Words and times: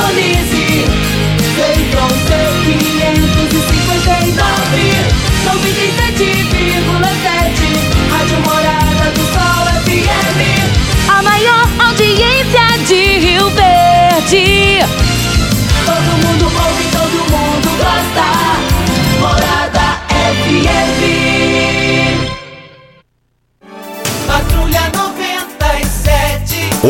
Anthony 0.00 0.37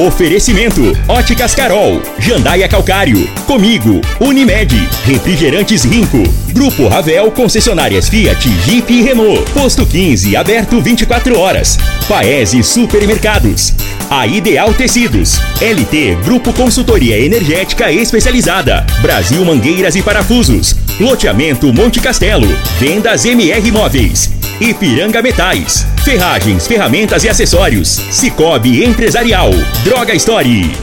Oferecimento: 0.09 0.81
Óticas 1.07 1.55
Carol, 1.55 2.01
Jandaia 2.19 2.67
Calcário, 2.67 3.29
Comigo, 3.47 4.01
Unimed, 4.19 4.73
Refrigerantes 5.07 5.85
Rinco, 5.85 6.23
Grupo 6.49 6.89
Ravel, 6.89 7.31
concessionárias 7.31 8.09
Fiat, 8.09 8.49
Jeep 8.65 8.91
e 8.91 9.03
Renault, 9.03 9.45
Posto 9.53 9.85
15, 9.85 10.35
aberto 10.35 10.81
24 10.81 11.39
horas, 11.39 11.79
Paese 12.09 12.63
Supermercados, 12.63 13.75
A 14.09 14.27
Ideal 14.27 14.73
Tecidos, 14.73 15.39
LT 15.61 16.25
Grupo 16.25 16.55
Consultoria 16.55 17.19
Energética 17.19 17.93
Especializada, 17.93 18.87
Brasil 19.03 19.45
Mangueiras 19.45 19.95
e 19.95 20.01
Parafusos, 20.01 20.75
Loteamento 20.99 21.71
Monte 21.71 22.01
Castelo, 22.01 22.49
Vendas 22.81 23.27
MR 23.27 23.71
Móveis, 23.71 24.38
Ipiranga 24.61 25.23
Metais, 25.23 25.87
Ferragens, 26.05 26.67
Ferramentas 26.67 27.23
e 27.23 27.29
Acessórios, 27.29 27.89
Cicobi 28.11 28.85
Empresarial, 28.85 29.51
Droga 29.85 30.13
Story. 30.15 30.77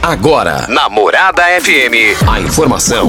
Agora, 0.00 0.66
na 0.68 0.88
Morada 0.88 1.42
FM, 1.60 2.28
a 2.28 2.40
informação 2.40 3.08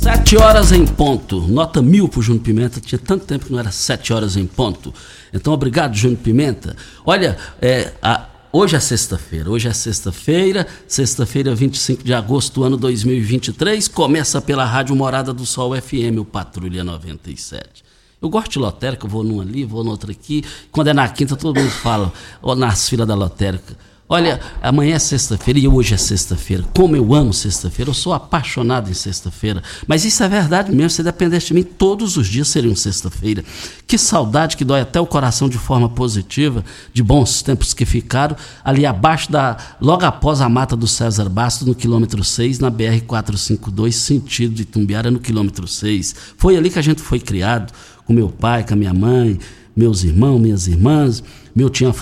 Sete 0.00 0.36
horas 0.36 0.72
em 0.72 0.86
ponto. 0.86 1.40
Nota 1.42 1.82
mil 1.82 2.08
pro 2.08 2.22
Júnior 2.22 2.42
Pimenta. 2.42 2.80
Tinha 2.80 2.98
tanto 2.98 3.26
tempo 3.26 3.46
que 3.46 3.52
não 3.52 3.58
era 3.58 3.70
sete 3.70 4.12
horas 4.12 4.36
em 4.36 4.46
ponto. 4.46 4.92
Então, 5.32 5.52
obrigado, 5.52 5.94
Júnior 5.94 6.20
Pimenta. 6.20 6.74
Olha, 7.04 7.36
é, 7.60 7.92
a- 8.02 8.26
hoje 8.52 8.76
é 8.76 8.80
sexta-feira. 8.80 9.50
Hoje 9.50 9.68
é 9.68 9.72
sexta-feira, 9.72 10.66
sexta-feira, 10.88 11.54
25 11.54 12.02
de 12.02 12.14
agosto 12.14 12.54
do 12.54 12.64
ano 12.64 12.76
2023. 12.76 13.88
Começa 13.88 14.40
pela 14.40 14.64
Rádio 14.64 14.96
Morada 14.96 15.32
do 15.34 15.44
Sol 15.44 15.74
FM, 15.78 16.18
o 16.18 16.24
Patrulha 16.24 16.82
97. 16.82 17.84
Eu 18.22 18.28
gosto 18.28 18.52
de 18.52 18.58
lotérica, 18.58 19.06
vou 19.08 19.22
numa 19.24 19.42
ali, 19.42 19.64
vou 19.64 19.82
noutra 19.84 20.12
aqui. 20.12 20.44
Quando 20.70 20.88
é 20.88 20.94
na 20.94 21.08
quinta, 21.08 21.36
todo 21.36 21.58
mundo 21.58 21.70
fala, 21.70 22.12
nas 22.56 22.88
filas 22.88 23.06
da 23.06 23.14
lotérica. 23.14 23.76
Olha, 24.12 24.40
amanhã 24.60 24.96
é 24.96 24.98
sexta-feira 24.98 25.60
e 25.60 25.68
hoje 25.68 25.94
é 25.94 25.96
sexta-feira. 25.96 26.64
Como 26.74 26.96
eu 26.96 27.14
amo 27.14 27.32
sexta-feira, 27.32 27.90
eu 27.90 27.94
sou 27.94 28.12
apaixonado 28.12 28.90
em 28.90 28.92
sexta-feira. 28.92 29.62
Mas 29.86 30.04
isso 30.04 30.20
é 30.24 30.28
verdade 30.28 30.74
mesmo, 30.74 30.90
se 30.90 31.04
dependesse 31.04 31.46
de 31.46 31.54
mim, 31.54 31.62
todos 31.62 32.16
os 32.16 32.26
dias 32.26 32.48
seriam 32.48 32.74
sexta-feira. 32.74 33.44
Que 33.86 33.96
saudade 33.96 34.56
que 34.56 34.64
dói 34.64 34.80
até 34.80 35.00
o 35.00 35.06
coração 35.06 35.48
de 35.48 35.58
forma 35.58 35.88
positiva, 35.88 36.64
de 36.92 37.04
bons 37.04 37.40
tempos 37.40 37.72
que 37.72 37.86
ficaram, 37.86 38.34
ali 38.64 38.84
abaixo 38.84 39.30
da. 39.30 39.56
logo 39.80 40.04
após 40.04 40.40
a 40.40 40.48
mata 40.48 40.74
do 40.74 40.88
César 40.88 41.28
Bastos, 41.28 41.68
no 41.68 41.74
quilômetro 41.76 42.24
6, 42.24 42.58
na 42.58 42.68
BR-452, 42.68 43.92
sentido 43.92 44.52
de 44.52 44.64
Tumbiara, 44.64 45.08
no 45.08 45.20
quilômetro 45.20 45.68
6. 45.68 46.16
Foi 46.36 46.56
ali 46.56 46.68
que 46.68 46.80
a 46.80 46.82
gente 46.82 47.00
foi 47.00 47.20
criado, 47.20 47.72
com 48.04 48.12
meu 48.12 48.28
pai, 48.28 48.66
com 48.66 48.74
a 48.74 48.76
minha 48.76 48.92
mãe, 48.92 49.38
meus 49.76 50.02
irmãos, 50.02 50.40
minhas 50.40 50.66
irmãs. 50.66 51.22
Meu 51.54 51.68
tio, 51.68 51.92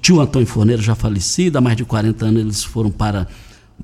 tio, 0.00 0.20
Antônio 0.20 0.46
Forneiro 0.46 0.82
já 0.82 0.94
falecido, 0.94 1.58
há 1.58 1.60
mais 1.60 1.76
de 1.76 1.84
40 1.84 2.26
anos 2.26 2.40
eles 2.40 2.64
foram 2.64 2.90
para 2.90 3.26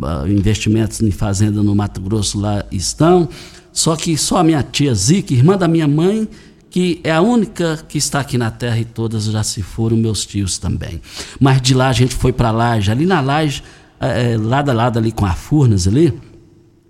ah, 0.03 0.25
investimentos 0.26 1.00
em 1.00 1.10
fazenda 1.10 1.62
no 1.62 1.75
Mato 1.75 2.00
Grosso, 2.00 2.38
lá 2.38 2.65
estão. 2.71 3.28
Só 3.72 3.97
que 3.97 4.16
só 4.16 4.38
a 4.38 4.44
minha 4.44 4.62
tia 4.62 4.94
Zica, 4.94 5.32
irmã 5.32 5.56
da 5.56 5.69
minha 5.69 5.88
mãe, 5.88 6.28
que 6.69 7.00
é 7.03 7.12
a 7.12 7.21
única 7.21 7.84
que 7.88 7.98
está 7.98 8.21
aqui 8.21 8.38
na 8.38 8.50
terra 8.50 8.78
e 8.78 8.84
todas 8.84 9.25
já 9.25 9.43
se 9.43 9.62
foram, 9.62 9.97
meus 9.97 10.25
tios 10.25 10.59
também. 10.59 11.00
Mas 11.38 11.60
de 11.60 11.75
lá 11.75 11.88
a 11.88 11.92
gente 11.92 12.15
foi 12.15 12.32
para 12.32 12.50
Laje, 12.50 12.91
ali 12.91 13.06
na 13.06 13.21
Laje, 13.21 13.62
eh, 14.00 14.37
lado 14.38 14.71
a 14.71 14.75
lado 14.75 14.98
ali 14.98 15.10
com 15.10 15.27
a 15.27 15.32
Furnas 15.32 15.88
ali, 15.88 16.12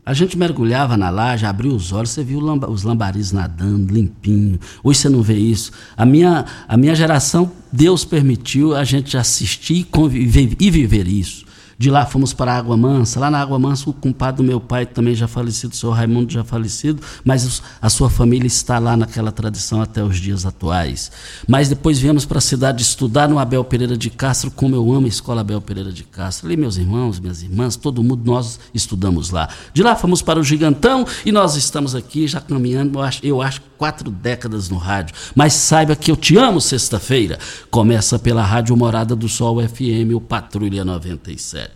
a 0.04 0.14
gente 0.14 0.36
mergulhava 0.36 0.96
na 0.96 1.10
laje, 1.10 1.44
abria 1.44 1.72
os 1.72 1.92
olhos, 1.92 2.10
você 2.10 2.24
viu 2.24 2.40
os 2.68 2.82
lambaris 2.82 3.32
nadando, 3.32 3.92
limpinho. 3.92 4.58
Hoje 4.82 5.00
você 5.00 5.08
não 5.08 5.22
vê 5.22 5.36
isso. 5.36 5.72
A 5.96 6.06
minha, 6.06 6.44
a 6.66 6.76
minha 6.76 6.94
geração, 6.94 7.52
Deus 7.70 8.04
permitiu 8.04 8.74
a 8.74 8.82
gente 8.82 9.16
assistir 9.16 9.74
e, 9.74 9.84
conviver, 9.84 10.56
e 10.58 10.70
viver 10.70 11.06
isso. 11.06 11.44
De 11.80 11.90
lá 11.90 12.04
fomos 12.04 12.34
para 12.34 12.52
a 12.52 12.58
Água 12.58 12.76
Mansa. 12.76 13.18
Lá 13.18 13.30
na 13.30 13.40
Água 13.40 13.58
Mansa, 13.58 13.88
o 13.88 13.92
compadre 13.94 14.42
do 14.42 14.46
meu 14.46 14.60
pai, 14.60 14.84
também 14.84 15.14
já 15.14 15.26
falecido, 15.26 15.72
o 15.72 15.74
senhor 15.74 15.92
Raimundo 15.92 16.30
já 16.30 16.44
falecido, 16.44 17.02
mas 17.24 17.62
a 17.80 17.88
sua 17.88 18.10
família 18.10 18.46
está 18.46 18.78
lá 18.78 18.98
naquela 18.98 19.32
tradição 19.32 19.80
até 19.80 20.04
os 20.04 20.18
dias 20.18 20.44
atuais. 20.44 21.10
Mas 21.48 21.70
depois 21.70 21.98
viemos 21.98 22.26
para 22.26 22.36
a 22.36 22.42
cidade 22.42 22.82
estudar 22.82 23.30
no 23.30 23.38
Abel 23.38 23.64
Pereira 23.64 23.96
de 23.96 24.10
Castro, 24.10 24.50
como 24.50 24.76
eu 24.76 24.92
amo 24.92 25.06
a 25.06 25.08
escola 25.08 25.40
Abel 25.40 25.58
Pereira 25.62 25.90
de 25.90 26.04
Castro. 26.04 26.48
Ali, 26.48 26.54
meus 26.58 26.76
irmãos, 26.76 27.18
minhas 27.18 27.42
irmãs, 27.42 27.76
todo 27.76 28.02
mundo, 28.02 28.30
nós 28.30 28.60
estudamos 28.74 29.30
lá. 29.30 29.48
De 29.72 29.82
lá 29.82 29.96
fomos 29.96 30.20
para 30.20 30.38
o 30.38 30.44
Gigantão 30.44 31.06
e 31.24 31.32
nós 31.32 31.56
estamos 31.56 31.94
aqui 31.94 32.28
já 32.28 32.42
caminhando, 32.42 32.98
eu 32.98 33.02
acho, 33.02 33.20
eu 33.24 33.40
acho 33.40 33.62
quatro 33.78 34.10
décadas 34.10 34.68
no 34.68 34.76
rádio. 34.76 35.14
Mas 35.34 35.54
saiba 35.54 35.96
que 35.96 36.10
eu 36.10 36.16
te 36.16 36.36
amo 36.36 36.60
sexta-feira. 36.60 37.38
Começa 37.70 38.18
pela 38.18 38.44
Rádio 38.44 38.76
Morada 38.76 39.16
do 39.16 39.30
Sol 39.30 39.66
FM, 39.66 40.14
o 40.14 40.20
Patrulha 40.20 40.84
97 40.84 41.69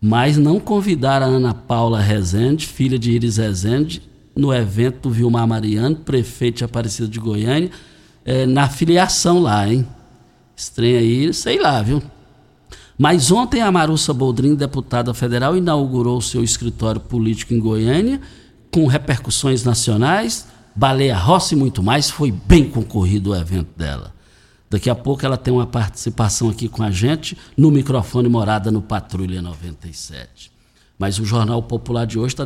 mas 0.00 0.36
não 0.36 0.60
convidar 0.60 1.22
a 1.22 1.26
Ana 1.26 1.52
Paula 1.52 2.00
Rezende, 2.00 2.66
filha 2.66 2.98
de 2.98 3.10
Iris 3.12 3.36
Rezende, 3.36 4.02
no 4.34 4.54
evento 4.54 5.08
do 5.08 5.10
Vilmar 5.10 5.46
Mariano, 5.46 5.96
prefeito 5.96 6.58
de 6.58 6.64
Aparecida 6.64 7.08
de 7.08 7.18
Goiânia, 7.18 7.70
eh, 8.24 8.46
na 8.46 8.68
filiação 8.68 9.40
lá, 9.40 9.68
hein? 9.68 9.86
Estranho 10.56 10.98
aí, 10.98 11.34
sei 11.34 11.58
lá, 11.58 11.82
viu? 11.82 12.00
Mas 12.96 13.30
ontem 13.30 13.62
a 13.62 13.70
Marussa 13.70 14.12
Boldrin, 14.12 14.54
deputada 14.54 15.14
federal, 15.14 15.56
inaugurou 15.56 16.20
seu 16.20 16.42
escritório 16.42 17.00
político 17.00 17.54
em 17.54 17.60
Goiânia, 17.60 18.20
com 18.72 18.86
repercussões 18.86 19.64
nacionais, 19.64 20.46
Baleia 20.74 21.16
Rossi 21.16 21.54
e 21.54 21.58
muito 21.58 21.82
mais. 21.82 22.10
Foi 22.10 22.30
bem 22.32 22.68
concorrido 22.68 23.30
o 23.30 23.36
evento 23.36 23.70
dela. 23.76 24.12
Daqui 24.70 24.90
a 24.90 24.94
pouco 24.94 25.24
ela 25.24 25.36
tem 25.36 25.52
uma 25.52 25.66
participação 25.66 26.50
aqui 26.50 26.68
com 26.68 26.82
a 26.82 26.90
gente 26.90 27.36
no 27.56 27.70
microfone 27.70 28.28
Morada 28.28 28.70
no 28.70 28.82
Patrulha 28.82 29.40
97. 29.40 30.50
Mas 30.98 31.18
o 31.18 31.24
Jornal 31.24 31.62
Popular 31.62 32.06
de 32.06 32.18
hoje 32.18 32.34
está 32.34 32.44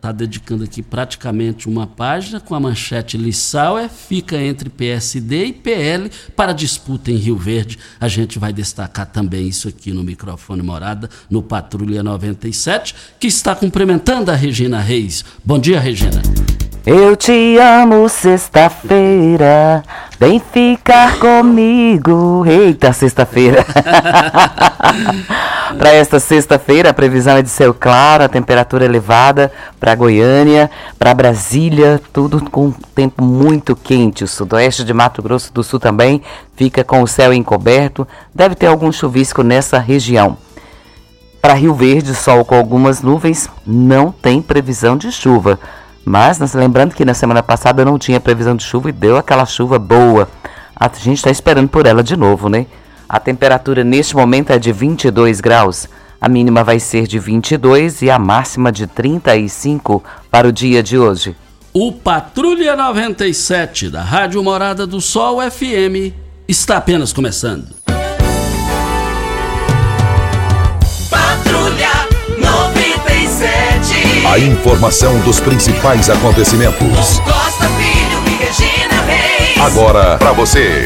tá 0.00 0.12
dedicando 0.12 0.64
aqui 0.64 0.82
praticamente 0.82 1.68
uma 1.68 1.86
página 1.86 2.38
com 2.40 2.54
a 2.54 2.60
manchete 2.60 3.16
Lissauer 3.16 3.88
fica 3.88 4.40
entre 4.40 4.70
PSD 4.70 5.46
e 5.46 5.52
PL 5.52 6.10
para 6.34 6.52
disputa 6.52 7.10
em 7.10 7.16
Rio 7.16 7.36
Verde. 7.36 7.78
A 8.00 8.08
gente 8.08 8.38
vai 8.38 8.52
destacar 8.52 9.06
também 9.06 9.48
isso 9.48 9.68
aqui 9.68 9.92
no 9.92 10.04
microfone 10.04 10.62
Morada 10.62 11.10
no 11.28 11.42
Patrulha 11.42 12.02
97, 12.02 12.94
que 13.18 13.26
está 13.26 13.54
cumprimentando 13.54 14.30
a 14.30 14.34
Regina 14.34 14.80
Reis. 14.80 15.24
Bom 15.44 15.58
dia, 15.58 15.80
Regina. 15.80 16.22
Eu 16.86 17.16
te 17.16 17.58
amo 17.58 18.08
sexta-feira, 18.08 19.82
vem 20.20 20.38
ficar 20.38 21.18
comigo. 21.18 22.44
Eita, 22.46 22.92
sexta-feira. 22.92 23.66
para 25.76 25.92
esta 25.92 26.20
sexta-feira, 26.20 26.90
a 26.90 26.94
previsão 26.94 27.36
é 27.36 27.42
de 27.42 27.48
céu 27.48 27.74
claro, 27.74 28.22
a 28.22 28.28
temperatura 28.28 28.84
elevada 28.84 29.52
para 29.80 29.96
Goiânia, 29.96 30.70
para 30.96 31.12
Brasília, 31.12 32.00
tudo 32.12 32.48
com 32.48 32.70
tempo 32.94 33.20
muito 33.20 33.74
quente. 33.74 34.22
O 34.22 34.28
sudoeste 34.28 34.84
de 34.84 34.94
Mato 34.94 35.20
Grosso 35.20 35.52
do 35.52 35.64
Sul 35.64 35.80
também 35.80 36.22
fica 36.54 36.84
com 36.84 37.02
o 37.02 37.08
céu 37.08 37.32
encoberto, 37.32 38.06
deve 38.32 38.54
ter 38.54 38.68
algum 38.68 38.92
chuvisco 38.92 39.42
nessa 39.42 39.80
região. 39.80 40.38
Para 41.42 41.54
Rio 41.54 41.74
Verde, 41.74 42.14
sol 42.14 42.44
com 42.44 42.54
algumas 42.54 43.02
nuvens, 43.02 43.50
não 43.66 44.12
tem 44.12 44.40
previsão 44.40 44.96
de 44.96 45.10
chuva. 45.10 45.58
Mas 46.08 46.38
nós- 46.38 46.54
lembrando 46.54 46.94
que 46.94 47.04
na 47.04 47.12
semana 47.14 47.42
passada 47.42 47.84
não 47.84 47.98
tinha 47.98 48.20
previsão 48.20 48.54
de 48.54 48.62
chuva 48.62 48.88
e 48.88 48.92
deu 48.92 49.16
aquela 49.16 49.44
chuva 49.44 49.76
boa. 49.76 50.28
A 50.78 50.88
gente 50.88 51.16
está 51.16 51.30
esperando 51.30 51.68
por 51.68 51.84
ela 51.84 52.00
de 52.02 52.16
novo, 52.16 52.48
né? 52.48 52.66
A 53.08 53.18
temperatura 53.18 53.82
neste 53.82 54.14
momento 54.14 54.50
é 54.52 54.58
de 54.58 54.70
22 54.72 55.40
graus. 55.40 55.88
A 56.20 56.28
mínima 56.28 56.62
vai 56.62 56.78
ser 56.78 57.08
de 57.08 57.18
22 57.18 58.02
e 58.02 58.10
a 58.10 58.18
máxima 58.20 58.70
de 58.70 58.86
35 58.86 60.02
para 60.30 60.46
o 60.46 60.52
dia 60.52 60.80
de 60.82 60.96
hoje. 60.96 61.36
O 61.72 61.90
Patrulha 61.92 62.76
97 62.76 63.90
da 63.90 64.02
Rádio 64.02 64.42
Morada 64.44 64.86
do 64.86 65.00
Sol 65.00 65.40
FM 65.42 66.14
está 66.48 66.76
apenas 66.76 67.12
começando. 67.12 67.66
A 74.28 74.40
informação 74.40 75.20
dos 75.20 75.38
principais 75.38 76.10
acontecimentos. 76.10 77.20
Costa 77.20 77.68
Filho 77.68 78.24
e 78.26 78.44
Regina 78.44 79.02
Reis. 79.06 79.56
Agora 79.64 80.18
para 80.18 80.32
você. 80.32 80.82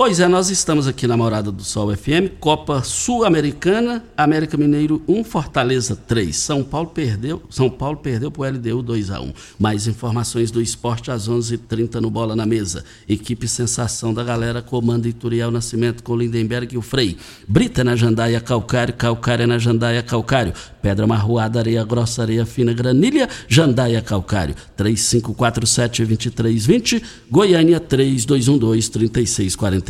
Pois 0.00 0.20
é, 0.20 0.28
nós 0.28 0.48
estamos 0.48 0.86
aqui 0.86 1.08
na 1.08 1.16
Morada 1.16 1.50
do 1.50 1.64
Sol 1.64 1.92
FM, 1.92 2.38
Copa 2.38 2.84
Sul-Americana, 2.84 4.04
América 4.16 4.56
Mineiro 4.56 5.02
1, 5.08 5.24
Fortaleza 5.24 5.96
3. 5.96 6.36
São 6.36 6.62
Paulo 6.62 6.90
perdeu, 6.90 7.42
São 7.50 7.68
Paulo 7.68 7.96
perdeu 7.96 8.30
para 8.30 8.42
o 8.42 8.48
LDU 8.48 8.80
2 8.80 9.10
a 9.10 9.20
1. 9.20 9.32
Mais 9.58 9.88
informações 9.88 10.52
do 10.52 10.62
esporte 10.62 11.10
às 11.10 11.28
11h30 11.28 11.96
no 11.96 12.10
Bola 12.10 12.36
na 12.36 12.46
Mesa. 12.46 12.84
Equipe 13.08 13.48
Sensação 13.48 14.14
da 14.14 14.22
Galera 14.22 14.62
comanda 14.62 15.08
Ituriel 15.08 15.50
Nascimento 15.50 16.04
com 16.04 16.14
Lindenberg 16.14 16.76
e 16.76 16.78
o 16.78 16.82
Frei. 16.82 17.16
Brita 17.48 17.82
na 17.82 17.96
Jandaia 17.96 18.40
Calcário, 18.40 18.94
Calcária 18.94 19.48
na 19.48 19.58
Jandaia 19.58 20.04
Calcário. 20.04 20.52
Pedra 20.80 21.08
Marroada, 21.08 21.58
Areia 21.58 21.82
Grossa, 21.82 22.22
Areia 22.22 22.46
Fina, 22.46 22.72
Granilha, 22.72 23.28
Jandaia 23.48 24.00
Calcário. 24.00 24.54
3547-2320, 24.78 27.02
Goiânia 27.28 27.80
3212-3640. 27.80 29.87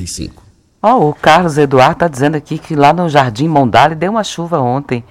Ó, 0.81 1.09
o 1.09 1.15
Carlos 1.15 1.59
Eduardo 1.59 1.95
está 1.95 2.09
dizendo 2.09 2.37
aqui 2.37 2.59
que 2.59 2.77
lá 2.77 2.93
no 2.93 3.09
Jardim 3.09 3.49
Mondale 3.49 3.95
deu 3.95 4.13
uma 4.13 4.23
chuva 4.23 4.61
ontem. 4.61 5.05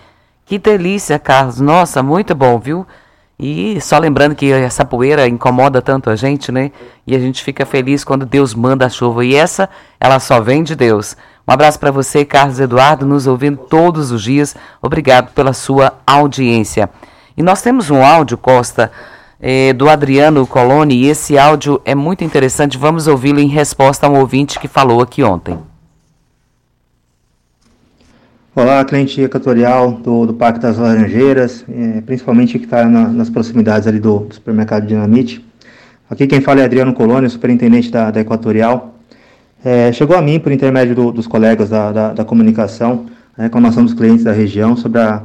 Que 0.45 0.57
delícia, 0.57 1.19
Carlos. 1.19 1.59
Nossa, 1.59 2.01
muito 2.01 2.33
bom, 2.33 2.57
viu? 2.57 2.87
E 3.39 3.79
só 3.81 3.99
lembrando 3.99 4.33
que 4.33 4.51
essa 4.51 4.83
poeira 4.83 5.27
incomoda 5.27 5.81
tanto 5.81 6.09
a 6.09 6.15
gente, 6.15 6.51
né? 6.51 6.71
E 7.05 7.15
a 7.15 7.19
gente 7.19 7.43
fica 7.43 7.65
feliz 7.65 8.03
quando 8.03 8.25
Deus 8.25 8.55
manda 8.55 8.85
a 8.85 8.89
chuva. 8.89 9.23
E 9.23 9.35
essa, 9.35 9.69
ela 9.99 10.19
só 10.19 10.39
vem 10.39 10.63
de 10.63 10.75
Deus. 10.75 11.15
Um 11.47 11.51
abraço 11.51 11.79
para 11.79 11.91
você, 11.91 12.25
Carlos 12.25 12.59
Eduardo, 12.59 13.05
nos 13.05 13.27
ouvindo 13.27 13.57
todos 13.57 14.11
os 14.11 14.23
dias. 14.23 14.55
Obrigado 14.81 15.33
pela 15.33 15.53
sua 15.53 15.93
audiência. 16.05 16.89
E 17.37 17.43
nós 17.43 17.61
temos 17.61 17.91
um 17.91 18.03
áudio, 18.03 18.37
Costa, 18.37 18.91
eh, 19.39 19.73
do 19.73 19.89
Adriano 19.89 20.45
Coloni, 20.45 20.95
e 20.95 21.05
esse 21.07 21.37
áudio 21.37 21.81
é 21.85 21.93
muito 21.93 22.23
interessante. 22.23 22.77
Vamos 22.77 23.07
ouvi-lo 23.07 23.39
em 23.39 23.47
resposta 23.47 24.07
a 24.07 24.09
um 24.09 24.19
ouvinte 24.19 24.59
que 24.59 24.67
falou 24.67 25.01
aqui 25.01 25.23
ontem. 25.23 25.57
Olá, 28.55 28.83
cliente 28.83 29.21
equatorial 29.21 29.91
do, 29.91 30.25
do 30.25 30.33
Parque 30.33 30.59
das 30.59 30.79
Laranjeiras, 30.79 31.63
eh, 31.69 32.01
principalmente 32.03 32.57
que 32.57 32.65
está 32.65 32.85
na, 32.85 33.07
nas 33.07 33.29
proximidades 33.29 33.87
ali 33.87 33.99
do, 33.99 34.19
do, 34.19 34.33
supermercado 34.33 34.87
Dinamite. 34.87 35.45
Aqui 36.09 36.25
quem 36.25 36.41
fala 36.41 36.61
é 36.61 36.65
Adriano 36.65 36.91
Coloni, 36.93 37.29
superintendente 37.29 37.91
da, 37.91 38.09
da 38.09 38.19
Equatorial. 38.19 38.95
Eh, 39.63 39.91
chegou 39.91 40.17
a 40.17 40.23
mim, 40.23 40.39
por 40.39 40.51
intermédio 40.51 40.95
do, 40.95 41.11
dos 41.11 41.27
colegas 41.27 41.69
da, 41.69 41.91
da, 41.91 42.13
da 42.13 42.25
comunicação, 42.25 43.05
a 43.37 43.43
reclamação 43.43 43.83
dos 43.83 43.93
clientes 43.93 44.23
da 44.23 44.31
região 44.31 44.75
sobre 44.75 45.01
a, 45.01 45.21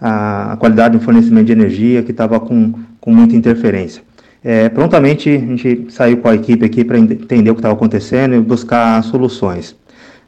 a, 0.00 0.52
a 0.52 0.56
qualidade 0.56 0.96
do 0.96 1.02
fornecimento 1.02 1.46
de 1.46 1.52
energia 1.52 2.04
que 2.04 2.12
estava 2.12 2.38
com, 2.38 2.72
com 3.06 3.12
muita 3.12 3.36
interferência. 3.36 4.02
É, 4.42 4.68
prontamente 4.68 5.30
a 5.30 5.38
gente 5.38 5.86
saiu 5.90 6.16
com 6.16 6.28
a 6.28 6.34
equipe 6.34 6.66
aqui 6.66 6.84
para 6.84 6.98
entender 6.98 7.50
o 7.50 7.54
que 7.54 7.60
estava 7.60 7.72
acontecendo 7.72 8.34
e 8.34 8.40
buscar 8.40 9.00
soluções. 9.04 9.76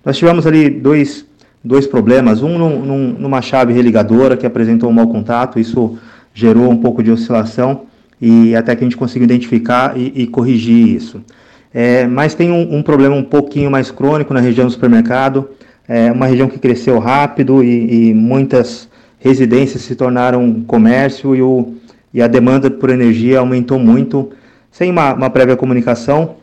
Nós 0.05 0.17
tivemos 0.17 0.47
ali 0.47 0.71
dois, 0.71 1.27
dois 1.63 1.89
problemas, 1.89 2.41
um 2.41 2.57
num, 2.57 2.85
num, 2.85 3.13
numa 3.19 3.43
chave 3.43 3.73
religadora 3.73 4.37
que 4.37 4.47
apresentou 4.47 4.89
um 4.91 4.93
mau 4.93 5.09
contato, 5.09 5.59
isso 5.59 5.99
gerou 6.33 6.71
um 6.71 6.77
pouco 6.77 7.03
de 7.03 7.11
oscilação 7.11 7.83
e 8.23 8.55
até 8.55 8.77
que 8.77 8.85
a 8.85 8.87
gente 8.87 8.97
conseguiu 8.97 9.25
identificar 9.25 9.99
e, 9.99 10.13
e 10.15 10.27
corrigir 10.29 10.87
isso. 10.87 11.21
É, 11.75 12.07
mas 12.07 12.33
tem 12.33 12.53
um, 12.53 12.77
um, 12.77 12.83
problema 12.83 13.17
um 13.17 13.25
pouquinho 13.25 13.73
mais 13.73 13.91
crônico 13.91 14.33
na 14.33 14.41
região 14.41 14.69
do 14.69 14.73
supermercado, 14.73 15.51
é 15.89 16.13
uma 16.13 16.27
região 16.27 16.49
que 16.49 16.61
cresceu 16.61 17.01
rápido 17.01 17.65
e, 17.65 18.11
e 18.11 18.15
muitas 18.15 18.89
residências 19.19 19.83
se 19.83 19.97
tornaram 19.97 20.63
comércio 20.63 21.35
e, 21.35 21.43
o, 21.43 21.75
e 22.19 22.23
a 22.23 22.27
demanda 22.27 22.69
por 22.69 22.91
energia 22.91 23.39
aumentou 23.39 23.79
muito, 23.79 24.33
sem 24.73 24.91
uma, 24.91 25.15
uma 25.15 25.31
prévia 25.31 25.57
comunicação, 25.57 26.35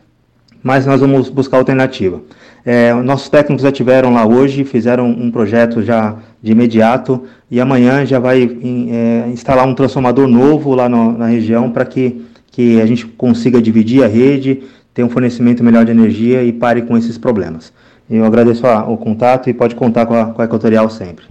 mas 0.63 0.85
nós 0.85 1.01
vamos 1.01 1.27
buscar 1.27 1.57
alternativa. 1.57 2.21
É, 2.65 2.93
nossos 2.93 3.27
técnicos 3.27 3.61
já 3.61 3.73
tiveram 3.73 4.13
lá 4.13 4.25
hoje, 4.25 4.63
fizeram 4.63 5.05
um 5.05 5.29
projeto 5.29 5.83
já 5.83 6.15
de 6.41 6.53
imediato 6.53 7.25
e 7.51 7.59
amanhã 7.59 8.05
já 8.05 8.19
vai 8.19 8.43
é, 8.43 9.27
instalar 9.27 9.67
um 9.67 9.75
transformador 9.75 10.29
novo 10.29 10.73
lá 10.73 10.87
no, 10.87 11.17
na 11.17 11.25
região 11.25 11.69
para 11.69 11.83
que, 11.83 12.25
que 12.47 12.79
a 12.79 12.85
gente 12.85 13.05
consiga 13.05 13.61
dividir 13.61 14.01
a 14.01 14.07
rede, 14.07 14.63
ter 14.93 15.03
um 15.03 15.09
fornecimento 15.09 15.61
melhor 15.61 15.83
de 15.83 15.91
energia 15.91 16.41
e 16.41 16.53
pare 16.53 16.83
com 16.83 16.97
esses 16.97 17.17
problemas. 17.17 17.73
Eu 18.09 18.23
agradeço 18.23 18.65
a, 18.65 18.89
o 18.89 18.97
contato 18.97 19.49
e 19.49 19.53
pode 19.53 19.75
contar 19.75 20.05
com 20.05 20.15
a, 20.15 20.27
com 20.27 20.41
a 20.41 20.45
Equatorial 20.45 20.89
sempre. 20.89 21.25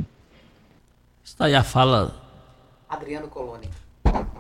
Está 1.24 1.46
aí 1.46 1.54
a 1.54 1.62
fala. 1.64 2.14
Adriano 2.90 3.26
Coloni. 3.28 3.83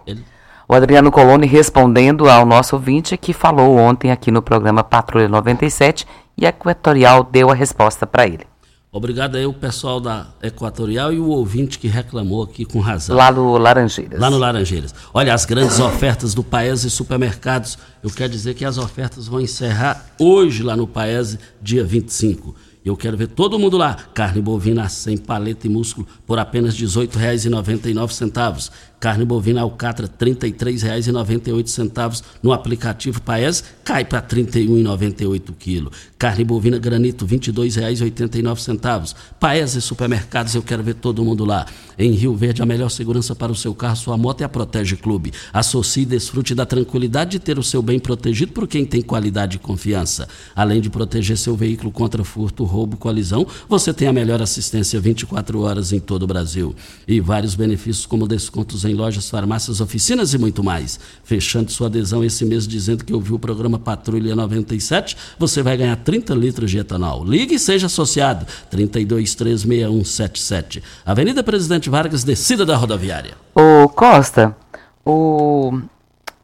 Ele... 0.06 0.24
O 0.66 0.74
Adriano 0.74 1.12
Coloni 1.12 1.46
respondendo 1.46 2.28
ao 2.28 2.46
nosso 2.46 2.76
ouvinte 2.76 3.16
que 3.16 3.32
falou 3.32 3.76
ontem 3.76 4.10
aqui 4.10 4.30
no 4.30 4.40
programa 4.40 4.82
Patrulha 4.82 5.28
97 5.28 6.06
e 6.38 6.46
a 6.46 6.48
Equatorial 6.48 7.22
deu 7.22 7.50
a 7.50 7.54
resposta 7.54 8.06
para 8.06 8.26
ele. 8.26 8.46
Obrigado 8.90 9.34
aí 9.36 9.44
o 9.44 9.52
pessoal 9.52 10.00
da 10.00 10.28
Equatorial 10.40 11.12
e 11.12 11.18
o 11.18 11.26
ouvinte 11.26 11.80
que 11.80 11.88
reclamou 11.88 12.44
aqui 12.44 12.64
com 12.64 12.78
razão. 12.78 13.16
Lá 13.16 13.32
no 13.32 13.58
Laranjeiras. 13.58 14.20
Lá 14.20 14.30
no 14.30 14.38
Laranjeiras. 14.38 14.94
Olha, 15.12 15.34
as 15.34 15.44
grandes 15.44 15.80
ofertas 15.80 16.32
do 16.32 16.44
Paese 16.44 16.88
supermercados. 16.88 17.76
Eu 18.02 18.10
quero 18.10 18.30
dizer 18.30 18.54
que 18.54 18.64
as 18.64 18.78
ofertas 18.78 19.26
vão 19.26 19.40
encerrar 19.40 20.06
hoje 20.16 20.62
lá 20.62 20.76
no 20.76 20.86
Paese, 20.86 21.40
dia 21.60 21.84
25. 21.84 22.54
Eu 22.84 22.96
quero 22.96 23.16
ver 23.16 23.28
todo 23.28 23.58
mundo 23.58 23.76
lá. 23.76 23.96
Carne 24.14 24.40
bovina 24.40 24.88
sem 24.88 25.16
paleta 25.16 25.66
e 25.66 25.70
músculo 25.70 26.06
por 26.24 26.38
apenas 26.38 26.78
R$ 26.78 26.86
18,99. 26.86 28.70
Carne 29.04 29.26
bovina 29.26 29.60
alcatra 29.60 30.06
R$ 30.06 30.12
33,98 30.34 32.22
no 32.42 32.54
aplicativo 32.54 33.20
Paes, 33.20 33.62
cai 33.84 34.02
para 34.02 34.20
R$ 34.20 34.44
31,98 34.44 35.52
quilo. 35.58 35.92
Carne 36.16 36.42
bovina 36.42 36.78
granito 36.78 37.26
R$ 37.26 37.36
22,89. 37.36 39.14
Paes 39.38 39.74
e 39.74 39.82
supermercados, 39.82 40.54
eu 40.54 40.62
quero 40.62 40.82
ver 40.82 40.94
todo 40.94 41.22
mundo 41.22 41.44
lá. 41.44 41.66
Em 41.98 42.12
Rio 42.12 42.34
Verde, 42.34 42.62
a 42.62 42.66
melhor 42.66 42.88
segurança 42.88 43.34
para 43.34 43.52
o 43.52 43.54
seu 43.54 43.74
carro, 43.74 43.94
sua 43.94 44.16
moto 44.16 44.40
é 44.40 44.44
a 44.44 44.48
Protege 44.48 44.96
Clube. 44.96 45.34
Associe 45.52 46.04
e 46.04 46.06
desfrute 46.06 46.54
da 46.54 46.64
tranquilidade 46.64 47.32
de 47.32 47.38
ter 47.38 47.58
o 47.58 47.62
seu 47.62 47.82
bem 47.82 47.98
protegido 47.98 48.52
por 48.52 48.66
quem 48.66 48.86
tem 48.86 49.02
qualidade 49.02 49.56
e 49.56 49.58
confiança. 49.60 50.26
Além 50.56 50.80
de 50.80 50.88
proteger 50.88 51.36
seu 51.36 51.54
veículo 51.54 51.92
contra 51.92 52.24
furto, 52.24 52.64
roubo, 52.64 52.96
colisão, 52.96 53.46
você 53.68 53.92
tem 53.92 54.08
a 54.08 54.14
melhor 54.14 54.40
assistência 54.40 54.98
24 54.98 55.60
horas 55.60 55.92
em 55.92 56.00
todo 56.00 56.22
o 56.22 56.26
Brasil. 56.26 56.74
E 57.06 57.20
vários 57.20 57.54
benefícios 57.54 58.06
como 58.06 58.26
descontos 58.26 58.86
em 58.86 58.93
lojas, 58.94 59.28
farmácias, 59.28 59.80
oficinas 59.80 60.32
e 60.32 60.38
muito 60.38 60.64
mais. 60.64 60.98
Fechando 61.24 61.70
sua 61.70 61.88
adesão 61.88 62.24
esse 62.24 62.44
mês 62.44 62.66
dizendo 62.66 63.04
que 63.04 63.12
ouviu 63.12 63.36
o 63.36 63.38
programa 63.38 63.78
Patrulha 63.78 64.34
97, 64.34 65.16
você 65.38 65.62
vai 65.62 65.76
ganhar 65.76 65.96
30 65.96 66.34
litros 66.34 66.70
de 66.70 66.78
etanol. 66.78 67.24
Ligue 67.24 67.56
e 67.56 67.58
seja 67.58 67.86
associado. 67.86 68.46
323177. 68.70 70.82
Avenida 71.04 71.42
Presidente 71.42 71.90
Vargas, 71.90 72.24
descida 72.24 72.64
da 72.64 72.76
rodoviária. 72.76 73.34
Ô 73.54 73.88
Costa, 73.88 74.56
o 75.04 75.80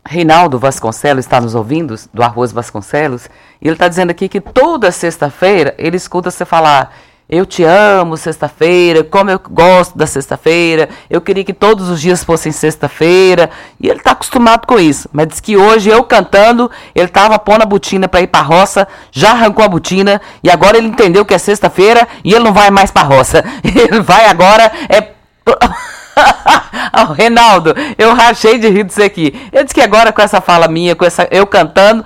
Reinaldo 0.04 0.58
Vasconcelos 0.58 1.24
está 1.24 1.40
nos 1.40 1.54
ouvindo, 1.54 1.94
do 2.12 2.22
Arroz 2.22 2.52
Vasconcelos, 2.52 3.26
e 3.60 3.68
ele 3.68 3.74
está 3.74 3.88
dizendo 3.88 4.10
aqui 4.10 4.28
que 4.28 4.40
toda 4.40 4.90
sexta-feira 4.90 5.74
ele 5.78 5.96
escuta 5.96 6.30
você 6.30 6.44
falar 6.44 6.94
eu 7.30 7.46
te 7.46 7.62
amo, 7.62 8.16
sexta-feira, 8.16 9.04
como 9.04 9.30
eu 9.30 9.40
gosto 9.50 9.96
da 9.96 10.04
sexta-feira, 10.04 10.88
eu 11.08 11.20
queria 11.20 11.44
que 11.44 11.52
todos 11.52 11.88
os 11.88 12.00
dias 12.00 12.24
fossem 12.24 12.50
sexta-feira. 12.50 13.48
E 13.80 13.88
ele 13.88 14.00
está 14.00 14.10
acostumado 14.10 14.66
com 14.66 14.80
isso. 14.80 15.08
Mas 15.12 15.28
diz 15.28 15.38
que 15.38 15.56
hoje, 15.56 15.88
eu 15.88 16.02
cantando, 16.02 16.68
ele 16.92 17.06
estava 17.06 17.38
pondo 17.38 17.62
a 17.62 17.66
botina 17.66 18.08
para 18.08 18.20
ir 18.20 18.26
para 18.26 18.40
a 18.40 18.42
roça, 18.42 18.88
já 19.12 19.30
arrancou 19.30 19.64
a 19.64 19.68
botina, 19.68 20.20
e 20.42 20.50
agora 20.50 20.76
ele 20.76 20.88
entendeu 20.88 21.24
que 21.24 21.32
é 21.32 21.38
sexta-feira 21.38 22.08
e 22.24 22.34
ele 22.34 22.42
não 22.42 22.52
vai 22.52 22.68
mais 22.68 22.90
para 22.90 23.02
a 23.02 23.04
roça. 23.08 23.44
Ele 23.62 24.00
vai 24.00 24.26
agora, 24.26 24.70
é. 24.88 25.12
oh, 25.46 27.12
Reinaldo, 27.14 27.74
eu 27.96 28.14
rachei 28.14 28.58
de 28.58 28.68
rir 28.68 28.84
disso 28.84 29.02
aqui. 29.02 29.48
Ele 29.52 29.64
disse 29.64 29.74
que 29.74 29.80
agora 29.80 30.12
com 30.12 30.20
essa 30.20 30.40
fala 30.40 30.66
minha, 30.66 30.96
com 30.96 31.04
essa 31.04 31.28
eu 31.30 31.46
cantando, 31.46 32.04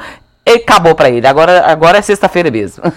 acabou 0.52 0.94
para 0.94 1.10
ele. 1.10 1.26
Agora, 1.26 1.64
agora 1.66 1.98
é 1.98 2.02
sexta-feira 2.02 2.50
mesmo. 2.50 2.82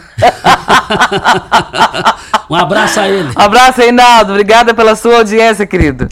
um 2.50 2.56
abraço 2.56 3.00
a 3.00 3.08
ele. 3.08 3.30
Um 3.38 3.42
abraço, 3.42 3.80
Reinaldo. 3.82 4.32
Obrigada 4.32 4.74
pela 4.74 4.96
sua 4.96 5.18
audiência, 5.18 5.66
querido. 5.66 6.10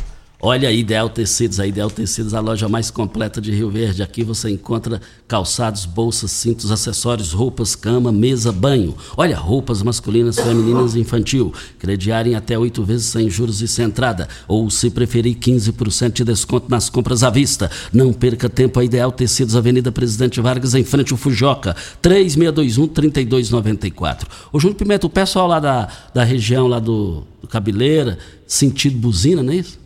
Olha 0.47 0.69
a 0.69 0.71
Ideal 0.71 1.09
Tecidos, 1.09 1.59
a 1.59 1.65
Ideal 1.65 1.89
Tecidos, 1.89 2.35
a 2.35 2.39
loja 2.39 2.69
mais 2.69 2.91
completa 2.91 3.41
de 3.41 3.51
Rio 3.51 3.71
Verde. 3.71 4.03
Aqui 4.03 4.23
você 4.23 4.47
encontra 4.47 5.01
calçados, 5.27 5.85
bolsas, 5.85 6.29
cintos, 6.29 6.69
acessórios, 6.69 7.33
roupas, 7.33 7.75
cama, 7.75 8.11
mesa, 8.11 8.51
banho. 8.51 8.93
Olha, 9.17 9.35
roupas 9.35 9.81
masculinas, 9.81 10.39
femininas 10.39 10.93
e 10.93 10.99
infantil. 10.99 11.51
Crediarem 11.79 12.35
até 12.35 12.59
oito 12.59 12.83
vezes 12.83 13.07
sem 13.07 13.27
juros 13.27 13.59
e 13.63 13.67
sem 13.67 13.85
entrada. 13.85 14.29
Ou, 14.47 14.69
se 14.69 14.91
preferir, 14.91 15.35
15% 15.35 16.13
de 16.13 16.23
desconto 16.23 16.69
nas 16.69 16.91
compras 16.91 17.23
à 17.23 17.31
vista. 17.31 17.71
Não 17.91 18.13
perca 18.13 18.47
tempo, 18.47 18.79
a 18.79 18.85
Ideal 18.85 19.11
Tecidos, 19.11 19.55
Avenida 19.55 19.91
Presidente 19.91 20.39
Vargas, 20.39 20.75
em 20.75 20.83
frente 20.83 21.11
ao 21.11 21.17
Fujoca. 21.17 21.75
3621-3294. 22.03 24.27
Ô, 24.53 24.59
Júnior 24.59 24.77
Pimenta, 24.77 25.07
o 25.07 25.09
pessoal 25.09 25.47
lá 25.47 25.59
da, 25.59 25.87
da 26.13 26.23
região, 26.23 26.67
lá 26.67 26.77
do, 26.77 27.23
do 27.41 27.47
Cabeleira, 27.47 28.19
sentido 28.45 28.99
buzina, 28.99 29.41
não 29.41 29.51
é 29.51 29.55
isso? 29.55 29.83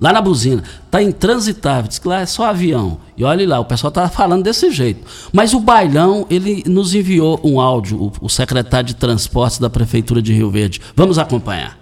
Lá 0.00 0.12
na 0.12 0.20
buzina. 0.20 0.62
Está 0.84 1.02
intransitável, 1.02 1.88
diz 1.88 1.98
que 1.98 2.08
lá 2.08 2.20
é 2.20 2.26
só 2.26 2.46
avião. 2.46 2.98
E 3.16 3.24
olhe 3.24 3.46
lá, 3.46 3.58
o 3.58 3.64
pessoal 3.64 3.88
está 3.88 4.08
falando 4.08 4.42
desse 4.42 4.70
jeito. 4.70 5.06
Mas 5.32 5.54
o 5.54 5.60
Bailão, 5.60 6.26
ele 6.28 6.62
nos 6.66 6.94
enviou 6.94 7.40
um 7.42 7.60
áudio, 7.60 8.00
o, 8.00 8.26
o 8.26 8.28
secretário 8.28 8.88
de 8.88 8.94
Transportes 8.94 9.58
da 9.58 9.70
Prefeitura 9.70 10.20
de 10.20 10.32
Rio 10.32 10.50
Verde. 10.50 10.80
Vamos 10.94 11.18
acompanhar. 11.18 11.78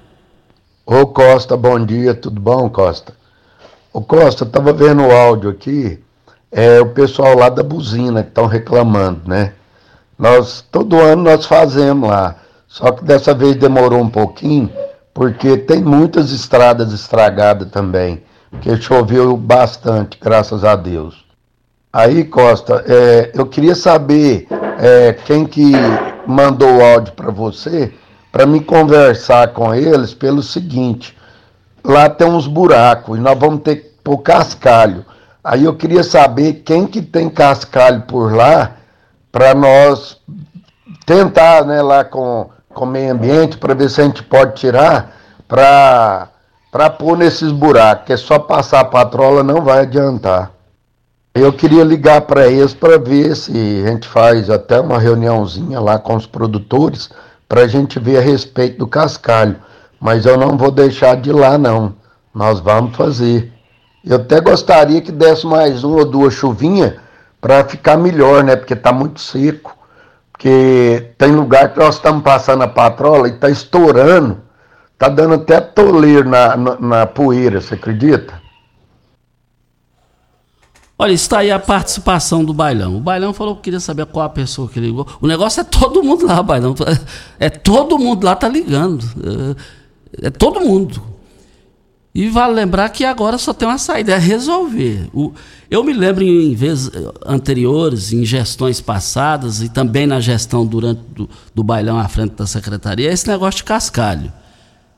Ô 0.87 1.07
Costa, 1.07 1.57
bom 1.57 1.83
dia, 1.85 2.15
tudo 2.15 2.39
bom, 2.39 2.69
Costa? 2.69 3.15
Ô 3.91 4.03
Costa, 4.03 4.45
estava 4.45 4.71
vendo 4.73 5.03
o 5.03 5.11
áudio 5.11 5.49
aqui, 5.49 5.99
é 6.53 6.79
o 6.81 6.91
pessoal 6.91 7.35
lá 7.35 7.49
da 7.49 7.63
buzina 7.63 8.23
que 8.23 8.29
estão 8.29 8.47
reclamando, 8.47 9.23
né? 9.27 9.55
Nós, 10.19 10.63
todo 10.71 11.01
ano 11.01 11.23
nós 11.23 11.47
fazemos 11.47 12.09
lá, 12.09 12.37
só 12.69 12.93
que 12.93 13.03
dessa 13.03 13.33
vez 13.33 13.57
demorou 13.57 13.99
um 13.99 14.11
pouquinho, 14.11 14.71
porque 15.15 15.57
tem 15.57 15.81
muitas 15.81 16.33
estradas 16.33 16.93
estragadas 16.93 17.71
também, 17.71 18.23
porque 18.51 18.77
choveu 18.77 19.37
bastante, 19.37 20.19
graças 20.21 20.65
a 20.65 20.75
Deus. 20.75 21.25
Aí, 21.93 22.25
Costa, 22.25 22.85
é, 22.89 23.31
eu 23.33 23.47
queria 23.47 23.77
saber 23.77 24.49
é, 24.81 25.13
quem 25.13 25.47
que 25.47 25.71
mandou 26.27 26.79
o 26.79 26.85
áudio 26.85 27.13
para 27.13 27.31
você, 27.31 27.95
para 28.33 28.45
me 28.45 28.61
conversar 28.61 29.53
com 29.53 29.73
eles 29.73 30.13
pelo 30.13 30.43
seguinte: 30.43 31.17
lá 31.85 32.11
tem 32.11 32.27
uns 32.27 32.49
buracos 32.49 33.17
e 33.17 33.21
nós 33.21 33.39
vamos 33.39 33.63
ter 33.63 33.77
que 33.77 33.91
pôr 34.03 34.19
cascalho. 34.19 35.07
Aí 35.43 35.65
eu 35.65 35.77
queria 35.77 36.03
saber 36.03 36.63
quem 36.65 36.87
que 36.87 37.01
tem 37.01 37.31
cascalho 37.31 38.03
por 38.03 38.35
lá, 38.35 38.77
para 39.31 39.55
nós 39.55 40.21
tentar, 41.07 41.65
né, 41.65 41.81
lá 41.81 42.03
com 42.03 42.51
com 42.75 42.85
meio 42.85 43.13
ambiente 43.13 43.57
para 43.57 43.75
ver 43.75 43.89
se 43.89 44.01
a 44.01 44.05
gente 44.05 44.23
pode 44.23 44.57
tirar 44.57 45.17
para 45.49 46.29
para 46.71 46.91
pôr 46.91 47.17
nesses 47.17 47.53
buracos, 47.53 48.05
que 48.05 48.13
é 48.13 48.17
só 48.17 48.37
passar 48.37 48.81
a 48.81 48.85
patrola 48.85 49.45
não 49.45 49.63
vai 49.63 49.83
adiantar. 49.83 50.51
Eu 51.33 51.53
queria 51.53 51.85
ligar 51.85 52.23
para 52.23 52.49
eles 52.49 52.75
para 52.75 52.99
ver 52.99 53.37
se 53.37 53.53
a 53.85 53.91
gente 53.91 54.09
faz 54.09 54.51
até 54.51 54.81
uma 54.81 54.99
reuniãozinha 54.99 55.79
lá 55.79 56.01
com 56.01 56.17
os 56.17 56.27
produtores 56.27 57.11
para 57.49 57.63
a 57.63 57.67
gente 57.69 58.01
ver 58.01 58.19
a 58.19 58.21
respeito 58.21 58.79
do 58.79 58.89
cascalho. 58.89 59.57
Mas 60.01 60.27
eu 60.27 60.37
não 60.37 60.57
vou 60.57 60.73
deixar 60.73 61.17
de 61.17 61.31
ir 61.31 61.33
lá 61.33 61.57
não. 61.57 61.95
Nós 62.35 62.59
vamos 62.59 62.97
fazer. 62.97 63.53
Eu 64.05 64.17
até 64.17 64.41
gostaria 64.41 65.01
que 65.01 65.13
desse 65.13 65.47
mais 65.47 65.85
uma 65.85 65.99
ou 65.99 66.05
duas 66.05 66.35
chuvinhas 66.35 66.95
para 67.41 67.65
ficar 67.65 67.97
melhor, 67.97 68.43
né? 68.43 68.57
Porque 68.57 68.75
está 68.75 68.93
muito 68.93 69.21
seco. 69.21 69.77
Porque 70.35 71.15
tem 71.17 71.31
lugar 71.31 71.73
que 71.73 71.79
nós 71.79 71.95
estamos 71.95 72.23
passando 72.23 72.63
a 72.63 72.69
patrola 72.69 73.29
e 73.29 73.31
está 73.31 73.49
estourando, 73.49 74.43
está 74.93 75.09
dando 75.09 75.35
até 75.35 75.61
toleiro 75.61 76.29
na, 76.29 76.57
na, 76.57 76.81
na 76.81 77.07
poeira, 77.07 77.61
você 77.61 77.75
acredita? 77.75 78.43
Olha, 80.99 81.13
está 81.13 81.39
aí 81.39 81.51
a 81.51 81.59
participação 81.59 82.45
do 82.45 82.53
Bailão. 82.53 82.97
O 82.97 83.01
Bailão 83.01 83.33
falou 83.33 83.57
que 83.57 83.63
queria 83.63 83.81
saber 83.81 84.07
qual 84.07 84.27
a 84.27 84.29
pessoa 84.29 84.69
que 84.69 84.81
ligou. 84.81 85.07
O 85.21 85.27
negócio 85.27 85.61
é 85.61 85.65
todo 85.65 86.03
mundo 86.03 86.27
lá, 86.27 86.43
Bailão. 86.43 86.75
É 87.39 87.49
todo 87.49 87.99
mundo 87.99 88.25
lá 88.25 88.35
tá 88.35 88.49
ligando. 88.49 89.05
É, 90.21 90.27
é 90.27 90.31
todo 90.31 90.61
mundo. 90.61 91.14
E 92.15 92.29
vale 92.29 92.55
lembrar 92.55 92.89
que 92.91 93.05
agora 93.05 93.37
só 93.39 93.53
tem 93.53 93.67
uma 93.67 93.77
saída, 93.77 94.13
é 94.13 94.19
resolver. 94.19 95.09
O, 95.13 95.33
eu 95.69 95.83
me 95.83 95.93
lembro 95.93 96.23
em 96.23 96.55
vezes 96.55 96.89
anteriores, 97.27 98.13
em 98.13 98.25
gestões 98.25 98.81
passadas 98.81 99.61
e 99.61 99.69
também 99.69 100.07
na 100.07 100.21
gestão 100.21 100.65
durante 100.65 101.01
do, 101.09 101.29
do 101.53 101.65
bailão 101.65 101.99
à 101.99 102.07
frente 102.07 102.35
da 102.35 102.47
secretaria, 102.47 103.11
esse 103.11 103.27
negócio 103.27 103.59
de 103.59 103.65
cascalho. 103.65 104.33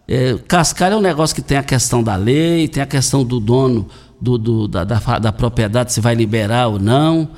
É, 0.07 0.37
cascalho 0.47 0.95
é 0.95 0.97
um 0.99 1.01
negócio 1.01 1.35
que 1.35 1.41
tem 1.41 1.57
a 1.57 1.63
questão 1.63 2.03
da 2.03 2.17
lei, 2.17 2.69
tem 2.69 2.83
a 2.83 2.87
questão 2.87 3.25
do 3.25 3.41
dono 3.41 3.89
do, 4.21 4.37
do 4.37 4.69
da, 4.69 4.85
da, 4.85 5.19
da 5.19 5.33
propriedade, 5.33 5.95
se 5.95 6.03
vai 6.03 6.15
liberar 6.15 6.69
ou 6.69 6.79
não. 6.79 7.31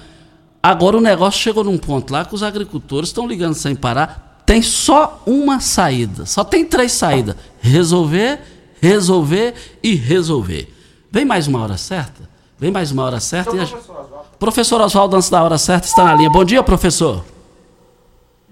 Agora 0.61 0.97
o 0.97 1.01
negócio 1.01 1.41
chegou 1.41 1.63
num 1.63 1.79
ponto 1.79 2.13
lá 2.13 2.25
que 2.25 2.35
os 2.35 2.43
agricultores 2.43 3.11
estão 3.11 3.29
ligando 3.29 3.55
sem 3.55 3.77
parar. 3.77 4.43
Tem 4.45 4.61
só 4.61 5.23
uma 5.25 5.61
saída, 5.61 6.27
só 6.27 6.43
tem 6.43 6.65
três 6.65 6.91
saídas: 6.93 7.37
resolver 7.61 8.41
resolver 8.81 9.55
e 9.83 9.95
resolver. 9.95 10.69
Vem 11.11 11.25
mais 11.25 11.47
uma 11.47 11.63
hora 11.63 11.77
certa? 11.77 12.29
Vem 12.59 12.71
mais 12.71 12.91
uma 12.91 13.05
hora 13.05 13.21
certa. 13.21 13.51
Então, 13.51 13.61
e 13.61 13.65
a... 13.65 13.67
professor, 13.67 14.01
Oswaldo. 14.01 14.39
professor 14.39 14.81
Oswaldo, 14.81 15.17
antes 15.17 15.31
da 15.31 15.43
hora 15.43 15.59
certa, 15.59 15.87
está 15.87 16.05
na 16.05 16.15
linha. 16.15 16.31
Bom 16.31 16.45
dia, 16.45 16.63
professor. 16.63 17.25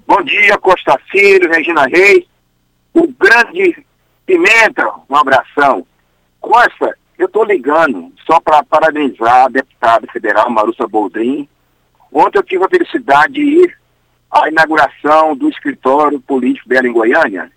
Bom 0.06 0.22
dia, 0.22 0.56
Costa 0.58 0.98
Filho, 1.10 1.50
Regina 1.50 1.86
Reis, 1.86 2.24
o 2.94 3.08
grande 3.08 3.84
Pimenta, 4.24 4.88
um 5.08 5.16
abração. 5.16 5.86
Costa, 6.40 6.96
eu 7.18 7.26
estou 7.26 7.44
ligando 7.44 8.12
só 8.24 8.40
para 8.40 8.62
parabenizar 8.62 9.46
a 9.46 9.48
deputada 9.48 10.06
federal 10.12 10.50
Marussa 10.50 10.86
Boldrin. 10.86 11.48
Ontem 12.12 12.38
eu 12.38 12.42
tive 12.42 12.64
a 12.64 12.68
felicidade 12.68 13.34
de 13.34 13.40
ir 13.40 13.78
à 14.30 14.48
inauguração 14.48 15.36
do 15.36 15.48
escritório 15.48 16.20
político 16.20 16.68
dela 16.68 16.86
em 16.86 16.92
Goiânia. 16.92 17.50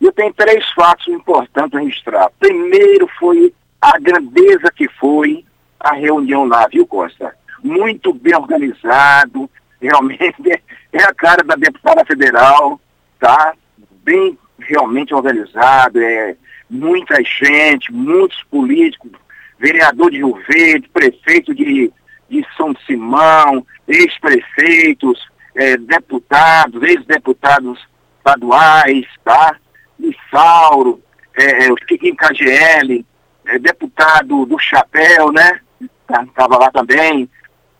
E 0.00 0.06
eu 0.06 0.12
tenho 0.12 0.32
três 0.34 0.68
fatos 0.72 1.08
importantes 1.08 1.74
a 1.74 1.80
registrar. 1.80 2.30
Primeiro 2.38 3.08
foi 3.18 3.52
a 3.80 3.98
grandeza 3.98 4.70
que 4.74 4.88
foi 4.88 5.44
a 5.78 5.92
reunião 5.94 6.44
lá, 6.44 6.66
viu, 6.66 6.86
Costa? 6.86 7.34
Muito 7.62 8.12
bem 8.12 8.34
organizado, 8.34 9.50
realmente 9.80 10.62
é 10.92 11.02
a 11.02 11.14
cara 11.14 11.42
da 11.44 11.54
deputada 11.54 12.04
federal, 12.04 12.80
tá? 13.18 13.54
Bem 14.02 14.38
realmente 14.58 15.14
organizado, 15.14 16.00
é 16.00 16.36
muita 16.68 17.22
gente, 17.22 17.92
muitos 17.92 18.42
políticos, 18.44 19.12
vereador 19.58 20.10
de 20.10 20.18
Rio 20.18 20.38
Verde, 20.48 20.88
prefeito 20.88 21.54
de, 21.54 21.92
de 22.28 22.46
São 22.56 22.74
Simão, 22.86 23.64
ex-prefeitos, 23.86 25.28
é, 25.54 25.76
deputados, 25.76 26.82
ex-deputados 26.82 27.86
estaduais, 28.18 29.06
tá? 29.24 29.56
Isauro, 29.98 31.02
é, 31.34 31.66
é, 31.66 31.72
o 31.72 31.76
Chiquinho 31.88 32.16
KGL, 32.16 33.04
é, 33.46 33.58
deputado 33.58 34.46
do 34.46 34.58
Chapéu, 34.58 35.32
né? 35.32 35.60
Estava 35.80 36.26
tá, 36.34 36.58
lá 36.58 36.70
também, 36.70 37.28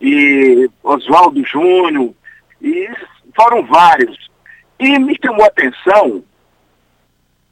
e 0.01 0.69
Oswaldo 0.83 1.45
Júnior, 1.45 2.13
e 2.61 2.89
foram 3.35 3.65
vários. 3.65 4.31
E 4.79 4.99
me 4.99 5.17
chamou 5.23 5.45
a 5.45 5.49
atenção 5.49 6.23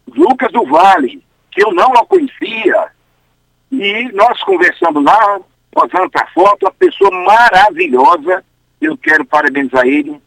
Lucas 0.07 0.53
do 0.53 0.65
Vale, 0.67 1.23
que 1.51 1.65
eu 1.65 1.73
não 1.73 1.93
a 1.95 2.05
conhecia, 2.05 2.89
e 3.71 4.11
nós 4.13 4.43
conversando 4.43 5.01
lá, 5.01 5.41
posando 5.71 6.11
para 6.11 6.27
foto, 6.29 6.67
uma 6.67 6.73
pessoa 6.73 7.11
maravilhosa, 7.11 8.45
eu 8.81 8.97
quero 8.99 9.25
parabenizar 9.25 9.87
ele 9.87 10.21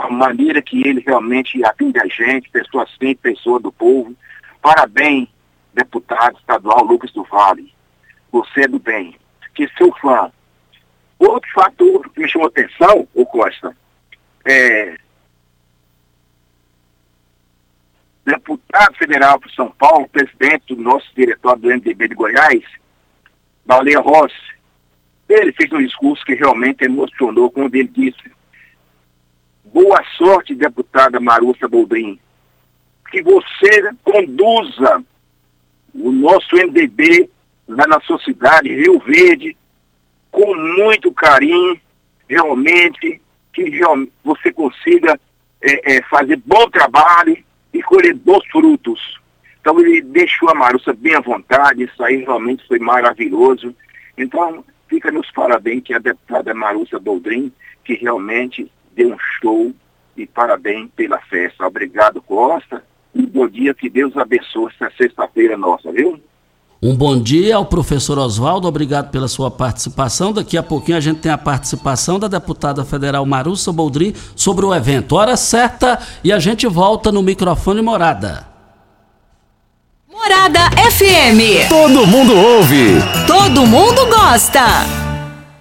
a 0.00 0.10
maneira 0.10 0.62
que 0.62 0.86
ele 0.86 1.00
realmente 1.00 1.62
atende 1.64 1.98
a 1.98 2.06
gente, 2.06 2.50
pessoa 2.50 2.84
assim, 2.84 3.14
pessoa 3.14 3.60
do 3.60 3.70
povo. 3.70 4.14
Parabéns, 4.62 5.28
deputado 5.72 6.38
estadual 6.38 6.84
Lucas 6.84 7.12
do 7.12 7.24
Vale. 7.24 7.72
Você 8.32 8.62
é 8.62 8.68
do 8.68 8.78
bem. 8.78 9.16
Que 9.54 9.68
seu 9.76 9.92
fã. 9.96 10.30
Outro 11.18 11.50
fator 11.52 12.08
que 12.10 12.20
me 12.20 12.28
chamou 12.28 12.48
atenção, 12.48 13.06
o 13.14 13.26
Costa, 13.26 13.76
é 14.44 14.96
deputado 18.24 18.94
federal 18.96 19.38
para 19.38 19.50
São 19.50 19.70
Paulo, 19.70 20.08
presidente 20.08 20.74
do 20.74 20.82
nosso 20.82 21.06
diretório 21.14 21.60
do 21.60 21.68
MDB 21.68 22.08
de 22.08 22.14
Goiás, 22.14 22.62
Baleia 23.66 24.00
Rossi, 24.00 24.34
ele 25.28 25.52
fez 25.52 25.70
um 25.72 25.82
discurso 25.82 26.24
que 26.24 26.34
realmente 26.34 26.84
emocionou 26.84 27.50
quando 27.50 27.74
ele 27.74 27.88
disse 27.88 28.18
Boa 29.72 30.02
sorte, 30.16 30.54
deputada 30.54 31.20
Marussa 31.20 31.68
Boldrin. 31.68 32.18
Que 33.10 33.22
você 33.22 33.90
conduza 34.02 35.04
o 35.94 36.10
nosso 36.10 36.56
MDB 36.56 37.30
lá 37.68 37.86
na 37.86 38.00
sua 38.00 38.18
cidade, 38.20 38.74
Rio 38.74 38.98
Verde, 38.98 39.56
com 40.30 40.54
muito 40.76 41.12
carinho, 41.12 41.80
realmente, 42.28 43.20
que 43.52 43.70
realmente 43.70 44.12
você 44.24 44.52
consiga 44.52 45.18
é, 45.62 45.96
é, 45.96 46.02
fazer 46.02 46.36
bom 46.44 46.68
trabalho 46.68 47.36
e 47.72 47.80
colher 47.82 48.14
bons 48.14 48.44
frutos. 48.50 49.20
Então 49.60 49.78
ele 49.78 50.00
deixou 50.00 50.48
a 50.50 50.54
Marussa 50.54 50.92
bem 50.92 51.14
à 51.14 51.20
vontade, 51.20 51.84
isso 51.84 52.02
aí 52.02 52.16
realmente 52.24 52.66
foi 52.66 52.80
maravilhoso. 52.80 53.74
Então, 54.18 54.64
fica 54.88 55.12
meus 55.12 55.30
parabéns 55.30 55.82
que 55.84 55.94
a 55.94 55.98
deputada 55.98 56.54
Marussa 56.54 56.98
Boldrin, 56.98 57.52
que 57.84 57.94
realmente 57.94 58.70
deu 58.94 59.12
um 59.12 59.18
show 59.40 59.72
e 60.16 60.26
parabéns 60.26 60.88
pela 60.94 61.18
festa. 61.20 61.66
Obrigado, 61.66 62.20
Costa. 62.22 62.82
Um 63.14 63.26
bom 63.26 63.48
dia, 63.48 63.74
que 63.74 63.88
Deus 63.88 64.16
abençoe 64.16 64.70
essa 64.72 64.92
sexta-feira 64.96 65.56
nossa, 65.56 65.90
viu? 65.90 66.20
Um 66.82 66.96
bom 66.96 67.20
dia 67.20 67.56
ao 67.56 67.66
professor 67.66 68.18
Oswaldo, 68.18 68.66
obrigado 68.66 69.10
pela 69.10 69.28
sua 69.28 69.50
participação. 69.50 70.32
Daqui 70.32 70.56
a 70.56 70.62
pouquinho 70.62 70.96
a 70.96 71.00
gente 71.00 71.20
tem 71.20 71.30
a 71.30 71.36
participação 71.36 72.18
da 72.18 72.26
deputada 72.26 72.84
federal 72.86 73.26
Marussa 73.26 73.70
Boldrin 73.70 74.14
sobre 74.34 74.64
o 74.64 74.74
evento. 74.74 75.14
Hora 75.14 75.36
certa 75.36 75.98
e 76.24 76.32
a 76.32 76.38
gente 76.38 76.66
volta 76.66 77.12
no 77.12 77.22
microfone 77.22 77.82
Morada. 77.82 78.46
Morada 80.10 80.70
FM. 80.90 81.68
Todo 81.68 82.06
mundo 82.06 82.34
ouve. 82.34 82.94
Todo 83.26 83.66
mundo 83.66 84.06
gosta. 84.06 84.99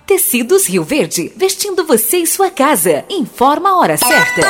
Tecidos 0.10 0.68
Rio 0.68 0.84
Verde, 0.84 1.32
vestindo 1.36 1.86
você 1.86 2.18
e 2.18 2.25
sua 2.25 2.50
casa. 2.50 3.06
Informa 3.12 3.70
a 3.70 3.78
hora 3.78 3.96
certa. 3.96 4.42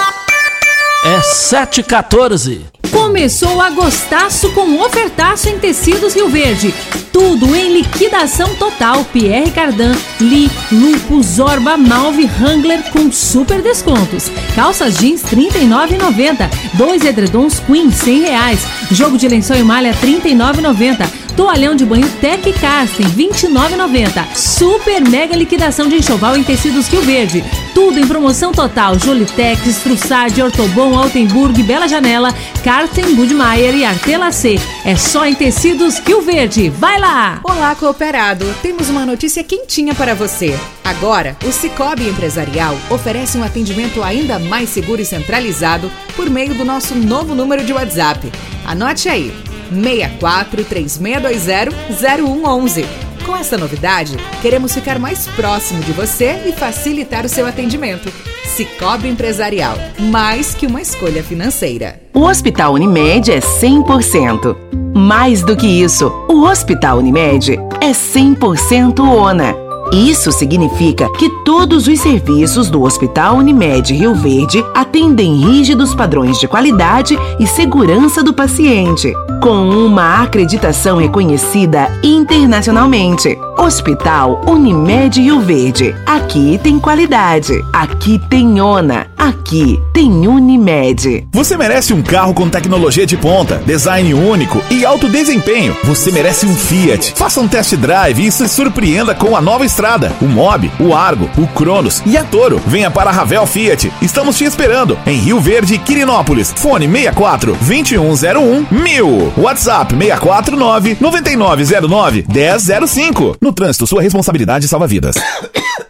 É 1.04 1.20
7h14. 1.20 2.62
Começou 2.89 3.60
agostaço 3.60 4.54
com 4.54 4.80
ofertaço 4.80 5.50
em 5.50 5.60
tecidos 5.60 6.16
Rio 6.16 6.30
Verde. 6.30 6.74
Tudo 7.12 7.54
em 7.54 7.74
liquidação 7.74 8.56
total. 8.56 9.04
Pierre 9.12 9.51
Cardan, 9.51 9.94
Lee, 10.22 10.50
Lupo, 10.72 11.22
Zorba, 11.22 11.75
Malve, 11.75 12.30
Wrangler 12.39 12.82
com 12.92 13.12
super 13.12 13.62
descontos. 13.62 14.32
Calças 14.56 14.98
jeans 14.98 15.24
R$ 15.24 15.36
39,90. 15.36 16.50
Dois 16.75 17.04
edredons 17.04 17.60
Queen 17.60 17.92
100 17.92 18.22
reais. 18.22 18.62
Jogo 18.92 19.18
de 19.18 19.28
lençol 19.28 19.58
e 19.58 19.63
malha 19.63 19.92
R$ 19.92 20.22
39,90. 20.22 21.29
Toalhão 21.32 21.76
de 21.76 21.86
banho 21.86 22.10
Tec 22.22 22.44
Casting, 22.60 23.04
R$ 23.04 23.30
29,90. 23.30 24.36
Super 24.36 25.02
mega 25.02 25.36
liquidação 25.36 25.88
de 25.88 25.96
enxoval 25.96 26.36
em 26.36 26.44
tecidos 26.44 26.88
Rio 26.88 27.02
Verde. 27.02 27.44
Tudo 27.74 28.00
em 28.00 28.08
promoção 28.08 28.52
total. 28.52 28.98
Jolitex, 28.98 29.80
Trussard, 29.84 30.42
Ortobon, 30.42 30.98
Altenburg, 30.98 31.62
Bela 31.64 31.88
Janela, 31.88 32.34
Carten, 32.64 33.16
Budmeier 33.16 33.76
e 33.76 33.86
Artelacê. 33.86 34.60
É 34.86 34.96
só 34.96 35.26
em 35.26 35.36
tecidos 35.36 36.00
Rio 36.00 36.22
Verde. 36.22 36.70
Vai 36.70 37.00
lá! 37.00 37.40
Olá, 37.44 37.76
cooperado. 37.76 38.46
Temos 38.62 38.90
uma 38.90 39.06
notícia 39.06 39.44
quentinha 39.44 39.96
para 39.96 40.14
você. 40.14 40.58
Agora, 40.84 41.38
o 41.46 41.52
Cicobi 41.52 42.08
Empresarial 42.08 42.76
oferece 42.90 43.38
um 43.38 43.44
atendimento 43.44 44.02
ainda 44.02 44.40
mais 44.40 44.70
seguro 44.70 45.02
e 45.02 45.06
centralizado 45.06 45.92
por 46.16 46.30
meio 46.30 46.54
do 46.54 46.66
nosso 46.66 46.96
novo 46.96 47.36
número 47.36 47.64
de 47.64 47.74
WhatsApp. 47.74 48.32
Anote 48.66 49.08
aí. 49.08 49.49
64 49.72 50.64
3620 50.64 51.76
0111. 52.02 52.86
Com 53.26 53.36
essa 53.36 53.58
novidade, 53.58 54.18
queremos 54.42 54.74
ficar 54.74 54.98
mais 54.98 55.28
próximo 55.28 55.82
de 55.84 55.92
você 55.92 56.42
e 56.48 56.52
facilitar 56.52 57.26
o 57.26 57.30
seu 57.30 57.46
atendimento. 57.46 58.12
Cicobi 58.44 59.08
Empresarial, 59.08 59.78
mais 60.00 60.54
que 60.56 60.66
uma 60.66 60.82
escolha 60.82 61.24
financeira. 61.24 62.02
O 62.14 62.22
Hospital 62.22 62.74
Unimed 62.74 63.32
é 63.32 63.40
100%. 63.40 64.58
Mais 64.96 65.44
do 65.44 65.56
que 65.56 65.68
isso, 65.68 66.12
o 66.28 66.42
Hospital 66.42 66.98
Unimed 66.98 67.58
é 67.80 67.92
100% 67.92 69.00
ONA. 69.00 69.56
Isso 69.94 70.32
significa 70.32 71.12
que 71.14 71.30
todos 71.44 71.88
os 71.88 72.00
serviços 72.00 72.70
do 72.70 72.84
Hospital 72.84 73.38
Unimed 73.38 73.94
Rio 73.94 74.14
Verde 74.14 74.64
atendem 74.76 75.36
rígidos 75.36 75.96
padrões 75.96 76.40
de 76.40 76.48
qualidade 76.48 77.18
e 77.40 77.48
segurança 77.48 78.22
do 78.22 78.34
paciente, 78.34 79.12
com 79.41 79.69
uma 79.69 80.22
acreditação 80.22 80.98
reconhecida 80.98 81.89
internacionalmente. 82.03 83.38
Hospital 83.58 84.41
Unimed 84.48 85.22
Rio 85.22 85.41
Verde. 85.41 85.96
Aqui 86.05 86.60
tem 86.62 86.79
qualidade. 86.79 87.53
Aqui 87.74 88.19
tem 88.29 88.62
ONA. 88.62 89.08
Aqui 89.17 89.79
tem 89.93 90.27
Unimed. 90.27 91.27
Você 91.34 91.58
merece 91.58 91.93
um 91.93 92.01
carro 92.01 92.34
com 92.34 92.50
tecnologia 92.50 93.05
de 93.05 93.17
ponta, 93.17 93.62
design 93.65 94.13
único 94.13 94.62
e 94.72 94.86
alto 94.86 95.10
desempenho. 95.10 95.75
Você 95.84 96.12
merece 96.12 96.46
um 96.46 96.55
Fiat. 96.55 97.13
Faça 97.15 97.41
um 97.41 97.48
test 97.48 97.75
drive 97.75 98.25
e 98.25 98.31
se 98.31 98.48
surpreenda 98.48 99.13
com 99.13 99.36
a 99.36 99.41
nova 99.41 99.65
estrada, 99.65 100.12
o 100.22 100.25
Mob, 100.25 100.72
o 100.79 100.93
Argo, 100.93 101.29
o 101.38 101.48
Cronos 101.48 102.02
e 102.06 102.17
a 102.17 102.23
Toro. 102.23 102.62
Venha 102.65 102.89
para 102.89 103.10
a 103.10 103.13
Ravel 103.13 103.45
Fiat. 103.45 103.91
Estamos 104.02 104.38
te 104.38 104.45
esperando 104.45 104.97
em 105.06 105.17
Rio 105.17 105.39
Verde, 105.39 105.78
Quirinópolis. 105.78 106.54
Fone 106.56 106.88
64 106.88 107.58
2101 107.62 108.65
1000. 108.71 109.29
WhatsApp 109.38 109.96
649 109.96 110.98
9909 111.00 112.26
1005. 112.28 113.38
No 113.42 113.54
trânsito, 113.54 113.88
sua 113.88 114.02
responsabilidade 114.02 114.68
salva 114.68 114.88
vidas. 114.88 115.15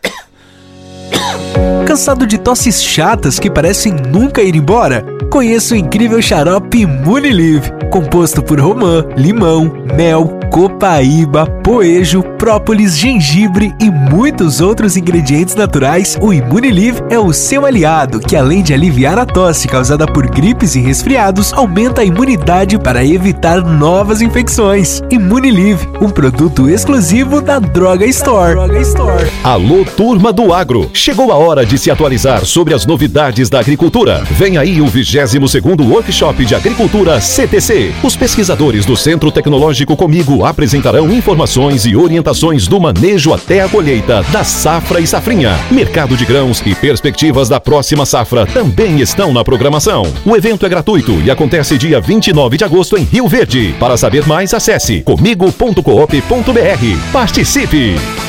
Cansado 1.86 2.28
de 2.28 2.38
tosses 2.38 2.84
chatas 2.84 3.39
que 3.39 3.49
parecem 3.49 3.93
nunca 3.93 4.41
ir 4.41 4.56
embora? 4.56 5.04
Conheça 5.32 5.73
o 5.73 5.78
incrível 5.78 6.21
xarope 6.21 6.86
Munilive, 6.86 7.71
composto 7.91 8.43
por 8.43 8.60
romã, 8.60 9.06
limão, 9.15 9.73
mel, 9.95 10.38
copaíba, 10.49 11.45
poejo, 11.45 12.23
própolis, 12.38 12.97
gengibre 12.97 13.73
e 13.79 13.89
muitos 13.89 14.62
outros 14.62 14.97
ingredientes 14.97 15.55
naturais, 15.55 16.17
o 16.21 16.33
Imunilive 16.33 17.01
é 17.09 17.19
o 17.19 17.31
seu 17.31 17.65
aliado, 17.65 18.19
que 18.19 18.35
além 18.35 18.63
de 18.63 18.73
aliviar 18.73 19.17
a 19.17 19.25
tosse 19.25 19.67
causada 19.67 20.07
por 20.07 20.27
gripes 20.27 20.75
e 20.75 20.79
resfriados, 20.79 21.53
aumenta 21.53 22.01
a 22.01 22.05
imunidade 22.05 22.77
para 22.77 23.05
evitar 23.05 23.62
novas 23.62 24.21
infecções. 24.21 25.01
Imunilive, 25.09 25.88
um 26.01 26.09
produto 26.09 26.69
exclusivo 26.69 27.41
da 27.41 27.59
Droga 27.59 28.05
Store. 28.05 28.53
Droga 28.53 28.79
Store. 28.79 29.31
Alô, 29.43 29.85
turma 29.85 30.33
do 30.33 30.53
agro! 30.53 30.89
Chegou 30.93 31.31
a 31.31 31.35
hora 31.35 31.65
de 31.65 31.77
se 31.77 31.91
atualizar 31.91 32.45
sobre 32.45 32.73
as 32.73 32.85
novidades 32.85 33.49
da 33.49 33.59
agricultura. 33.59 34.23
Vem 34.31 34.57
aí 34.57 34.81
o 34.81 34.85
22º 34.85 35.88
Workshop 35.88 36.45
de 36.45 36.55
Agricultura 36.55 37.21
CTC. 37.21 37.93
Os 38.03 38.15
pesquisadores 38.15 38.85
do 38.85 38.97
Centro 38.97 39.31
Tecnológico 39.31 39.95
Comigo 39.95 40.38
apresentarão 40.45 41.12
informações 41.12 41.86
e 41.86 41.95
orientações 41.95 42.67
do 42.67 42.80
manejo 42.80 43.34
até 43.34 43.62
a 43.62 43.69
colheita 43.69 44.23
da 44.32 44.43
safra 44.43 44.99
e 44.99 45.08
safrinha. 45.08 45.58
Mercado 45.71 46.15
de 46.15 46.25
grãos 46.25 46.62
e 46.65 46.75
perspectivas 46.75 47.49
da 47.49 47.60
próxima 47.60 48.06
safra 48.06 48.45
também 48.45 48.99
estão 48.99 49.34
na 49.34 49.43
programação. 49.43 50.04
O 50.25 50.36
evento 50.36 50.65
é 50.65 50.69
gratuito 50.69 51.19
e 51.21 51.32
acontece 51.32 51.78
dia 51.78 51.99
29 51.99 52.58
de 52.58 52.63
agosto 52.63 52.97
em 52.97 53.04
Rio 53.04 53.28
Verde. 53.28 53.75
Para 53.80 53.97
saber 53.97 54.28
mais, 54.28 54.54
acesse 54.54 55.02
comigo.coop.br. 55.02 57.12
Participe! 57.12 58.28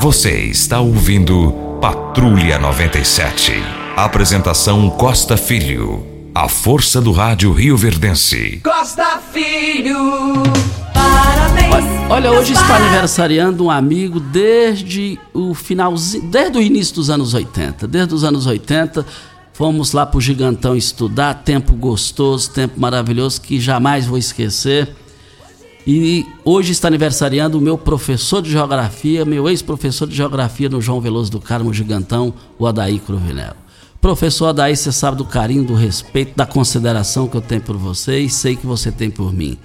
Você 0.00 0.42
está 0.42 0.78
ouvindo 0.78 1.50
Patrulha 1.80 2.56
97. 2.56 3.52
Apresentação 3.96 4.88
Costa 4.90 5.36
Filho. 5.36 6.06
A 6.32 6.48
força 6.48 7.00
do 7.00 7.10
rádio 7.10 7.52
Rio 7.52 7.76
Verdense. 7.76 8.60
Costa 8.62 9.20
Filho, 9.32 10.34
parabéns. 10.94 11.84
Olha, 12.08 12.30
hoje 12.30 12.52
está 12.52 12.76
aniversariando 12.76 13.64
um 13.64 13.70
amigo 13.72 14.20
desde 14.20 15.18
o 15.34 15.52
finalzinho, 15.52 16.30
desde 16.30 16.58
o 16.58 16.62
início 16.62 16.94
dos 16.94 17.10
anos 17.10 17.34
80. 17.34 17.88
Desde 17.88 18.14
os 18.14 18.22
anos 18.22 18.46
80, 18.46 19.04
fomos 19.52 19.90
lá 19.90 20.06
pro 20.06 20.20
Gigantão 20.20 20.76
estudar, 20.76 21.42
tempo 21.42 21.74
gostoso, 21.74 22.50
tempo 22.50 22.78
maravilhoso 22.78 23.40
que 23.40 23.58
jamais 23.58 24.06
vou 24.06 24.16
esquecer. 24.16 24.94
E 25.90 26.26
hoje 26.44 26.72
está 26.72 26.88
aniversariando 26.88 27.56
o 27.56 27.62
meu 27.62 27.78
professor 27.78 28.42
de 28.42 28.50
geografia, 28.50 29.24
meu 29.24 29.48
ex-professor 29.48 30.06
de 30.06 30.14
geografia 30.14 30.68
no 30.68 30.82
João 30.82 31.00
Veloso 31.00 31.30
do 31.30 31.40
Carmo 31.40 31.72
Gigantão, 31.72 32.34
o 32.58 32.66
Adaí 32.66 32.98
Cruvinel. 32.98 33.54
Professor 33.98 34.48
Adaí, 34.48 34.76
você 34.76 34.92
sabe 34.92 35.16
do 35.16 35.24
carinho, 35.24 35.64
do 35.64 35.72
respeito, 35.72 36.36
da 36.36 36.44
consideração 36.44 37.26
que 37.26 37.38
eu 37.38 37.40
tenho 37.40 37.62
por 37.62 37.78
você 37.78 38.20
e 38.20 38.28
sei 38.28 38.54
que 38.54 38.66
você 38.66 38.92
tem 38.92 39.10
por 39.10 39.32
mim. 39.32 39.56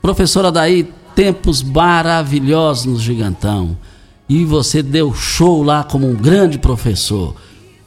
Professor 0.00 0.46
Adaí, 0.46 0.90
tempos 1.14 1.62
maravilhosos 1.62 2.86
no 2.86 2.98
Gigantão. 2.98 3.76
E 4.26 4.46
você 4.46 4.82
deu 4.82 5.12
show 5.12 5.62
lá 5.62 5.84
como 5.84 6.08
um 6.08 6.14
grande 6.14 6.58
professor. 6.58 7.36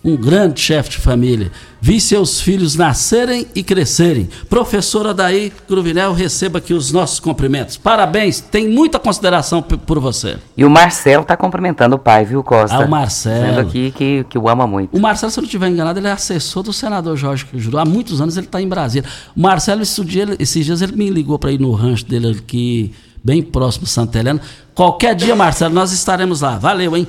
Um 0.06 0.15
grande 0.15 0.62
chefe 0.62 0.91
de 0.91 0.98
família. 0.98 1.52
Vi 1.82 2.00
seus 2.00 2.39
filhos 2.39 2.76
nascerem 2.76 3.48
e 3.56 3.63
crescerem. 3.63 4.30
Professora 4.48 5.15
Daí 5.15 5.52
Cruvinel, 5.68 6.13
receba 6.13 6.60
aqui 6.60 6.76
os 6.76 6.91
nossos 6.91 7.20
cumprimentos. 7.20 7.76
Parabéns, 7.76 8.39
tem 8.39 8.70
muita 8.70 9.00
consideração 9.00 9.63
por 9.63 10.00
você. 10.00 10.38
E 10.56 10.63
o 10.63 10.70
Marcelo 10.70 11.24
está 11.24 11.36
cumprimentando 11.36 11.96
o 11.96 12.00
pai, 12.00 12.24
viu, 12.24 12.44
Costa? 12.44 12.78
Ah, 12.78 12.86
o 12.86 12.89
Marcelo. 12.89 13.46
Dizendo 13.46 13.60
aqui 13.62 13.91
que, 13.91 14.26
que 14.30 14.38
o 14.38 14.48
ama 14.48 14.68
muito. 14.68 14.96
O 14.96 15.00
Marcelo, 15.00 15.32
se 15.32 15.39
eu 15.39 15.41
não 15.41 15.48
estiver 15.48 15.70
enganado, 15.70 16.00
ele 16.00 16.08
é 16.08 16.12
assessor 16.12 16.62
do 16.62 16.72
senador 16.72 17.18
Jorge 17.18 17.48
Jurou. 17.56 17.82
Há 17.82 17.86
muitos 17.86 18.22
anos 18.22 18.38
ele 18.38 18.46
está 18.46 18.62
em 18.62 18.68
Brasília. 18.68 19.10
O 19.36 19.41
Marcelo, 19.41 19.82
esse 19.82 20.04
dia, 20.06 20.36
esses 20.38 20.63
dias, 20.63 20.82
ele 20.84 20.96
me 20.96 21.10
ligou 21.10 21.39
para 21.39 21.52
ir 21.52 21.60
no 21.60 21.72
rancho 21.72 22.06
dele 22.06 22.30
aqui, 22.30 22.94
bem 23.24 23.41
próximo 23.41 23.86
de 23.86 23.89
Santa 23.89 24.20
Helena. 24.20 24.39
Qualquer 24.76 25.15
dia, 25.15 25.36
Marcelo, 25.36 25.74
nós 25.74 25.91
estaremos 25.91 26.41
lá. 26.41 26.60
Valeu, 26.60 26.96
hein? 26.96 27.08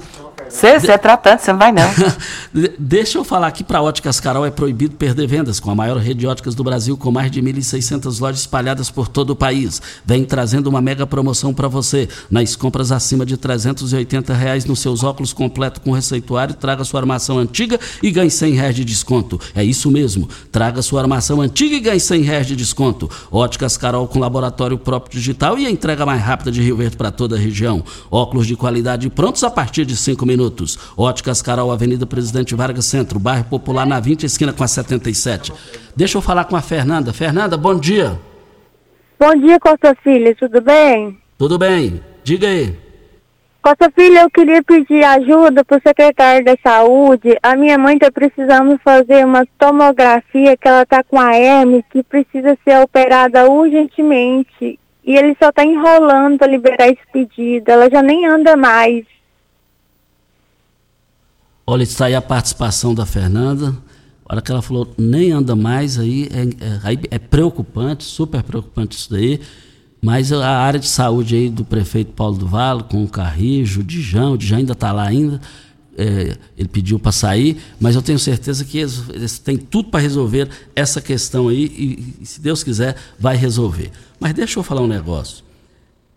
Você 0.48 0.92
é 0.92 0.98
tratante, 0.98 1.42
você 1.42 1.52
não 1.52 1.58
vai 1.58 1.72
não. 1.72 1.88
Deixa 2.78 3.18
eu 3.18 3.24
falar 3.24 3.48
aqui 3.48 3.64
para 3.64 3.82
Óticas 3.82 4.20
Carol, 4.20 4.46
é 4.46 4.50
proibido 4.50 4.94
perder 4.96 5.26
vendas 5.26 5.58
com 5.58 5.70
a 5.70 5.74
maior 5.74 5.96
rede 5.98 6.20
de 6.20 6.26
óticas 6.26 6.54
do 6.54 6.62
Brasil, 6.62 6.96
com 6.96 7.10
mais 7.10 7.30
de 7.30 7.42
1.600 7.42 8.20
lojas 8.20 8.40
espalhadas 8.40 8.90
por 8.90 9.08
todo 9.08 9.30
o 9.30 9.36
país. 9.36 9.82
Vem 10.04 10.24
trazendo 10.24 10.68
uma 10.68 10.80
mega 10.80 11.06
promoção 11.06 11.52
para 11.52 11.68
você. 11.68 12.08
Nas 12.30 12.54
compras 12.54 12.92
acima 12.92 13.26
de 13.26 13.36
380 13.36 14.32
reais 14.32 14.64
nos 14.64 14.78
seus 14.78 15.02
óculos 15.02 15.32
completo 15.32 15.80
com 15.80 15.90
receituário, 15.90 16.54
traga 16.54 16.84
sua 16.84 17.00
armação 17.00 17.38
antiga 17.38 17.78
e 18.02 18.10
ganhe 18.10 18.30
100 18.30 18.54
reais 18.54 18.76
de 18.76 18.84
desconto. 18.84 19.40
É 19.54 19.64
isso 19.64 19.90
mesmo, 19.90 20.28
traga 20.52 20.80
sua 20.80 21.02
armação 21.02 21.40
antiga 21.40 21.76
e 21.76 21.80
ganhe 21.80 22.00
100 22.00 22.22
reais 22.22 22.46
de 22.46 22.56
desconto. 22.56 23.10
Óticas 23.30 23.76
Carol 23.76 24.06
com 24.06 24.18
laboratório 24.18 24.78
próprio 24.78 25.18
digital 25.18 25.58
e 25.58 25.66
a 25.66 25.70
entrega 25.70 26.06
mais 26.06 26.22
rápida 26.22 26.52
de 26.52 26.62
Rio 26.62 26.76
Verde 26.76 26.96
para 26.96 27.10
toda 27.10 27.36
a 27.36 27.38
região. 27.38 27.84
Óculos 28.10 28.46
de 28.46 28.56
qualidade 28.56 29.10
prontos 29.10 29.42
a 29.42 29.50
partir 29.50 29.84
de 29.84 29.96
5 29.96 30.24
minutos 30.24 30.35
minutos. 30.36 30.78
Óticas 30.96 31.40
Carol, 31.40 31.72
Avenida 31.72 32.06
Presidente 32.06 32.54
Vargas 32.54 32.84
Centro, 32.84 33.18
bairro 33.18 33.44
Popular, 33.44 33.86
na 33.86 33.98
20, 33.98 34.24
esquina 34.24 34.52
com 34.52 34.62
a 34.62 34.68
77. 34.68 35.52
Deixa 35.96 36.18
eu 36.18 36.22
falar 36.22 36.44
com 36.44 36.54
a 36.54 36.60
Fernanda. 36.60 37.12
Fernanda, 37.12 37.56
bom 37.56 37.74
dia. 37.74 38.20
Bom 39.18 39.34
dia, 39.34 39.58
Costa 39.58 39.96
Filho, 40.04 40.36
tudo 40.36 40.60
bem? 40.60 41.18
Tudo 41.38 41.58
bem, 41.58 42.02
diga 42.22 42.46
aí. 42.46 42.76
Costa 43.62 43.90
Filho, 43.90 44.18
eu 44.18 44.30
queria 44.30 44.62
pedir 44.62 45.02
ajuda 45.02 45.64
para 45.64 45.78
o 45.78 45.80
secretário 45.80 46.44
da 46.44 46.54
Saúde. 46.62 47.36
A 47.42 47.56
minha 47.56 47.76
mãe 47.76 47.94
está 47.94 48.12
precisando 48.12 48.78
fazer 48.84 49.24
uma 49.24 49.44
tomografia, 49.58 50.56
que 50.56 50.68
ela 50.68 50.82
está 50.82 51.02
com 51.02 51.18
a 51.18 51.36
hernia, 51.36 51.82
que 51.90 52.02
precisa 52.02 52.56
ser 52.62 52.78
operada 52.80 53.50
urgentemente. 53.50 54.78
E 55.04 55.16
ele 55.16 55.36
só 55.40 55.48
está 55.48 55.64
enrolando 55.64 56.38
para 56.38 56.46
liberar 56.46 56.88
esse 56.88 57.00
pedido. 57.12 57.68
Ela 57.68 57.90
já 57.90 58.02
nem 58.02 58.26
anda 58.26 58.56
mais. 58.56 59.04
Olha, 61.68 61.82
está 61.82 62.04
aí 62.04 62.14
a 62.14 62.22
participação 62.22 62.94
da 62.94 63.04
Fernanda. 63.04 63.76
A 64.24 64.34
hora 64.34 64.42
que 64.42 64.52
ela 64.52 64.62
falou, 64.62 64.94
nem 64.96 65.32
anda 65.32 65.56
mais, 65.56 65.98
aí 65.98 66.28
é, 66.30 66.92
é, 66.92 66.98
é 67.10 67.18
preocupante, 67.18 68.04
super 68.04 68.40
preocupante 68.44 68.96
isso 68.96 69.10
daí. 69.10 69.40
Mas 70.00 70.32
a 70.32 70.58
área 70.58 70.78
de 70.78 70.86
saúde 70.86 71.34
aí 71.34 71.50
do 71.50 71.64
prefeito 71.64 72.12
Paulo 72.12 72.38
do 72.38 72.46
Vale, 72.46 72.84
com 72.84 73.02
o 73.02 73.08
Carrijo, 73.08 73.80
o 73.80 73.82
Dijão, 73.82 74.34
o 74.34 74.38
Dijão 74.38 74.58
ainda 74.58 74.74
está 74.74 74.92
lá 74.92 75.08
ainda. 75.08 75.40
É, 75.98 76.36
ele 76.56 76.68
pediu 76.68 77.00
para 77.00 77.10
sair, 77.10 77.56
mas 77.80 77.96
eu 77.96 78.02
tenho 78.02 78.18
certeza 78.18 78.64
que 78.64 78.78
eles, 78.78 79.02
eles 79.12 79.38
têm 79.38 79.56
tudo 79.56 79.88
para 79.88 79.98
resolver 79.98 80.48
essa 80.76 81.00
questão 81.00 81.48
aí 81.48 81.64
e, 81.64 82.22
e, 82.22 82.26
se 82.26 82.40
Deus 82.40 82.62
quiser, 82.62 82.94
vai 83.18 83.34
resolver. 83.34 83.90
Mas 84.20 84.34
deixa 84.34 84.58
eu 84.58 84.62
falar 84.62 84.82
um 84.82 84.86
negócio. 84.86 85.42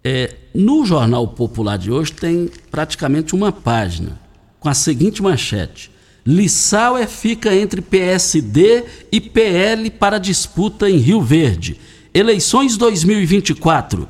É, 0.03 0.35
no 0.53 0.85
Jornal 0.85 1.27
Popular 1.29 1.77
de 1.77 1.89
hoje 1.89 2.11
tem 2.11 2.51
praticamente 2.69 3.33
uma 3.33 3.51
página 3.51 4.28
com 4.59 4.69
a 4.69 4.73
seguinte 4.73 5.21
manchete: 5.21 5.91
Lissauer 6.25 7.07
fica 7.07 7.55
entre 7.55 7.81
PSD 7.81 8.83
e 9.11 9.21
PL 9.21 9.89
para 9.89 10.17
disputa 10.17 10.89
em 10.89 10.97
Rio 10.97 11.21
Verde. 11.21 11.79
Eleições 12.13 12.77
2024. 12.77 14.07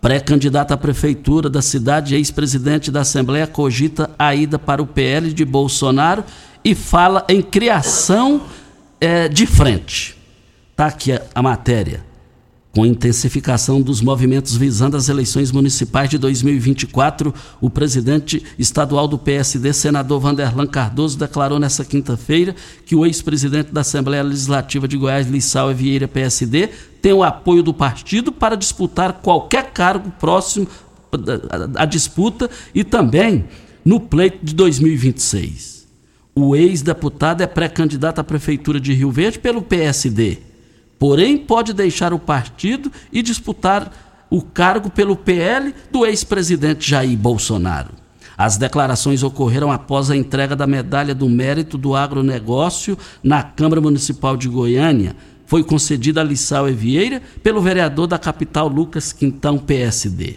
Pré-candidato 0.00 0.72
à 0.72 0.78
prefeitura 0.78 1.50
da 1.50 1.60
cidade, 1.60 2.14
ex-presidente 2.14 2.90
da 2.90 3.02
Assembleia, 3.02 3.46
cogita 3.46 4.10
a 4.18 4.34
ida 4.34 4.58
para 4.58 4.82
o 4.82 4.86
PL 4.86 5.32
de 5.32 5.44
Bolsonaro 5.44 6.24
e 6.64 6.74
fala 6.74 7.24
em 7.28 7.42
criação 7.42 8.42
é, 8.98 9.28
de 9.28 9.46
frente. 9.46 10.16
Está 10.70 10.86
aqui 10.86 11.12
a, 11.12 11.22
a 11.34 11.42
matéria. 11.42 12.09
Com 12.72 12.86
intensificação 12.86 13.82
dos 13.82 14.00
movimentos 14.00 14.56
visando 14.56 14.96
as 14.96 15.08
eleições 15.08 15.50
municipais 15.50 16.08
de 16.08 16.16
2024, 16.16 17.34
o 17.60 17.68
presidente 17.68 18.44
estadual 18.56 19.08
do 19.08 19.18
PSD, 19.18 19.72
senador 19.72 20.20
Vanderlan 20.20 20.68
Cardoso, 20.68 21.18
declarou 21.18 21.58
nesta 21.58 21.84
quinta-feira 21.84 22.54
que 22.86 22.94
o 22.94 23.04
ex-presidente 23.04 23.72
da 23.72 23.80
Assembleia 23.80 24.22
Legislativa 24.22 24.86
de 24.86 24.96
Goiás, 24.96 25.28
Lissau 25.28 25.74
Vieira, 25.74 26.06
PSD, 26.06 26.68
tem 27.02 27.12
o 27.12 27.24
apoio 27.24 27.60
do 27.60 27.74
partido 27.74 28.30
para 28.30 28.56
disputar 28.56 29.14
qualquer 29.14 29.72
cargo 29.72 30.08
próximo 30.20 30.68
à 31.74 31.84
disputa 31.84 32.48
e 32.72 32.84
também 32.84 33.46
no 33.84 33.98
pleito 33.98 34.44
de 34.44 34.54
2026. 34.54 35.88
O 36.36 36.54
ex-deputado 36.54 37.40
é 37.40 37.48
pré-candidato 37.48 38.20
à 38.20 38.24
Prefeitura 38.24 38.78
de 38.78 38.92
Rio 38.92 39.10
Verde 39.10 39.40
pelo 39.40 39.60
PSD 39.60 40.49
porém 41.00 41.38
pode 41.38 41.72
deixar 41.72 42.12
o 42.12 42.18
partido 42.18 42.92
e 43.10 43.22
disputar 43.22 43.90
o 44.28 44.42
cargo 44.42 44.90
pelo 44.90 45.16
PL 45.16 45.74
do 45.90 46.04
ex-presidente 46.04 46.90
Jair 46.90 47.16
Bolsonaro. 47.16 47.88
As 48.36 48.58
declarações 48.58 49.22
ocorreram 49.22 49.72
após 49.72 50.10
a 50.10 50.16
entrega 50.16 50.54
da 50.54 50.66
medalha 50.66 51.14
do 51.14 51.26
mérito 51.26 51.78
do 51.78 51.96
agronegócio 51.96 52.98
na 53.22 53.42
Câmara 53.42 53.80
Municipal 53.80 54.36
de 54.36 54.46
Goiânia. 54.46 55.16
Foi 55.46 55.64
concedida 55.64 56.20
a 56.20 56.24
Lissau 56.24 56.66
Vieira 56.66 57.22
pelo 57.42 57.62
vereador 57.62 58.06
da 58.06 58.18
capital 58.18 58.68
Lucas 58.68 59.10
Quintão, 59.10 59.56
PSD. 59.56 60.36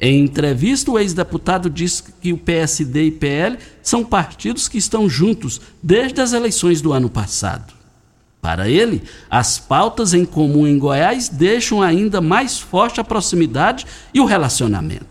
Em 0.00 0.24
entrevista, 0.24 0.90
o 0.90 0.98
ex-deputado 0.98 1.70
disse 1.70 2.02
que 2.20 2.32
o 2.32 2.38
PSD 2.38 3.04
e 3.04 3.10
PL 3.12 3.58
são 3.80 4.04
partidos 4.04 4.66
que 4.66 4.76
estão 4.76 5.08
juntos 5.08 5.60
desde 5.80 6.20
as 6.20 6.32
eleições 6.32 6.80
do 6.80 6.92
ano 6.92 7.08
passado. 7.08 7.73
Para 8.44 8.68
ele, 8.68 9.02
as 9.30 9.58
pautas 9.58 10.12
em 10.12 10.22
comum 10.22 10.66
em 10.66 10.78
Goiás 10.78 11.30
deixam 11.30 11.80
ainda 11.80 12.20
mais 12.20 12.60
forte 12.60 13.00
a 13.00 13.04
proximidade 13.04 13.86
e 14.12 14.20
o 14.20 14.26
relacionamento. 14.26 15.06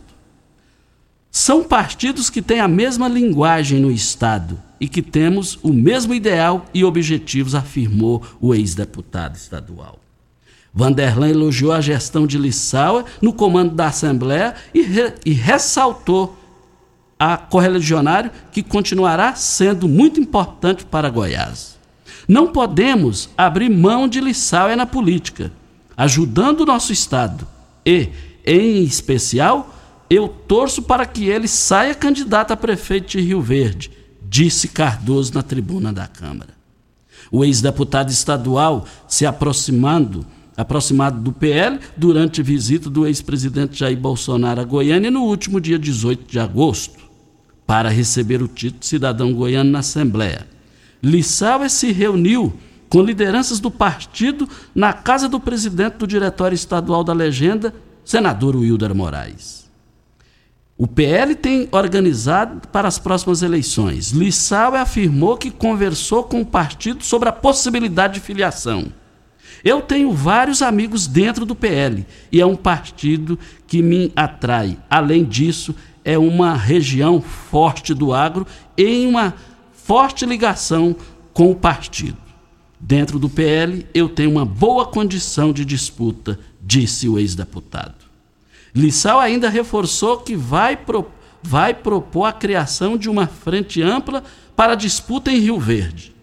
São 1.32 1.64
partidos 1.64 2.30
que 2.30 2.44
têm 2.44 2.60
a 2.60 2.68
mesma 2.68 3.08
linguagem 3.08 3.80
no 3.80 3.90
Estado 3.90 4.62
e 4.80 4.88
que 4.88 5.02
temos 5.02 5.58
o 5.64 5.74
mesmo 5.74 6.14
ideal 6.14 6.68
e 6.76 6.86
objetivos, 6.86 7.56
afirmou 7.56 8.22
o 8.40 8.54
ex-deputado 8.54 9.36
estadual. 9.36 9.98
Vanderlan 10.72 11.30
elogiou 11.30 11.72
a 11.72 11.82
gestão 11.82 12.28
de 12.28 12.38
Lissauer 12.38 13.04
no 13.20 13.34
comando 13.34 13.74
da 13.74 13.88
Assembleia 13.88 14.54
e, 14.72 14.84
re, 14.84 15.12
e 15.26 15.34
ressaltou 15.34 16.38
a 17.18 17.36
correligionário 17.36 18.30
que 18.52 18.62
continuará 18.62 19.34
sendo 19.34 19.88
muito 19.88 20.20
importante 20.20 20.86
para 20.86 21.10
Goiás. 21.10 21.73
Não 22.28 22.48
podemos 22.48 23.30
abrir 23.38 23.70
mão 23.70 24.08
de 24.08 24.22
Lissauer 24.22 24.78
na 24.78 24.86
política, 24.86 25.52
ajudando 25.96 26.62
o 26.62 26.66
nosso 26.66 26.94
Estado. 26.94 27.48
E, 27.86 28.10
em 28.46 28.84
especial, 28.84 29.74
eu 30.10 30.28
torço 30.28 30.82
para 30.82 31.06
que 31.06 31.26
ele 31.26 31.48
saia 31.48 31.96
candidato 31.96 32.52
a 32.52 32.58
prefeito 32.58 33.12
de 33.12 33.22
Rio 33.22 33.42
Verde, 33.42 33.92
disse 34.22 34.68
Cardoso 34.68 35.34
na 35.34 35.44
tribuna 35.44 35.92
da 35.92 36.08
Câmara. 36.08 36.54
O 37.32 37.44
ex-deputado 37.44 38.10
estadual 38.10 38.86
se 39.08 39.26
aproximando, 39.26 40.26
aproximado 40.56 41.20
do 41.20 41.32
PL 41.32 41.80
durante 41.98 42.42
a 42.42 42.44
visita 42.44 42.90
do 42.90 43.08
ex-presidente 43.08 43.80
Jair 43.80 43.98
Bolsonaro 43.98 44.62
a 44.62 44.64
Goiânia 44.64 45.10
no 45.10 45.24
último 45.24 45.60
dia 45.60 45.80
18 45.80 46.32
de 46.32 46.40
agosto, 46.40 47.04
para 47.66 47.90
receber 47.90 48.42
o 48.42 48.48
título 48.48 48.82
de 48.82 48.86
cidadão 48.86 49.34
goiano 49.34 49.72
na 49.72 49.80
Assembleia. 49.80 50.53
Lissauer 51.04 51.70
se 51.70 51.92
reuniu 51.92 52.54
com 52.88 53.02
lideranças 53.02 53.60
do 53.60 53.70
partido 53.70 54.48
na 54.74 54.94
casa 54.94 55.28
do 55.28 55.40
presidente 55.40 55.98
do 55.98 56.08
Diretório 56.08 56.56
Estadual 56.56 57.04
da 57.04 57.12
Legenda, 57.12 57.74
senador 58.06 58.56
Wilder 58.56 58.96
Moraes. 58.96 59.70
O 60.78 60.88
PL 60.88 61.36
tem 61.36 61.68
organizado 61.72 62.68
para 62.70 62.88
as 62.88 62.98
próximas 62.98 63.42
eleições. 63.42 64.12
Lissauer 64.12 64.80
afirmou 64.80 65.38
que 65.38 65.52
conversou 65.52 66.24
com 66.24 66.42
o 66.42 66.46
partido 66.46 67.04
sobre 67.04 67.30
a 67.30 67.34
possibilidade 67.34 68.16
de 68.16 68.20
filiação. 68.20 68.86
Eu 69.64 69.82
tenho 69.82 70.12
vários 70.12 70.62
amigos 70.62 71.06
dentro 71.08 71.46
do 71.46 71.56
PL 71.56 72.06
e 72.32 72.42
é 72.42 72.46
um 72.46 72.56
partido 72.56 73.38
que 73.68 73.82
me 73.82 74.12
atrai. 74.16 74.78
Além 74.90 75.24
disso, 75.24 75.76
é 76.04 76.18
uma 76.18 76.56
região 76.56 77.22
forte 77.22 77.94
do 77.94 78.14
agro 78.14 78.46
em 78.78 79.08
uma 79.08 79.34
forte 79.84 80.26
ligação 80.26 80.96
com 81.34 81.52
o 81.52 81.56
partido. 81.56 82.18
Dentro 82.80 83.20
do 83.20 83.30
PL, 83.30 83.86
eu 83.94 84.10
tenho 84.10 84.32
uma 84.32 84.46
boa 84.46 84.86
condição 84.86 85.52
de 85.52 85.66
disputa, 85.66 86.40
disse 86.62 87.08
o 87.08 87.20
ex-deputado. 87.20 87.96
Lissau 88.76 89.20
ainda 89.20 89.50
reforçou 89.50 90.18
que 90.18 90.36
vai, 90.36 90.76
pro, 90.76 91.10
vai 91.42 91.74
propor 91.74 92.26
a 92.26 92.34
criação 92.34 92.98
de 92.98 93.10
uma 93.10 93.28
frente 93.28 93.82
ampla 93.82 94.24
para 94.56 94.76
disputa 94.76 95.32
em 95.32 95.40
Rio 95.40 95.60
Verde. 95.60 96.14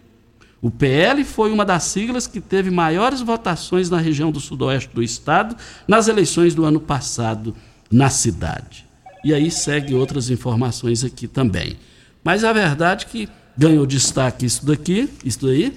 O 0.62 0.70
PL 0.70 1.24
foi 1.24 1.50
uma 1.50 1.64
das 1.64 1.84
siglas 1.84 2.26
que 2.26 2.40
teve 2.40 2.70
maiores 2.70 3.20
votações 3.20 3.88
na 3.88 3.98
região 3.98 4.30
do 4.30 4.40
sudoeste 4.40 4.90
do 4.92 5.02
estado 5.02 5.56
nas 5.88 6.08
eleições 6.08 6.54
do 6.54 6.64
ano 6.64 6.80
passado 6.80 7.54
na 7.90 8.10
cidade. 8.10 8.86
E 9.24 9.32
aí 9.32 9.50
segue 9.50 9.94
outras 9.94 10.28
informações 10.28 11.04
aqui 11.04 11.26
também. 11.26 11.78
Mas 12.22 12.44
a 12.44 12.52
verdade 12.52 13.06
é 13.06 13.08
que 13.08 13.28
ganhou 13.56 13.86
destaque 13.86 14.46
isso 14.46 14.64
daqui, 14.64 15.08
isso 15.24 15.46
daí. 15.46 15.76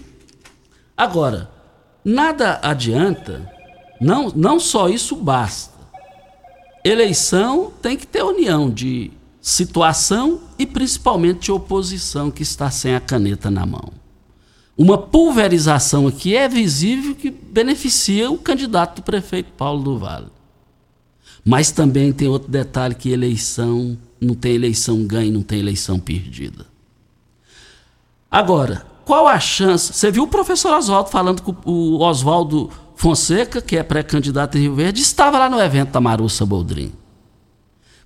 Agora, 0.95 1.49
nada 2.03 2.59
adianta, 2.61 3.51
não, 3.99 4.29
não 4.29 4.59
só 4.59 4.89
isso 4.89 5.15
basta. 5.15 5.73
Eleição 6.83 7.71
tem 7.81 7.97
que 7.97 8.05
ter 8.05 8.23
união 8.23 8.69
de 8.69 9.11
situação 9.41 10.41
e 10.57 10.65
principalmente 10.65 11.45
de 11.45 11.51
oposição 11.51 12.31
que 12.31 12.43
está 12.43 12.69
sem 12.69 12.95
a 12.95 12.99
caneta 12.99 13.49
na 13.49 13.65
mão 13.65 14.03
uma 14.77 14.97
pulverização 14.97 16.07
aqui 16.07 16.35
é 16.35 16.49
visível 16.49 17.15
que 17.15 17.29
beneficia 17.29 18.31
o 18.31 18.37
candidato 18.37 18.97
do 18.97 19.01
prefeito 19.03 19.51
Paulo 19.51 19.83
do 19.83 19.99
Vale. 19.99 20.27
Mas 21.45 21.71
também 21.71 22.11
tem 22.11 22.27
outro 22.27 22.49
detalhe 22.49 22.95
que 22.95 23.09
eleição 23.09 23.97
não 24.19 24.33
tem 24.33 24.55
eleição 24.55 25.05
ganha, 25.05 25.31
não 25.31 25.43
tem 25.43 25.59
eleição 25.59 25.99
perdida. 25.99 26.65
Agora, 28.33 28.83
qual 29.05 29.27
a 29.27 29.39
chance? 29.39 29.93
Você 29.93 30.09
viu 30.09 30.23
o 30.23 30.27
professor 30.27 30.75
Oswaldo 30.75 31.11
falando 31.11 31.43
com 31.43 31.55
o 31.69 31.99
Oswaldo 31.99 32.67
Fonseca, 32.95 33.61
que 33.61 33.77
é 33.77 33.83
pré-candidato 33.83 34.57
em 34.57 34.61
Rio 34.61 34.73
Verde, 34.73 35.03
estava 35.03 35.37
lá 35.37 35.47
no 35.47 35.61
evento 35.61 35.91
da 35.91 36.01
Marussa 36.01 36.43
Boldrin. 36.43 36.91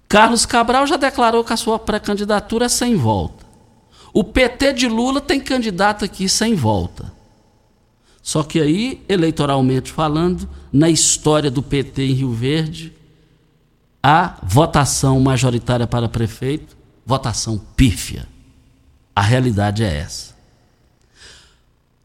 Carlos 0.06 0.46
Cabral 0.46 0.86
já 0.86 0.98
declarou 0.98 1.46
que 1.46 1.54
a 1.54 1.58
sua 1.58 1.80
pré-candidatura 1.80 2.66
é 2.66 2.70
sem 2.70 2.98
volta. 2.98 3.46
O 4.14 4.22
PT 4.22 4.74
de 4.74 4.90
Lula 4.90 5.22
tem 5.22 5.40
candidato 5.40 6.04
aqui 6.04 6.28
sem 6.28 6.56
volta. 6.56 7.10
Só 8.22 8.44
que 8.44 8.60
aí, 8.60 9.02
eleitoralmente 9.08 9.94
falando, 9.94 10.46
na 10.74 10.90
história 10.90 11.50
do 11.50 11.64
PT 11.64 12.04
em 12.04 12.12
Rio 12.12 12.34
Verde, 12.34 12.94
a 14.04 14.36
votação 14.44 15.22
majoritária 15.22 15.88
para 15.88 16.10
prefeito, 16.10 16.76
votação 17.06 17.58
pífia. 17.78 18.28
A 19.18 19.22
realidade 19.22 19.84
é 19.84 19.98
essa. 19.98 20.36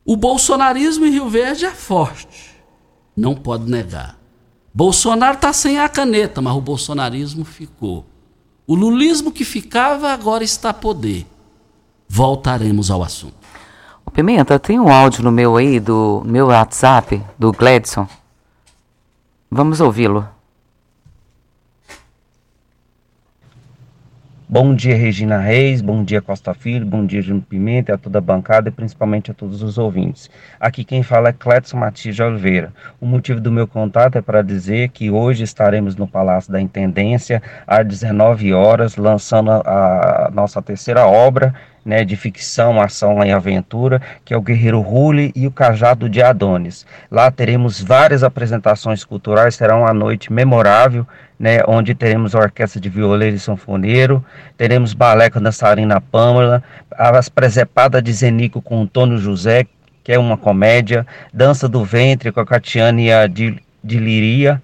O 0.02 0.16
bolsonarismo 0.16 1.04
em 1.04 1.10
Rio 1.10 1.28
Verde 1.28 1.66
é 1.66 1.70
forte, 1.70 2.56
não 3.14 3.34
pode 3.34 3.70
negar. 3.70 4.16
Bolsonaro 4.72 5.34
está 5.34 5.52
sem 5.52 5.78
a 5.78 5.90
caneta, 5.90 6.40
mas 6.40 6.54
o 6.54 6.60
bolsonarismo 6.62 7.44
ficou. 7.44 8.06
O 8.66 8.74
lulismo 8.74 9.30
que 9.30 9.44
ficava 9.44 10.10
agora 10.10 10.42
está 10.42 10.70
a 10.70 10.72
poder 10.72 11.26
voltaremos 12.08 12.90
ao 12.90 13.02
assunto. 13.02 13.36
Pimenta, 14.14 14.58
tem 14.58 14.80
um 14.80 14.90
áudio 14.90 15.22
no 15.22 15.30
meu 15.30 15.58
aí, 15.58 15.78
do 15.78 16.22
meu 16.24 16.46
WhatsApp, 16.46 17.22
do 17.38 17.52
Gladson. 17.52 18.08
Vamos 19.50 19.82
ouvi-lo. 19.82 20.26
Bom 24.52 24.74
dia, 24.74 24.94
Regina 24.94 25.38
Reis, 25.38 25.80
bom 25.80 26.04
dia, 26.04 26.20
Costa 26.20 26.52
Filho, 26.52 26.84
bom 26.84 27.06
dia, 27.06 27.22
Júnior 27.22 27.42
Pimenta, 27.48 27.94
a 27.94 27.96
toda 27.96 28.18
a 28.18 28.20
bancada 28.20 28.68
e 28.68 28.70
principalmente 28.70 29.30
a 29.30 29.34
todos 29.34 29.62
os 29.62 29.78
ouvintes. 29.78 30.28
Aqui 30.60 30.84
quem 30.84 31.02
fala 31.02 31.30
é 31.30 31.32
Clédson 31.32 31.78
Matias 31.78 32.14
de 32.14 32.22
Oliveira. 32.22 32.70
O 33.00 33.06
motivo 33.06 33.40
do 33.40 33.50
meu 33.50 33.66
contato 33.66 34.18
é 34.18 34.20
para 34.20 34.42
dizer 34.42 34.90
que 34.90 35.10
hoje 35.10 35.42
estaremos 35.42 35.96
no 35.96 36.06
Palácio 36.06 36.52
da 36.52 36.60
Intendência 36.60 37.42
às 37.66 37.86
19 37.86 38.52
horas, 38.52 38.98
lançando 38.98 39.50
a, 39.52 40.26
a 40.26 40.30
nossa 40.30 40.60
terceira 40.60 41.06
obra 41.06 41.54
né, 41.84 42.04
de 42.04 42.16
ficção, 42.16 42.80
ação 42.80 43.24
e 43.24 43.32
aventura, 43.32 44.00
que 44.22 44.34
é 44.34 44.36
o 44.36 44.42
Guerreiro 44.42 44.80
Rule 44.80 45.32
e 45.34 45.46
o 45.46 45.50
Cajado 45.50 46.08
de 46.08 46.22
Adonis. 46.22 46.86
Lá 47.10 47.30
teremos 47.30 47.80
várias 47.80 48.22
apresentações 48.22 49.04
culturais, 49.04 49.54
será 49.54 49.76
uma 49.76 49.92
noite 49.92 50.32
memorável, 50.32 51.06
né, 51.42 51.58
onde 51.66 51.92
teremos 51.92 52.34
orquestra 52.34 52.80
de 52.80 52.88
violeiro 52.88 53.34
e 53.34 53.38
sanfoneiro, 53.40 54.24
teremos 54.56 54.94
balé 54.94 55.28
com 55.28 55.42
dançarina 55.42 56.00
Pâmela, 56.00 56.62
as 56.92 57.28
presepadas 57.28 58.00
de 58.00 58.12
Zenico 58.12 58.62
com 58.62 58.82
Antônio 58.82 59.18
José, 59.18 59.66
que 60.04 60.12
é 60.12 60.18
uma 60.20 60.36
comédia, 60.36 61.04
dança 61.34 61.68
do 61.68 61.84
ventre 61.84 62.30
com 62.30 62.38
a 62.38 62.46
Catiane 62.46 63.08
de, 63.28 63.60
de 63.82 63.98
Liria, 63.98 64.62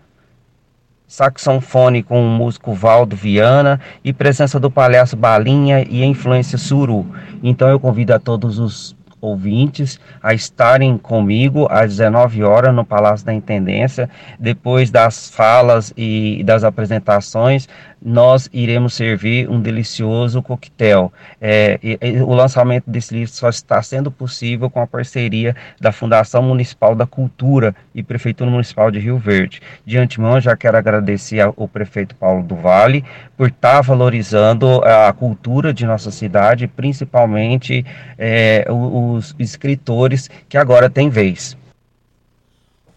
saxofone 1.09 2.01
com 2.01 2.25
o 2.25 2.31
músico 2.31 2.73
Valdo 2.73 3.17
Viana 3.17 3.81
e 4.05 4.13
presença 4.13 4.61
do 4.61 4.71
palhaço 4.71 5.17
Balinha 5.17 5.85
e 5.91 6.01
a 6.05 6.07
influência 6.07 6.57
Suru. 6.57 7.05
Então 7.43 7.69
eu 7.69 7.81
convido 7.81 8.15
a 8.15 8.21
todos 8.21 8.61
os 8.61 8.95
ouvintes 9.21 9.99
a 10.23 10.35
estarem 10.35 10.97
comigo 10.97 11.67
às 11.71 11.91
19 11.91 12.43
horas 12.43 12.75
no 12.75 12.85
Palácio 12.85 13.27
da 13.27 13.35
Intendência. 13.35 14.09
Depois 14.39 14.91
das 14.91 15.31
falas 15.31 15.93
e 15.97 16.43
das 16.45 16.65
apresentações, 16.65 17.69
nós 18.01 18.49
iremos 18.53 18.95
servir 18.95 19.49
um 19.51 19.61
delicioso 19.61 20.41
coquetel. 20.43 21.13
É, 21.41 21.79
e, 21.83 21.99
e, 22.01 22.21
o 22.21 22.33
lançamento 22.33 22.89
desse 22.89 23.13
livro 23.13 23.33
só 23.33 23.49
está 23.49 23.83
sendo 23.83 24.11
possível 24.11 24.71
com 24.71 24.81
a 24.81 24.87
parceria 24.87 25.55
da 25.81 25.91
Fundação 25.91 26.43
Municipal 26.43 26.95
da 26.95 27.07
Cultura 27.07 27.75
e 27.95 28.03
Prefeitura 28.03 28.51
Municipal 28.51 28.91
de 28.91 28.99
Rio 28.99 29.19
Verde. 29.19 29.61
De 29.85 29.99
antemão, 29.99 30.41
já 30.41 30.57
quero 30.57 30.77
agradecer 30.77 31.41
ao 31.41 31.69
prefeito 31.69 32.15
Paulo 32.15 32.43
do 32.43 32.55
Vale 32.55 33.05
por 33.37 33.49
estar 33.49 33.81
valorizando 33.81 34.81
a 34.85 35.13
cultura 35.13 35.73
de 35.73 35.85
nossa 35.85 36.11
cidade, 36.11 36.69
principalmente 36.69 37.85
é, 38.17 38.65
os 38.69 39.35
escritores 39.39 40.31
que 40.49 40.57
agora 40.57 40.89
têm 40.89 41.11
vez. 41.11 41.58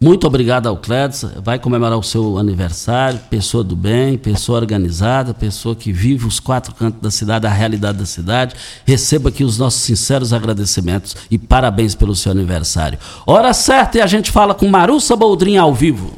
Muito 0.04 0.26
obrigado 0.26 0.66
ao 0.66 0.78
Clédson, 0.78 1.30
vai 1.44 1.60
comemorar 1.60 1.96
o 1.96 2.02
seu 2.02 2.40
aniversário, 2.40 3.20
pessoa 3.30 3.64
do 3.64 3.76
bem, 3.76 4.18
pessoa 4.18 4.60
organizada, 4.60 5.32
pessoa 5.32 5.76
que 5.76 5.94
vive 5.94 6.26
os 6.26 6.40
quatro 6.40 6.74
cantos 6.74 7.00
da 7.00 7.12
cidade, 7.12 7.46
a 7.46 7.52
realidade 7.52 8.00
da 8.00 8.06
cidade. 8.08 8.56
Receba 8.84 9.30
aqui 9.30 9.44
os 9.44 9.60
nossos 9.60 9.82
sinceros 9.82 10.34
agradecimentos 10.34 11.16
e 11.30 11.38
parabéns 11.38 11.94
pelo 11.94 12.16
seu 12.16 12.32
aniversário. 12.32 12.98
Hora 13.28 13.54
certa 13.54 14.00
e 14.00 14.02
a 14.02 14.08
gente 14.08 14.32
fala 14.32 14.56
com 14.56 14.68
Marussa 14.68 15.16
Boldrin 15.16 15.58
ao 15.58 15.72
vivo. 15.72 16.18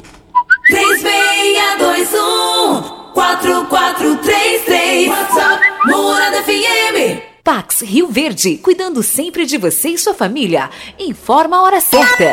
3621 0.66 3.12
4433 3.12 5.08
WhatsApp 5.08 5.62
Morada 5.84 6.42
FM 6.42 7.34
Pax 7.44 7.82
Rio 7.82 8.08
Verde, 8.08 8.56
cuidando 8.56 9.02
sempre 9.02 9.44
de 9.44 9.58
você 9.58 9.90
e 9.90 9.98
sua 9.98 10.14
família. 10.14 10.70
Informa 10.98 11.58
a 11.58 11.62
hora 11.62 11.80
certa. 11.82 12.30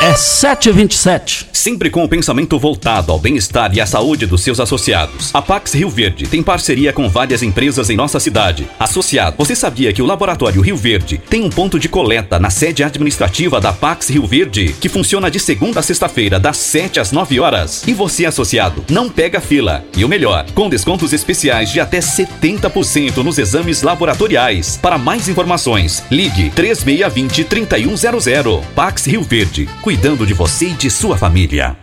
É 0.00 0.12
7h27. 0.12 1.46
Sempre 1.52 1.88
com 1.88 2.04
o 2.04 2.08
pensamento 2.08 2.58
voltado 2.58 3.10
ao 3.10 3.18
bem-estar 3.18 3.74
e 3.74 3.80
à 3.80 3.86
saúde 3.86 4.26
dos 4.26 4.42
seus 4.42 4.60
associados. 4.60 5.34
A 5.34 5.40
Pax 5.40 5.72
Rio 5.72 5.88
Verde 5.88 6.26
tem 6.26 6.42
parceria 6.42 6.92
com 6.92 7.08
várias 7.08 7.42
empresas 7.42 7.88
em 7.88 7.96
nossa 7.96 8.20
cidade. 8.20 8.68
Associado, 8.78 9.36
você 9.38 9.56
sabia 9.56 9.92
que 9.94 10.02
o 10.02 10.06
Laboratório 10.06 10.60
Rio 10.60 10.76
Verde 10.76 11.18
tem 11.30 11.42
um 11.42 11.50
ponto 11.50 11.78
de 11.78 11.88
coleta 11.88 12.38
na 12.38 12.50
sede 12.50 12.84
administrativa 12.84 13.58
da 13.58 13.72
Pax 13.72 14.10
Rio 14.10 14.26
Verde, 14.26 14.76
que 14.78 14.88
funciona 14.88 15.30
de 15.30 15.40
segunda 15.40 15.80
a 15.80 15.82
sexta-feira, 15.82 16.38
das 16.38 16.58
7 16.58 17.00
às 17.00 17.10
9 17.10 17.40
horas. 17.40 17.82
E 17.88 17.94
você, 17.94 18.26
associado, 18.26 18.84
não 18.90 19.08
pega 19.08 19.40
fila. 19.40 19.82
E 19.96 20.04
o 20.04 20.08
melhor, 20.08 20.44
com 20.54 20.68
descontos 20.68 21.14
especiais 21.14 21.70
de 21.70 21.80
até 21.80 22.00
70% 22.00 23.16
nos 23.24 23.38
exames 23.38 23.80
laboratoriais. 23.82 24.78
Para 24.80 24.98
mais 24.98 25.26
informações, 25.26 26.04
ligue 26.10 26.50
3620 26.50 27.44
3100. 27.44 28.60
Pax 28.74 29.06
Rio 29.06 29.22
Verde 29.22 29.66
cuidando 29.86 30.26
de 30.26 30.34
você 30.34 30.70
e 30.70 30.72
de 30.72 30.90
sua 30.90 31.16
família. 31.16 31.76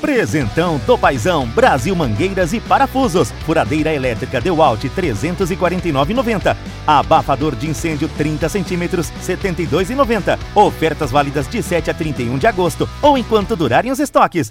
Presentão 0.00 0.80
do 0.86 0.96
Paizão, 0.96 1.46
Brasil 1.46 1.94
Mangueiras 1.94 2.54
e 2.54 2.58
Parafusos. 2.58 3.32
Furadeira 3.44 3.92
elétrica 3.92 4.40
Dewalt 4.40 4.82
349,90. 4.84 6.56
Abafador 6.86 7.54
de 7.54 7.68
incêndio 7.68 8.08
30 8.16 8.48
centímetros 8.48 9.12
72,90. 9.22 10.38
Ofertas 10.54 11.10
válidas 11.10 11.46
de 11.46 11.62
7 11.62 11.90
a 11.90 11.94
31 11.94 12.38
de 12.38 12.46
agosto 12.46 12.88
ou 13.02 13.18
enquanto 13.18 13.54
durarem 13.54 13.92
os 13.92 14.00
estoques. 14.00 14.50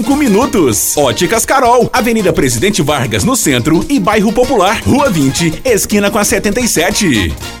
minutos. 0.15 0.97
Óticas 0.97 1.45
Carol, 1.45 1.89
Avenida 1.93 2.33
Presidente 2.33 2.81
Vargas 2.81 3.23
no 3.23 3.35
centro 3.35 3.85
e 3.87 3.99
Bairro 3.99 4.33
Popular, 4.33 4.81
Rua 4.83 5.09
20, 5.09 5.61
esquina 5.63 6.09
com 6.09 6.17
a 6.17 6.23
77. 6.23 7.60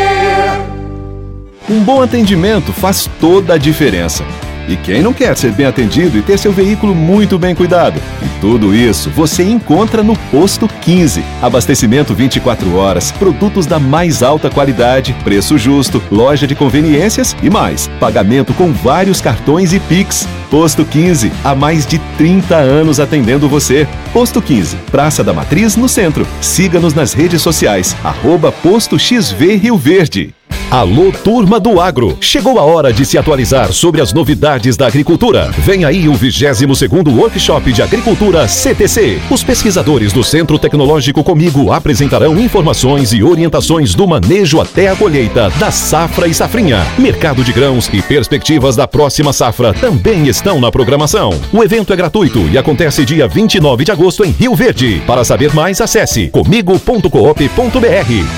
Um 1.71 1.79
bom 1.85 2.01
atendimento 2.01 2.73
faz 2.73 3.09
toda 3.21 3.53
a 3.53 3.57
diferença. 3.57 4.25
E 4.67 4.75
quem 4.75 5.01
não 5.01 5.13
quer 5.13 5.37
ser 5.37 5.53
bem 5.53 5.65
atendido 5.65 6.17
e 6.17 6.21
ter 6.21 6.37
seu 6.37 6.51
veículo 6.51 6.93
muito 6.93 7.39
bem 7.39 7.55
cuidado? 7.55 7.97
E 8.21 8.41
tudo 8.41 8.75
isso 8.75 9.09
você 9.09 9.41
encontra 9.43 10.03
no 10.03 10.17
Posto 10.29 10.67
15. 10.67 11.23
Abastecimento 11.41 12.13
24 12.13 12.75
horas, 12.75 13.09
produtos 13.13 13.65
da 13.65 13.79
mais 13.79 14.21
alta 14.21 14.49
qualidade, 14.49 15.15
preço 15.23 15.57
justo, 15.57 16.03
loja 16.11 16.45
de 16.45 16.55
conveniências 16.55 17.37
e 17.41 17.49
mais. 17.49 17.89
Pagamento 18.01 18.53
com 18.53 18.73
vários 18.73 19.21
cartões 19.21 19.71
e 19.71 19.79
Pix. 19.79 20.27
Posto 20.49 20.83
15, 20.83 21.31
há 21.41 21.55
mais 21.55 21.85
de 21.85 21.99
30 22.17 22.53
anos 22.57 22.99
atendendo 22.99 23.47
você. 23.47 23.87
Posto 24.11 24.41
15, 24.41 24.75
Praça 24.91 25.23
da 25.23 25.31
Matriz, 25.31 25.77
no 25.77 25.87
centro. 25.87 26.27
Siga-nos 26.41 26.93
nas 26.93 27.13
redes 27.13 27.41
sociais, 27.41 27.95
arroba 28.03 28.51
Posto 28.51 28.99
XV 28.99 29.55
Rio 29.55 29.77
Verde. 29.77 30.35
Alô, 30.71 31.11
turma 31.11 31.59
do 31.59 31.81
agro! 31.81 32.17
Chegou 32.21 32.57
a 32.57 32.63
hora 32.63 32.93
de 32.93 33.05
se 33.05 33.17
atualizar 33.17 33.73
sobre 33.73 33.99
as 33.99 34.13
novidades 34.13 34.77
da 34.77 34.87
agricultura. 34.87 35.51
Vem 35.57 35.83
aí 35.83 36.07
o 36.07 36.13
22º 36.13 37.13
Workshop 37.13 37.73
de 37.73 37.81
Agricultura 37.81 38.47
CTC. 38.47 39.19
Os 39.29 39.43
pesquisadores 39.43 40.13
do 40.13 40.23
Centro 40.23 40.57
Tecnológico 40.57 41.25
Comigo 41.25 41.73
apresentarão 41.73 42.39
informações 42.39 43.11
e 43.11 43.21
orientações 43.21 43.93
do 43.93 44.07
manejo 44.07 44.61
até 44.61 44.87
a 44.87 44.95
colheita 44.95 45.49
da 45.59 45.71
safra 45.71 46.25
e 46.25 46.33
safrinha. 46.33 46.87
Mercado 46.97 47.43
de 47.43 47.51
grãos 47.51 47.89
e 47.91 48.01
perspectivas 48.01 48.73
da 48.73 48.87
próxima 48.87 49.33
safra 49.33 49.73
também 49.73 50.29
estão 50.29 50.61
na 50.61 50.71
programação. 50.71 51.37
O 51.51 51.61
evento 51.61 51.91
é 51.91 51.97
gratuito 51.97 52.47
e 52.47 52.57
acontece 52.57 53.03
dia 53.03 53.27
29 53.27 53.83
de 53.83 53.91
agosto 53.91 54.23
em 54.23 54.31
Rio 54.31 54.55
Verde. 54.55 55.03
Para 55.05 55.25
saber 55.25 55.53
mais, 55.53 55.81
acesse 55.81 56.29
comigo.coop.br. 56.29 57.09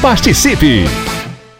Participe! 0.01 1.22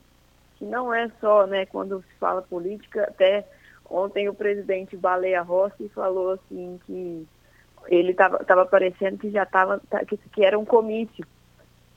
que 0.56 0.64
não 0.64 0.92
é 0.92 1.10
só, 1.20 1.46
né, 1.46 1.64
quando 1.66 2.02
se 2.02 2.14
fala 2.18 2.42
política, 2.42 3.04
até 3.04 3.46
ontem 3.88 4.28
o 4.28 4.34
presidente 4.34 4.96
Baleia 4.96 5.40
Rossi 5.40 5.88
falou 5.90 6.32
assim 6.32 6.78
que 6.84 7.26
ele 7.86 8.10
estava 8.10 8.66
parecendo 8.66 9.18
que 9.18 9.30
já 9.30 9.44
estava, 9.44 9.80
tá, 9.88 10.04
que, 10.04 10.16
que 10.16 10.44
era 10.44 10.58
um 10.58 10.64
comício. 10.64 11.24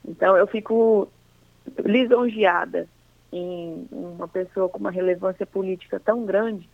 Então 0.06 0.36
eu 0.36 0.46
fico 0.46 1.08
lisonjeada 1.84 2.88
em 3.32 3.86
uma 3.90 4.28
pessoa 4.28 4.68
com 4.68 4.78
uma 4.78 4.90
relevância 4.90 5.46
política 5.46 6.00
tão 6.00 6.24
grande, 6.24 6.68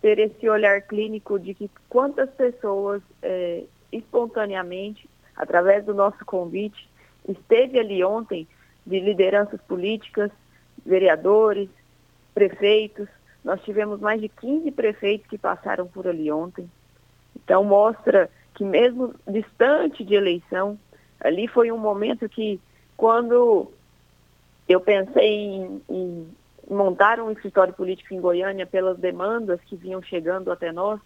ter 0.00 0.18
esse 0.18 0.48
olhar 0.48 0.82
clínico 0.82 1.38
de 1.38 1.54
que 1.54 1.70
quantas 1.88 2.30
pessoas 2.30 3.02
é, 3.22 3.64
espontaneamente, 3.92 5.08
através 5.34 5.84
do 5.84 5.94
nosso 5.94 6.24
convite, 6.24 6.88
esteve 7.28 7.78
ali 7.78 8.04
ontem 8.04 8.46
de 8.86 9.00
lideranças 9.00 9.60
políticas, 9.62 10.30
vereadores, 10.84 11.68
prefeitos. 12.34 13.08
Nós 13.44 13.62
tivemos 13.62 14.00
mais 14.00 14.20
de 14.20 14.28
15 14.28 14.70
prefeitos 14.70 15.28
que 15.28 15.38
passaram 15.38 15.86
por 15.86 16.06
ali 16.06 16.30
ontem. 16.30 16.70
Então 17.34 17.64
mostra 17.64 18.30
que 18.54 18.64
mesmo 18.64 19.14
distante 19.26 20.04
de 20.04 20.14
eleição, 20.14 20.78
ali 21.20 21.48
foi 21.48 21.70
um 21.72 21.78
momento 21.78 22.28
que 22.28 22.60
quando 22.96 23.70
eu 24.68 24.80
pensei 24.80 25.28
em, 25.28 25.82
em 25.88 26.28
montaram 26.68 27.26
um 27.26 27.30
escritório 27.30 27.72
político 27.72 28.14
em 28.14 28.20
Goiânia 28.20 28.66
pelas 28.66 28.98
demandas 28.98 29.60
que 29.66 29.76
vinham 29.76 30.02
chegando 30.02 30.50
até 30.50 30.72
nós, 30.72 31.00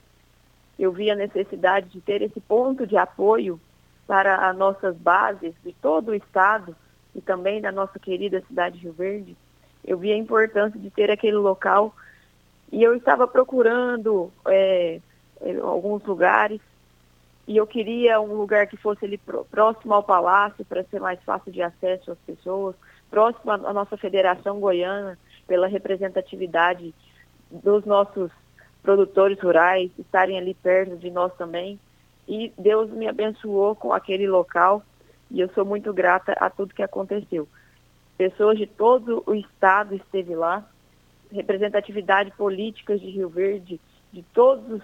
eu 0.79 0.91
vi 0.91 1.11
a 1.11 1.15
necessidade 1.15 1.89
de 1.91 2.01
ter 2.01 2.23
esse 2.23 2.41
ponto 2.41 2.87
de 2.87 2.97
apoio 2.97 3.61
para 4.07 4.49
as 4.49 4.57
nossas 4.57 4.97
bases 4.97 5.55
de 5.63 5.73
todo 5.75 6.09
o 6.09 6.15
estado 6.15 6.75
e 7.15 7.21
também 7.21 7.61
da 7.61 7.71
nossa 7.71 7.99
querida 7.99 8.43
cidade 8.47 8.79
de 8.79 8.85
Rio 8.85 8.93
Verde. 8.93 9.37
Eu 9.85 9.99
vi 9.99 10.13
a 10.13 10.17
importância 10.17 10.79
de 10.81 10.91
ter 10.91 11.11
aquele 11.11 11.37
local 11.37 11.95
e 12.73 12.83
eu 12.83 12.95
estava 12.95 13.27
procurando 13.27 14.33
é, 14.47 15.01
alguns 15.63 16.03
lugares 16.05 16.61
e 17.47 17.57
eu 17.57 17.67
queria 17.67 18.21
um 18.21 18.35
lugar 18.35 18.67
que 18.67 18.77
fosse 18.77 19.05
ali 19.05 19.21
próximo 19.51 19.93
ao 19.93 20.03
palácio 20.03 20.65
para 20.65 20.85
ser 20.85 21.01
mais 21.01 21.21
fácil 21.25 21.51
de 21.53 21.61
acesso 21.61 22.13
às 22.13 22.19
pessoas, 22.19 22.77
próximo 23.11 23.51
à 23.51 23.73
nossa 23.73 23.97
Federação 23.97 24.61
Goiana, 24.61 25.19
pela 25.51 25.67
representatividade 25.67 26.95
dos 27.51 27.85
nossos 27.85 28.31
produtores 28.85 29.37
rurais 29.41 29.91
estarem 29.99 30.39
ali 30.39 30.55
perto 30.55 30.97
de 30.97 31.11
nós 31.11 31.35
também. 31.35 31.77
E 32.29 32.53
Deus 32.57 32.89
me 32.93 33.09
abençoou 33.09 33.75
com 33.75 33.93
aquele 33.93 34.29
local 34.29 34.81
E 35.29 35.41
eu 35.41 35.49
sou 35.53 35.65
muito 35.65 35.93
grata 35.93 36.35
a 36.35 36.49
tudo 36.49 36.73
que 36.73 36.85
aconteceu. 36.85 37.49
Pessoas 38.17 38.59
de 38.59 38.67
todo 38.69 39.25
o 39.27 39.35
estado 39.35 39.97
esteve 39.97 40.37
lá, 40.37 40.65
representatividade 41.33 42.31
política 42.33 42.97
de 42.97 43.11
Rio 43.11 43.29
Verde, 43.29 43.81
de 44.13 44.23
todos 44.33 44.81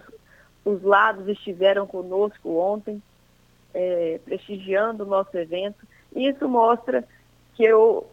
os 0.64 0.83
lados 0.83 1.29
estiveram 1.29 1.87
conosco 1.87 2.59
ontem, 2.59 3.01
é, 3.73 4.19
prestigiando 4.25 5.05
o 5.05 5.07
nosso 5.07 5.37
evento. 5.37 5.87
E 6.12 6.29
isso 6.29 6.49
mostra 6.49 7.05
que 7.55 7.62
eu, 7.62 8.05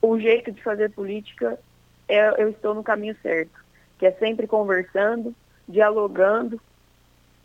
o 0.00 0.18
jeito 0.18 0.50
de 0.50 0.62
fazer 0.62 0.90
política, 0.92 1.58
é, 2.08 2.42
eu 2.42 2.50
estou 2.50 2.74
no 2.74 2.82
caminho 2.82 3.16
certo, 3.22 3.64
que 3.98 4.06
é 4.06 4.12
sempre 4.12 4.46
conversando, 4.46 5.34
dialogando. 5.68 6.60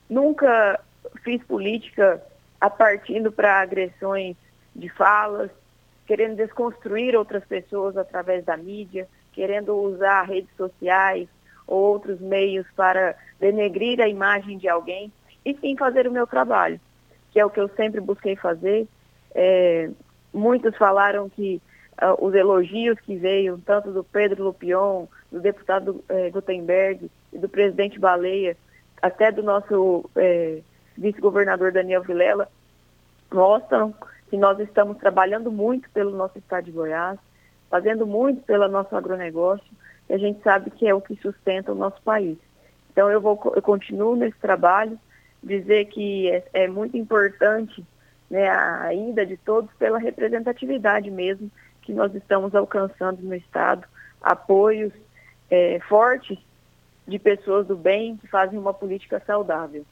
Nunca 0.10 0.80
fiz 1.24 1.41
política 1.43 2.22
a 2.60 2.70
partindo 2.70 3.32
para 3.32 3.62
agressões 3.62 4.36
de 4.76 4.89
falas, 4.89 5.49
querendo 6.05 6.36
desconstruir 6.36 7.16
outras 7.16 7.45
pessoas 7.45 7.95
através 7.95 8.43
da 8.43 8.57
mídia, 8.57 9.07
querendo 9.32 9.76
usar 9.76 10.24
redes 10.24 10.49
sociais 10.57 11.28
ou 11.66 11.80
outros 11.80 12.20
meios 12.20 12.66
para 12.76 13.16
denegrir 13.39 14.01
a 14.01 14.07
imagem 14.07 14.57
de 14.57 14.68
alguém, 14.68 15.12
e 15.45 15.55
sim 15.55 15.78
fazer 15.78 16.07
o 16.07 16.12
meu 16.12 16.28
trabalho, 16.28 16.80
que 17.32 17.39
é 17.39 17.45
o 17.45 17.49
que 17.49 17.60
eu 17.60 17.70
sempre 17.70 18.01
busquei 18.01 18.36
fazer. 18.36 18.88
É, 19.34 19.89
muitos 20.34 20.76
falaram 20.76 21.30
que 21.30 21.62
uh, 22.02 22.26
os 22.26 22.34
elogios 22.34 23.00
que 23.02 23.16
veio, 23.16 23.62
tanto 23.66 23.91
do 23.91 24.04
Pedro 24.04 24.43
Lupion, 24.43 25.06
do 25.32 25.39
deputado 25.39 26.04
eh, 26.10 26.30
Gutenberg 26.32 27.10
e 27.32 27.38
do 27.38 27.47
presidente 27.47 28.00
Baleia, 28.00 28.58
até 29.02 29.32
do 29.32 29.43
nosso 29.43 30.10
eh, 30.16 30.62
vice-governador 30.97 31.72
Daniel 31.72 32.02
Vilela, 32.02 32.50
mostram 33.32 33.93
que 34.30 34.38
nós 34.38 34.60
estamos 34.60 34.97
trabalhando 34.97 35.52
muito 35.52 35.89
pelo 35.91 36.12
nosso 36.12 36.38
estado 36.38 36.66
de 36.66 36.72
Goiás, 36.72 37.20
fazendo 37.70 38.08
muito 38.08 38.41
pelo 38.41 38.68
nosso 38.68 38.95
agronegócio, 38.95 39.72
e 40.10 40.14
a 40.14 40.18
gente 40.18 40.41
sabe 40.41 40.72
que 40.72 40.88
é 40.88 40.93
o 40.93 41.02
que 41.02 41.16
sustenta 41.18 41.72
o 41.72 41.76
nosso 41.76 42.02
país. 42.02 42.38
Então 42.91 43.10
eu, 43.12 43.22
vou, 43.22 43.39
eu 43.56 43.62
continuo 43.62 44.16
nesse 44.16 44.38
trabalho, 44.39 45.00
dizer 45.43 45.86
que 45.86 46.30
é, 46.30 46.43
é 46.54 46.68
muito 46.68 46.97
importante 46.97 47.86
né, 48.30 48.50
a 48.50 48.93
ida 48.93 49.26
de 49.26 49.38
todos 49.38 49.72
pela 49.76 50.00
representatividade 50.00 51.10
mesmo 51.10 51.50
que 51.90 51.94
nós 51.94 52.14
estamos 52.14 52.54
alcançando 52.54 53.18
no 53.24 53.34
Estado, 53.34 53.84
apoios 54.22 54.94
é, 55.50 55.80
fortes 55.90 56.38
de 57.08 57.18
pessoas 57.18 57.66
do 57.66 57.76
bem 57.76 58.16
que 58.18 58.28
fazem 58.28 58.60
uma 58.60 58.72
política 58.72 59.20
saudável. 59.26 59.84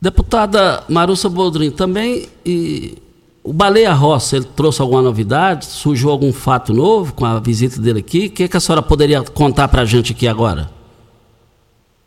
Deputada 0.00 0.82
Marussa 0.88 1.28
Boldrin, 1.28 1.70
também 1.70 2.28
e, 2.44 3.00
o 3.44 3.52
Baleia 3.52 3.92
Roça, 3.92 4.38
ele 4.38 4.46
trouxe 4.56 4.82
alguma 4.82 5.02
novidade? 5.02 5.66
Surgiu 5.66 6.10
algum 6.10 6.32
fato 6.32 6.74
novo 6.74 7.14
com 7.14 7.24
a 7.24 7.38
visita 7.38 7.80
dele 7.80 8.00
aqui? 8.00 8.26
O 8.26 8.30
que, 8.32 8.48
que 8.48 8.56
a 8.56 8.60
senhora 8.60 8.82
poderia 8.82 9.22
contar 9.22 9.68
para 9.68 9.82
a 9.82 9.84
gente 9.84 10.12
aqui 10.12 10.26
agora? 10.26 10.68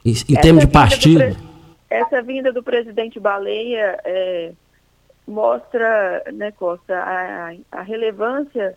Em, 0.04 0.12
em 0.12 0.36
termos 0.36 0.66
de 0.66 0.72
partido? 0.72 1.38
essa 1.90 2.22
vinda 2.22 2.52
do 2.52 2.62
presidente 2.62 3.20
Baleia 3.20 4.00
é, 4.04 4.52
mostra, 5.30 6.24
né, 6.34 6.52
Costa, 6.52 6.98
a, 6.98 7.54
a 7.72 7.82
relevância 7.82 8.76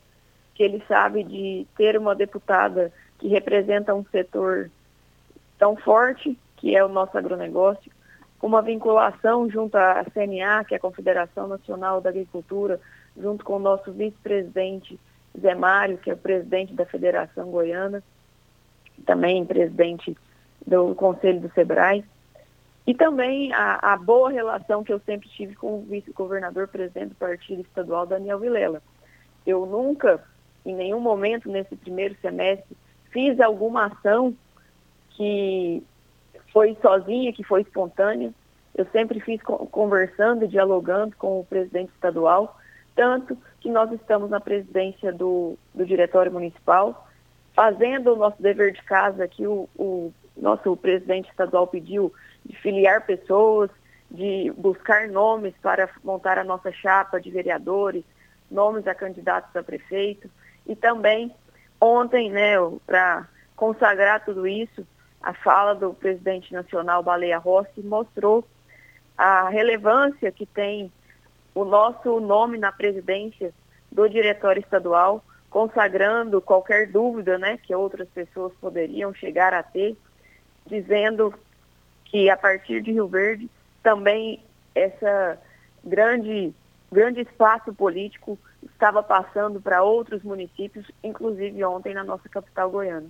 que 0.55 0.63
ele 0.63 0.83
sabe 0.87 1.25
de 1.25 1.67
ter 1.77 1.97
uma 1.97 2.15
deputada 2.15 2.93
que 3.19 3.27
representa 3.27 3.95
um 3.95 4.05
setor 4.05 4.71
tão 5.59 5.75
forte, 5.77 6.39
que 6.57 6.77
é 6.77 6.85
o 6.85 6.89
nosso 6.89 7.17
agronegócio, 7.17 7.91
com 8.39 8.49
uma 8.49 8.61
vinculação 8.61 9.49
junto 9.49 9.77
à 9.77 10.05
CNA, 10.13 10.65
que 10.65 10.75
é 10.75 10.77
a 10.77 10.81
Confederação 10.81 11.49
Nacional 11.49 12.01
da 12.01 12.11
Agricultura, 12.11 12.79
junto 13.17 13.45
com 13.45 13.57
o 13.57 13.61
nosso 13.61 13.91
vice-presidente 13.93 14.99
Zé 15.41 15.55
Mário, 15.55 15.99
que 15.99 16.11
é 16.11 16.15
o 16.15 16.19
presidente 16.19 16.75
da 16.75 16.85
Federação 16.85 17.51
Goiana, 17.51 18.03
também 19.07 19.47
presidente 19.47 20.17
do 20.67 20.95
Conselho 20.95 21.41
do 21.41 21.53
SEBRAE, 21.53 22.05
e 22.87 22.95
também 22.95 23.53
a, 23.53 23.93
a 23.93 23.97
boa 23.97 24.31
relação 24.31 24.83
que 24.83 24.93
eu 24.93 25.01
sempre 25.01 25.29
tive 25.29 25.55
com 25.55 25.79
o 25.79 25.83
vice-governador, 25.83 26.67
presidente 26.69 27.11
do 27.11 27.15
Partido 27.15 27.63
Estadual, 27.63 28.07
Daniel 28.07 28.41
Vilela. 28.41 28.83
Eu 29.47 29.65
nunca, 29.67 30.23
em 30.67 30.75
nenhum 30.75 31.01
momento 31.01 31.49
nesse 31.49 31.77
primeiro 31.77 32.17
semestre, 32.21 32.77
fiz 33.11 33.39
alguma 33.41 33.87
ação 33.87 34.37
que 35.11 35.83
foi 36.53 36.77
sozinha, 36.83 37.33
que 37.33 37.45
foi 37.45 37.63
espontânea. 37.63 38.33
Eu 38.75 38.87
sempre 38.87 39.21
fiz 39.21 39.41
conversando 39.43 40.45
e 40.45 40.49
dialogando 40.49 41.17
com 41.17 41.41
o 41.41 41.45
presidente 41.45 41.93
estadual, 41.93 42.59
tanto 42.97 43.39
que 43.61 43.71
nós 43.71 43.93
estamos 43.93 44.29
na 44.29 44.41
presidência 44.41 45.13
do, 45.13 45.57
do 45.75 45.85
Diretório 45.87 46.33
Municipal, 46.33 47.09
fazendo 47.55 48.15
o 48.15 48.17
nosso 48.17 48.43
dever 48.43 48.73
de 48.73 48.83
casa 48.83 49.29
que 49.29 49.47
o, 49.47 49.69
o 49.77 50.13
nosso 50.37 50.77
presidente 50.77 51.31
estadual 51.31 51.67
pediu 51.67 52.13
de 52.45 52.57
filiar 52.57 53.05
pessoas, 53.07 53.71
de 54.11 54.53
buscar 54.57 55.09
nomes 55.09 55.55
para 55.63 55.89
montar 56.05 56.39
a 56.39 56.45
nossa 56.45 56.71
chapa 56.73 57.21
de 57.21 57.31
vereadores, 57.31 58.05
nomes 58.51 58.87
a 58.87 58.95
candidatos 58.95 59.55
a 59.57 59.63
prefeito. 59.63 60.31
E 60.67 60.77
também, 60.77 61.35
ontem, 61.81 62.31
né, 62.31 62.55
para 62.87 63.27
consagrar 63.57 64.25
tudo 64.25 64.47
isso, 64.47 64.87
a 65.23 65.33
fala 65.33 65.75
do 65.75 65.95
presidente 65.95 66.53
nacional 66.53 67.03
Baleia 67.03 67.39
Rossi 67.39 67.81
mostrou 67.81 68.45
a 69.17 69.49
relevância 69.49 70.33
que 70.33 70.45
tem 70.45 70.93
o 71.55 71.65
nosso 71.65 72.19
nome 72.21 72.59
na 72.59 72.73
presidência 72.73 73.53
do 73.91 74.09
diretório 74.09 74.61
estadual, 74.61 75.23
consagrando 75.51 76.41
qualquer 76.41 76.91
dúvida 76.91 77.39
né, 77.39 77.59
que 77.63 77.75
outras 77.75 78.09
pessoas 78.09 78.53
poderiam 78.61 79.13
chegar 79.13 79.53
a 79.53 79.63
ter, 79.63 79.97
dizendo 80.67 81.33
que 82.13 82.29
a 82.29 82.37
partir 82.37 82.83
de 82.83 82.93
Rio 82.93 83.09
Verde 83.09 83.49
também 83.83 84.39
essa 84.75 85.39
grande 85.83 86.53
grande 86.93 87.23
espaço 87.23 87.73
político 87.73 88.39
estava 88.63 89.03
passando 89.03 89.61
para 89.61 89.83
outros 89.83 90.23
municípios, 90.23 90.85
inclusive 91.03 91.65
ontem 91.65 91.95
na 91.95 92.05
nossa 92.05 92.29
capital 92.29 92.71
goiana. 92.71 93.07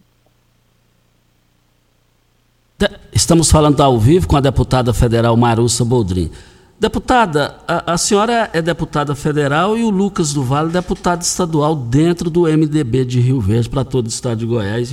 Estamos 3.12 3.50
falando 3.50 3.80
ao 3.80 3.98
vivo 3.98 4.28
com 4.28 4.36
a 4.36 4.40
deputada 4.40 4.94
federal 4.94 5.36
Marussa 5.36 5.84
Boldrin. 5.84 6.30
Deputada, 6.78 7.56
a, 7.66 7.92
a, 7.92 7.98
senhora 7.98 8.50
é 8.52 8.60
deputada 8.60 9.14
federal 9.14 9.76
e 9.78 9.84
o 9.84 9.90
Lucas 9.90 10.32
do 10.32 10.42
Vale 10.42 10.70
deputado 10.70 11.22
estadual 11.22 11.76
dentro 11.76 12.28
do 12.28 12.42
MDB 12.42 13.04
de 13.04 13.20
Rio 13.20 13.40
Verde 13.40 13.70
para 13.70 13.84
todo 13.84 14.06
o 14.06 14.08
estado 14.08 14.38
de 14.38 14.46
Goiás. 14.46 14.92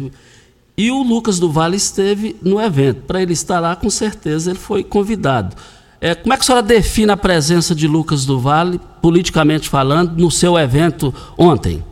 E 0.80 0.90
o 0.92 1.04
Lucas 1.04 1.42
do 1.42 1.52
Vale 1.52 1.76
esteve 1.76 2.38
no 2.42 2.62
evento. 2.62 3.02
Para 3.02 3.22
ele 3.22 3.34
estar 3.34 3.60
lá, 3.60 3.76
com 3.76 3.90
certeza 3.90 4.50
ele 4.50 4.58
foi 4.58 4.82
convidado. 4.82 5.54
É, 6.00 6.16
como 6.16 6.34
é 6.34 6.38
que 6.38 6.44
a 6.44 6.46
senhora 6.46 6.66
define 6.66 7.12
a 7.12 7.18
presença 7.18 7.76
de 7.76 7.86
Lucas 7.86 8.26
do 8.26 8.40
Vale, 8.40 8.80
politicamente 9.02 9.68
falando, 9.68 10.18
no 10.18 10.32
seu 10.32 10.58
evento 10.58 11.14
ontem? 11.38 11.84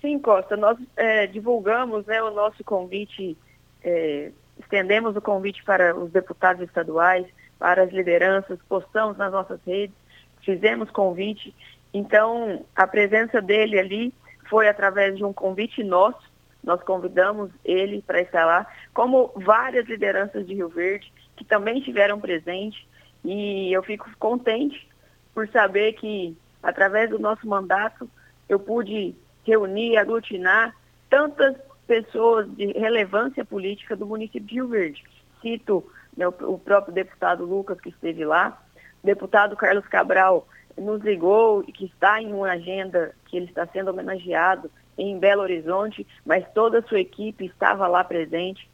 Sim, 0.00 0.18
Costa, 0.18 0.56
nós 0.56 0.78
é, 0.96 1.26
divulgamos 1.26 2.06
né, 2.06 2.22
o 2.22 2.30
nosso 2.30 2.64
convite 2.64 3.36
é, 3.84 4.30
estendemos 4.58 5.14
o 5.14 5.20
convite 5.20 5.62
para 5.62 5.94
os 5.94 6.10
deputados 6.10 6.62
estaduais, 6.62 7.26
para 7.58 7.82
as 7.82 7.92
lideranças, 7.92 8.58
postamos 8.66 9.18
nas 9.18 9.30
nossas 9.30 9.60
redes, 9.66 9.94
fizemos 10.42 10.90
convite. 10.90 11.54
Então, 11.92 12.64
a 12.74 12.86
presença 12.86 13.42
dele 13.42 13.78
ali 13.78 14.14
foi 14.48 14.68
através 14.68 15.18
de 15.18 15.22
um 15.22 15.34
convite 15.34 15.84
nosso, 15.84 16.29
nós 16.62 16.82
convidamos 16.82 17.50
ele 17.64 18.02
para 18.02 18.20
estar 18.20 18.44
lá, 18.44 18.66
como 18.92 19.32
várias 19.36 19.86
lideranças 19.86 20.46
de 20.46 20.54
Rio 20.54 20.68
Verde, 20.68 21.12
que 21.36 21.44
também 21.44 21.78
estiveram 21.78 22.20
presentes, 22.20 22.84
e 23.24 23.72
eu 23.72 23.82
fico 23.82 24.08
contente 24.18 24.88
por 25.34 25.48
saber 25.48 25.94
que, 25.94 26.36
através 26.62 27.10
do 27.10 27.18
nosso 27.18 27.46
mandato, 27.46 28.08
eu 28.48 28.58
pude 28.58 29.14
reunir, 29.44 29.96
aglutinar 29.96 30.74
tantas 31.08 31.56
pessoas 31.86 32.48
de 32.56 32.66
relevância 32.72 33.44
política 33.44 33.96
do 33.96 34.06
município 34.06 34.46
de 34.46 34.54
Rio 34.54 34.68
Verde. 34.68 35.04
Cito 35.40 35.84
né, 36.16 36.26
o, 36.28 36.58
próprio 36.58 36.94
deputado 36.94 37.44
Lucas, 37.44 37.80
que 37.80 37.88
esteve 37.88 38.24
lá, 38.24 38.62
o 39.02 39.06
deputado 39.06 39.56
Carlos 39.56 39.86
Cabral 39.86 40.46
nos 40.78 41.02
ligou 41.02 41.64
e 41.66 41.72
que 41.72 41.86
está 41.86 42.20
em 42.20 42.32
uma 42.32 42.52
agenda 42.52 43.14
que 43.26 43.36
ele 43.36 43.46
está 43.46 43.66
sendo 43.66 43.90
homenageado 43.90 44.70
em 44.96 45.18
Belo 45.18 45.42
Horizonte, 45.42 46.06
mas 46.24 46.44
toda 46.52 46.78
a 46.78 46.82
sua 46.82 47.00
equipe 47.00 47.46
estava 47.46 47.86
lá 47.86 48.04
presente. 48.04 48.68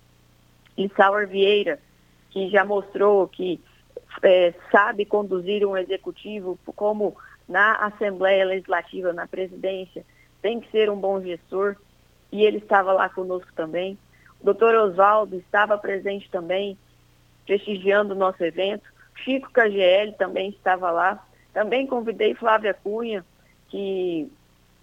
E 0.76 0.90
Sauer 0.96 1.28
Vieira, 1.28 1.78
que 2.30 2.50
já 2.50 2.64
mostrou 2.64 3.26
que 3.28 3.60
é, 4.22 4.52
sabe 4.70 5.04
conduzir 5.04 5.66
um 5.66 5.76
executivo 5.76 6.58
como 6.74 7.16
na 7.48 7.76
Assembleia 7.76 8.44
Legislativa, 8.44 9.12
na 9.12 9.26
presidência, 9.26 10.04
tem 10.42 10.60
que 10.60 10.70
ser 10.70 10.90
um 10.90 10.98
bom 10.98 11.20
gestor 11.20 11.76
e 12.32 12.44
ele 12.44 12.58
estava 12.58 12.92
lá 12.92 13.08
conosco 13.08 13.50
também. 13.54 13.98
O 14.40 14.44
doutor 14.44 14.74
Oswaldo 14.74 15.36
estava 15.36 15.78
presente 15.78 16.28
também, 16.30 16.76
prestigiando 17.46 18.14
o 18.14 18.18
nosso 18.18 18.42
evento. 18.44 18.84
Chico 19.16 19.50
KGL 19.52 20.12
também 20.12 20.50
estava 20.50 20.90
lá, 20.90 21.24
Também 21.54 21.86
convidei 21.86 22.34
Flávia 22.34 22.74
Cunha, 22.74 23.24
que, 23.68 24.30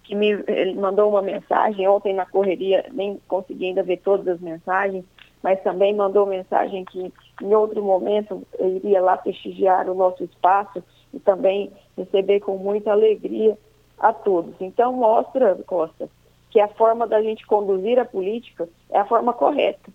que 0.04 0.14
me 0.14 0.44
ele 0.46 0.74
mandou 0.74 1.08
uma 1.10 1.22
mensagem 1.22 1.88
ontem 1.88 2.14
na 2.14 2.26
correria, 2.26 2.84
nem 2.92 3.18
consegui 3.26 3.66
ainda 3.66 3.82
ver 3.82 3.96
todas 3.98 4.28
as 4.28 4.40
mensagens, 4.40 5.04
mas 5.42 5.62
também 5.62 5.94
mandou 5.94 6.26
mensagem 6.26 6.84
que 6.84 7.12
em 7.42 7.54
outro 7.54 7.82
momento 7.82 8.46
eu 8.58 8.76
iria 8.76 9.00
lá 9.00 9.16
prestigiar 9.16 9.88
o 9.88 9.94
nosso 9.94 10.22
espaço 10.22 10.82
e 11.12 11.18
também 11.18 11.72
receber 11.96 12.40
com 12.40 12.56
muita 12.56 12.92
alegria 12.92 13.56
a 13.98 14.12
todos. 14.12 14.54
Então 14.60 14.92
mostra, 14.92 15.56
Costa, 15.66 16.08
que 16.50 16.60
a 16.60 16.68
forma 16.68 17.06
da 17.06 17.22
gente 17.22 17.46
conduzir 17.46 17.98
a 17.98 18.04
política 18.04 18.68
é 18.90 18.98
a 18.98 19.06
forma 19.06 19.32
correta. 19.32 19.90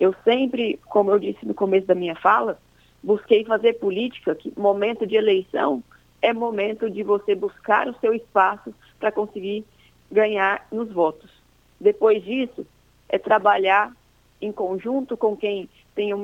Eu 0.00 0.14
sempre, 0.24 0.80
como 0.88 1.10
eu 1.10 1.18
disse 1.18 1.46
no 1.46 1.54
começo 1.54 1.86
da 1.86 1.94
minha 1.94 2.16
fala, 2.16 2.58
busquei 3.02 3.44
fazer 3.44 3.74
política 3.74 4.34
que 4.34 4.52
momento 4.58 5.06
de 5.06 5.16
eleição 5.16 5.82
é 6.20 6.32
momento 6.32 6.88
de 6.88 7.02
você 7.02 7.34
buscar 7.34 7.88
o 7.88 7.94
seu 8.00 8.14
espaço 8.14 8.72
para 9.02 9.10
conseguir 9.10 9.64
ganhar 10.12 10.64
nos 10.70 10.92
votos. 10.92 11.28
Depois 11.80 12.22
disso, 12.22 12.64
é 13.08 13.18
trabalhar 13.18 13.92
em 14.40 14.52
conjunto 14.52 15.16
com 15.16 15.36
quem 15.36 15.68
tem 15.92 16.14
o 16.14 16.18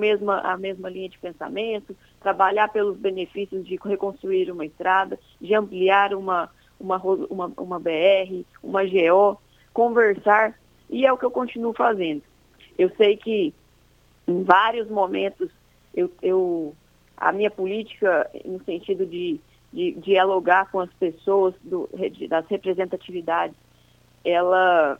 a 0.44 0.56
mesma 0.56 0.88
linha 0.88 1.08
de 1.08 1.18
pensamento, 1.18 1.96
trabalhar 2.20 2.68
pelos 2.68 2.96
benefícios 2.96 3.66
de 3.66 3.76
reconstruir 3.84 4.48
uma 4.52 4.64
estrada, 4.64 5.18
de 5.40 5.52
ampliar 5.56 6.14
uma, 6.14 6.48
uma, 6.78 6.98
uma, 6.98 7.52
uma 7.56 7.80
BR, 7.80 8.44
uma 8.62 8.84
GO, 8.84 9.40
conversar, 9.72 10.56
e 10.88 11.04
é 11.04 11.12
o 11.12 11.18
que 11.18 11.24
eu 11.24 11.32
continuo 11.32 11.74
fazendo. 11.74 12.22
Eu 12.78 12.90
sei 12.96 13.16
que 13.16 13.52
em 14.28 14.44
vários 14.44 14.88
momentos 14.88 15.50
eu, 15.92 16.08
eu 16.22 16.76
a 17.16 17.32
minha 17.32 17.50
política 17.50 18.30
no 18.44 18.62
sentido 18.62 19.04
de, 19.04 19.40
de, 19.72 19.92
dialogar 19.92 20.70
com 20.70 20.80
as 20.80 20.92
pessoas 20.94 21.54
do, 21.62 21.88
das 22.28 22.46
representatividades, 22.46 23.56
ela, 24.24 24.98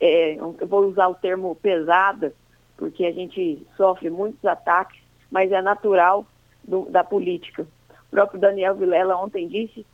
é, 0.00 0.34
eu 0.34 0.56
vou 0.66 0.86
usar 0.86 1.08
o 1.08 1.14
termo 1.14 1.54
pesada, 1.56 2.34
porque 2.76 3.04
a 3.04 3.12
gente 3.12 3.66
sofre 3.76 4.10
muitos 4.10 4.44
ataques, 4.44 5.00
mas 5.30 5.50
é 5.52 5.62
natural 5.62 6.26
do, 6.64 6.86
da 6.90 7.02
política. 7.04 7.66
O 8.06 8.10
próprio 8.10 8.40
Daniel 8.40 8.74
Vilela 8.74 9.16
ontem 9.16 9.48
disse 9.48 9.86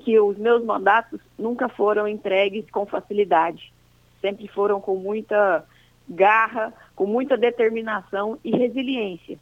que 0.00 0.18
os 0.18 0.36
meus 0.38 0.64
mandatos 0.64 1.20
nunca 1.38 1.68
foram 1.68 2.08
entregues 2.08 2.68
com 2.70 2.86
facilidade, 2.86 3.72
sempre 4.20 4.48
foram 4.48 4.80
com 4.80 4.96
muita 4.96 5.64
garra, 6.08 6.72
com 6.96 7.06
muita 7.06 7.36
determinação 7.36 8.38
e 8.42 8.50
resiliência. 8.50 9.38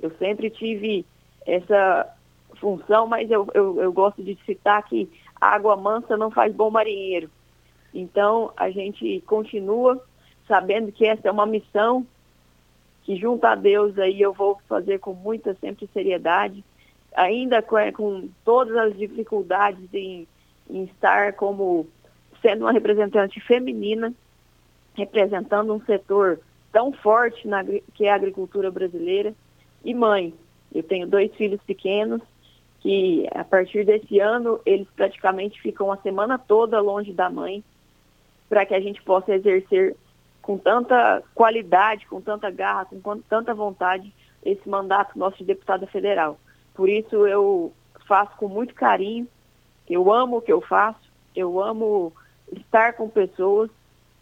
Eu 0.00 0.10
sempre 0.18 0.50
tive 0.50 1.06
essa 1.46 2.14
função, 2.62 3.08
mas 3.08 3.28
eu, 3.28 3.48
eu, 3.52 3.82
eu 3.82 3.92
gosto 3.92 4.22
de 4.22 4.38
citar 4.46 4.80
que 4.84 5.10
água 5.40 5.76
mansa 5.76 6.16
não 6.16 6.30
faz 6.30 6.54
bom 6.54 6.70
marinheiro. 6.70 7.28
Então, 7.92 8.52
a 8.56 8.70
gente 8.70 9.20
continua 9.26 10.00
sabendo 10.46 10.92
que 10.92 11.04
essa 11.04 11.26
é 11.28 11.30
uma 11.30 11.44
missão 11.44 12.06
que 13.02 13.16
junto 13.16 13.44
a 13.44 13.56
Deus 13.56 13.98
aí 13.98 14.22
eu 14.22 14.32
vou 14.32 14.60
fazer 14.68 15.00
com 15.00 15.12
muita 15.12 15.54
sempre 15.54 15.88
seriedade, 15.92 16.64
ainda 17.16 17.60
com, 17.60 17.76
é, 17.76 17.90
com 17.90 18.28
todas 18.44 18.76
as 18.76 18.96
dificuldades 18.96 19.92
em, 19.92 20.26
em 20.70 20.84
estar 20.84 21.32
como 21.32 21.88
sendo 22.40 22.64
uma 22.64 22.72
representante 22.72 23.40
feminina, 23.40 24.14
representando 24.94 25.74
um 25.74 25.80
setor 25.84 26.38
tão 26.70 26.92
forte 26.92 27.46
na, 27.48 27.64
que 27.64 28.04
é 28.04 28.12
a 28.12 28.14
agricultura 28.14 28.70
brasileira, 28.70 29.34
e 29.84 29.92
mãe. 29.92 30.32
Eu 30.72 30.84
tenho 30.84 31.08
dois 31.08 31.34
filhos 31.34 31.60
pequenos 31.66 32.22
que 32.82 33.28
a 33.32 33.44
partir 33.44 33.86
desse 33.86 34.18
ano 34.18 34.60
eles 34.66 34.88
praticamente 34.96 35.60
ficam 35.60 35.92
a 35.92 35.96
semana 35.98 36.36
toda 36.36 36.80
longe 36.80 37.12
da 37.12 37.30
mãe 37.30 37.62
para 38.48 38.66
que 38.66 38.74
a 38.74 38.80
gente 38.80 39.00
possa 39.02 39.32
exercer 39.32 39.96
com 40.42 40.58
tanta 40.58 41.22
qualidade, 41.32 42.06
com 42.06 42.20
tanta 42.20 42.50
garra, 42.50 42.86
com 43.02 43.20
tanta 43.20 43.54
vontade 43.54 44.12
esse 44.44 44.68
mandato 44.68 45.16
nosso 45.16 45.38
de 45.38 45.44
deputada 45.44 45.86
federal. 45.86 46.36
Por 46.74 46.88
isso 46.88 47.24
eu 47.26 47.72
faço 48.06 48.36
com 48.36 48.48
muito 48.48 48.74
carinho, 48.74 49.28
eu 49.88 50.12
amo 50.12 50.38
o 50.38 50.42
que 50.42 50.52
eu 50.52 50.60
faço, 50.60 51.08
eu 51.36 51.62
amo 51.62 52.12
estar 52.50 52.94
com 52.94 53.08
pessoas, 53.08 53.70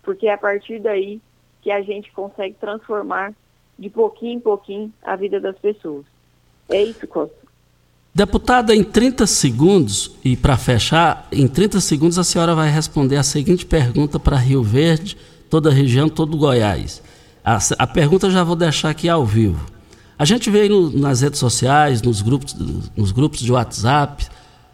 porque 0.03 0.29
é 0.29 0.35
a 0.35 0.39
partir 0.39 0.79
daí 0.81 1.19
que 1.63 1.71
a 1.71 1.81
gente 1.81 2.13
consegue 2.13 2.57
transformar 2.61 3.33
de 3.79 3.89
pouquinho 3.89 4.35
em 4.35 4.41
pouquinho 4.41 4.93
a 5.03 5.17
vida 5.17 5.41
das 5.41 5.59
pessoas. 5.59 6.05
É 6.69 6.83
isso, 6.83 7.09
Costa. 7.09 7.40
Deputada, 8.13 8.75
em 8.75 8.83
30 8.83 9.27
segundos, 9.27 10.11
e 10.25 10.37
para 10.37 10.57
fechar, 10.57 11.29
em 11.31 11.47
30 11.47 11.81
segundos 11.81 12.19
a 12.19 12.25
senhora 12.25 12.55
vai 12.55 12.69
responder 12.69 13.17
a 13.17 13.23
seguinte 13.23 13.65
pergunta 13.65 14.19
para 14.19 14.37
Rio 14.37 14.63
Verde, 14.63 15.17
toda 15.49 15.71
a 15.71 15.73
região, 15.73 16.09
todo 16.09 16.37
Goiás. 16.37 17.01
A, 17.45 17.59
a 17.79 17.87
pergunta 17.87 18.29
já 18.29 18.43
vou 18.43 18.57
deixar 18.57 18.91
aqui 18.91 19.09
ao 19.09 19.25
vivo. 19.25 19.65
A 20.19 20.25
gente 20.25 20.51
vê 20.51 20.69
no, 20.69 20.91
nas 20.91 21.21
redes 21.21 21.39
sociais, 21.39 22.03
nos 22.03 22.21
grupos, 22.21 22.55
nos 22.97 23.13
grupos 23.13 23.41
de 23.41 23.53
WhatsApp, 23.53 24.27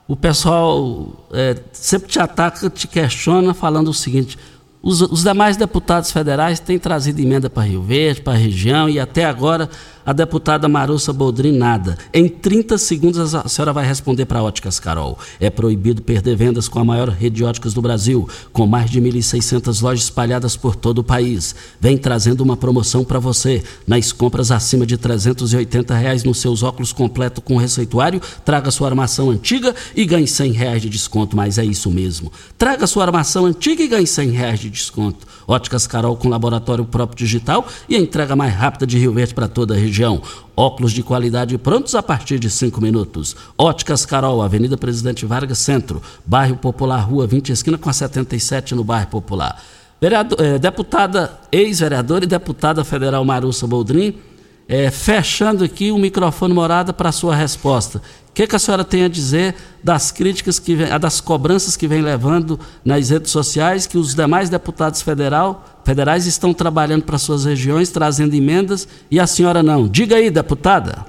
o 0.08 0.16
pessoal 0.16 1.26
é, 1.32 1.56
sempre 1.72 2.08
te 2.08 2.18
ataca, 2.18 2.70
te 2.70 2.88
questiona, 2.88 3.52
falando 3.52 3.88
o 3.88 3.94
seguinte: 3.94 4.38
os, 4.82 5.00
os 5.00 5.22
demais 5.22 5.56
deputados 5.56 6.10
federais 6.10 6.58
têm 6.58 6.78
trazido 6.78 7.20
emenda 7.20 7.50
para 7.50 7.64
Rio 7.64 7.82
Verde, 7.82 8.22
para 8.22 8.32
a 8.32 8.36
região, 8.36 8.88
e 8.88 8.98
até 8.98 9.24
agora 9.24 9.68
a 10.06 10.12
deputada 10.12 10.68
Marussa 10.68 11.12
Boldrin 11.12 11.50
nada. 11.50 11.98
Em 12.14 12.28
30 12.28 12.78
segundos 12.78 13.34
a 13.34 13.48
senhora 13.48 13.72
vai 13.72 13.84
responder 13.84 14.24
para 14.24 14.40
Óticas 14.40 14.78
Carol. 14.78 15.18
É 15.40 15.50
proibido 15.50 16.00
perder 16.00 16.36
vendas 16.36 16.68
com 16.68 16.78
a 16.78 16.84
maior 16.84 17.08
rede 17.08 17.36
de 17.36 17.44
óticas 17.44 17.74
do 17.74 17.82
Brasil, 17.82 18.28
com 18.52 18.68
mais 18.68 18.88
de 18.88 19.00
1.600 19.00 19.82
lojas 19.82 20.04
espalhadas 20.04 20.56
por 20.56 20.76
todo 20.76 20.98
o 20.98 21.04
país. 21.04 21.56
Vem 21.80 21.98
trazendo 21.98 22.42
uma 22.42 22.56
promoção 22.56 23.04
para 23.04 23.18
você. 23.18 23.64
Nas 23.84 24.12
compras 24.12 24.52
acima 24.52 24.86
de 24.86 24.96
380 24.96 25.92
reais 25.96 26.22
nos 26.22 26.38
seus 26.38 26.62
óculos 26.62 26.92
completo 26.92 27.40
com 27.40 27.56
receituário, 27.56 28.22
traga 28.44 28.70
sua 28.70 28.86
armação 28.86 29.30
antiga 29.30 29.74
e 29.96 30.04
ganhe 30.04 30.28
100 30.28 30.52
reais 30.52 30.82
de 30.82 30.88
desconto. 30.88 31.36
Mas 31.36 31.58
é 31.58 31.64
isso 31.64 31.90
mesmo. 31.90 32.30
Traga 32.56 32.86
sua 32.86 33.02
armação 33.02 33.44
antiga 33.44 33.82
e 33.82 33.88
ganhe 33.88 34.06
100 34.06 34.30
reais 34.30 34.60
de 34.60 34.70
desconto. 34.70 35.26
Óticas 35.48 35.88
Carol 35.88 36.16
com 36.16 36.28
laboratório 36.28 36.84
próprio 36.84 37.18
digital 37.18 37.66
e 37.88 37.96
a 37.96 37.98
entrega 37.98 38.36
mais 38.36 38.54
rápida 38.54 38.86
de 38.86 38.98
Rio 38.98 39.12
Verde 39.12 39.34
para 39.34 39.48
toda 39.48 39.74
a 39.74 39.76
região 39.76 39.95
região. 39.96 40.20
Óculos 40.54 40.92
de 40.92 41.02
qualidade 41.02 41.56
prontos 41.58 41.94
a 41.94 42.02
partir 42.02 42.38
de 42.38 42.50
cinco 42.50 42.80
minutos. 42.80 43.34
Óticas 43.56 44.04
Carol, 44.04 44.42
Avenida 44.42 44.76
Presidente 44.76 45.24
Vargas 45.24 45.58
Centro, 45.58 46.02
Bairro 46.24 46.56
Popular, 46.56 47.00
Rua 47.00 47.26
20, 47.26 47.52
esquina 47.52 47.78
com 47.78 47.88
a 47.88 47.92
77 47.92 48.74
no 48.74 48.84
Bairro 48.84 49.08
Popular. 49.08 49.62
Vereador, 50.00 50.38
eh, 50.40 50.58
deputada, 50.58 51.38
ex-vereadora 51.50 52.24
e 52.24 52.28
deputada 52.28 52.84
federal 52.84 53.24
Marussa 53.24 53.66
Boldrin, 53.66 54.14
eh, 54.68 54.90
fechando 54.90 55.64
aqui 55.64 55.90
o 55.90 55.98
microfone 55.98 56.54
morada 56.54 56.92
para 56.92 57.08
a 57.08 57.12
sua 57.12 57.34
resposta 57.34 58.00
que, 58.36 58.46
que 58.46 58.54
a 58.54 58.58
senhora 58.58 58.84
tem 58.84 59.02
a 59.02 59.08
dizer 59.08 59.54
das 59.82 60.12
críticas, 60.12 60.58
que 60.58 60.74
vem, 60.74 60.86
das 61.00 61.22
cobranças 61.22 61.74
que 61.74 61.88
vem 61.88 62.02
levando 62.02 62.60
nas 62.84 63.08
redes 63.08 63.30
sociais, 63.30 63.86
que 63.86 63.96
os 63.96 64.14
demais 64.14 64.50
deputados 64.50 65.00
federal, 65.00 65.64
federais 65.86 66.26
estão 66.26 66.52
trabalhando 66.52 67.02
para 67.02 67.16
suas 67.16 67.46
regiões, 67.46 67.90
trazendo 67.90 68.34
emendas, 68.34 68.86
e 69.10 69.18
a 69.18 69.26
senhora 69.26 69.62
não? 69.62 69.88
Diga 69.88 70.16
aí, 70.16 70.28
deputada. 70.28 71.06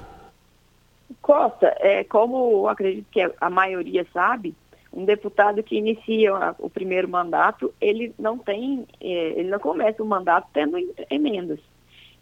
Costa, 1.20 1.76
é, 1.80 2.02
como 2.04 2.66
acredito 2.66 3.06
que 3.10 3.20
a 3.38 3.50
maioria 3.50 4.06
sabe, 4.10 4.54
um 4.90 5.04
deputado 5.04 5.62
que 5.62 5.76
inicia 5.76 6.32
o 6.58 6.70
primeiro 6.70 7.10
mandato, 7.10 7.74
ele 7.78 8.14
não 8.18 8.38
tem, 8.38 8.86
é, 9.02 9.38
ele 9.38 9.50
não 9.50 9.58
começa 9.58 10.02
o 10.02 10.06
mandato 10.06 10.48
tendo 10.54 10.78
emendas. 11.10 11.58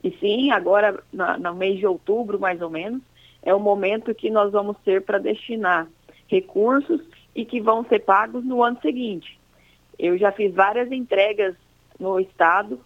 E 0.06 0.16
sim, 0.20 0.52
agora, 0.52 1.02
na, 1.12 1.36
no 1.36 1.52
mês 1.56 1.80
de 1.80 1.86
outubro, 1.86 2.38
mais 2.38 2.62
ou 2.62 2.70
menos, 2.70 3.02
é 3.42 3.52
o 3.52 3.58
momento 3.58 4.14
que 4.14 4.30
nós 4.30 4.52
vamos 4.52 4.76
ter 4.84 5.02
para 5.02 5.18
destinar 5.18 5.88
recursos 6.28 7.00
e 7.34 7.44
que 7.44 7.60
vão 7.60 7.84
ser 7.86 8.04
pagos 8.04 8.44
no 8.44 8.62
ano 8.62 8.78
seguinte. 8.80 9.36
Eu 9.98 10.16
já 10.16 10.30
fiz 10.30 10.54
várias 10.54 10.92
entregas 10.92 11.56
no 11.98 12.20
Estado, 12.20 12.78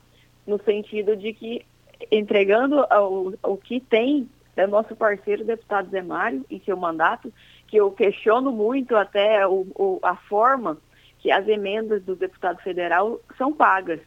no 0.46 0.58
sentido 0.62 1.14
de 1.14 1.34
que, 1.34 1.62
entregando 2.10 2.86
o, 2.90 3.34
o 3.42 3.56
que 3.58 3.80
tem 3.80 4.26
é 4.56 4.66
nosso 4.66 4.96
parceiro, 4.96 5.44
deputado 5.44 5.90
Zé 5.90 6.00
Mário, 6.00 6.42
em 6.50 6.58
seu 6.60 6.76
mandato, 6.76 7.30
que 7.66 7.76
eu 7.76 7.90
questiono 7.90 8.50
muito 8.50 8.96
até 8.96 9.46
o, 9.46 9.66
o, 9.74 9.98
a 10.02 10.16
forma 10.16 10.78
que 11.18 11.30
as 11.30 11.46
emendas 11.46 12.02
do 12.02 12.16
deputado 12.16 12.62
federal 12.62 13.20
são 13.36 13.52
pagas, 13.52 14.00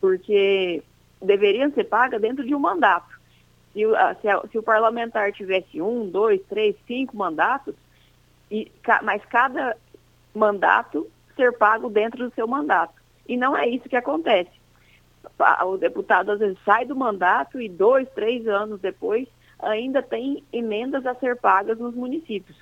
porque 0.00 0.84
deveriam 1.24 1.70
ser 1.72 1.84
pagas 1.84 2.20
dentro 2.20 2.44
de 2.44 2.54
um 2.54 2.58
mandato. 2.58 3.12
Se, 3.72 3.80
se, 4.20 4.48
se 4.50 4.58
o 4.58 4.62
parlamentar 4.62 5.32
tivesse 5.32 5.80
um, 5.82 6.08
dois, 6.08 6.40
três, 6.48 6.76
cinco 6.86 7.16
mandatos, 7.16 7.74
e, 8.50 8.70
mas 9.02 9.24
cada 9.26 9.76
mandato 10.34 11.06
ser 11.36 11.52
pago 11.58 11.90
dentro 11.90 12.28
do 12.28 12.34
seu 12.34 12.46
mandato. 12.46 12.94
E 13.26 13.36
não 13.36 13.56
é 13.56 13.66
isso 13.68 13.88
que 13.88 13.96
acontece. 13.96 14.50
O 15.66 15.76
deputado 15.76 16.30
às 16.32 16.38
vezes 16.38 16.58
sai 16.64 16.84
do 16.84 16.94
mandato 16.94 17.60
e 17.60 17.68
dois, 17.68 18.08
três 18.10 18.46
anos 18.46 18.80
depois 18.80 19.26
ainda 19.58 20.02
tem 20.02 20.44
emendas 20.52 21.06
a 21.06 21.14
ser 21.14 21.36
pagas 21.36 21.78
nos 21.78 21.94
municípios. 21.94 22.56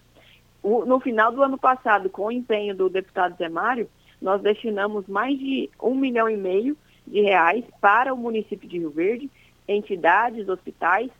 o- 0.63 0.85
no 0.85 1.01
final 1.01 1.33
do 1.33 1.43
ano 1.43 1.59
passado, 1.59 2.09
com 2.09 2.27
o 2.27 2.33
empenho 2.33 2.73
do 2.75 2.89
deputado 2.89 3.37
Zé 3.37 3.49
Mário, 3.49 3.91
nós 4.21 4.41
destinamos 4.41 5.09
mais 5.09 5.37
de 5.37 5.69
um 5.83 5.95
milhão 5.95 6.31
e 6.31 6.37
meio 6.37 6.77
de 7.07 7.21
reais 7.21 7.65
para 7.81 8.13
o 8.13 8.17
município 8.17 8.69
de 8.69 8.79
Rio 8.79 8.91
Verde, 8.91 9.31
entidades, 9.67 10.49
hospitais, 10.49 11.11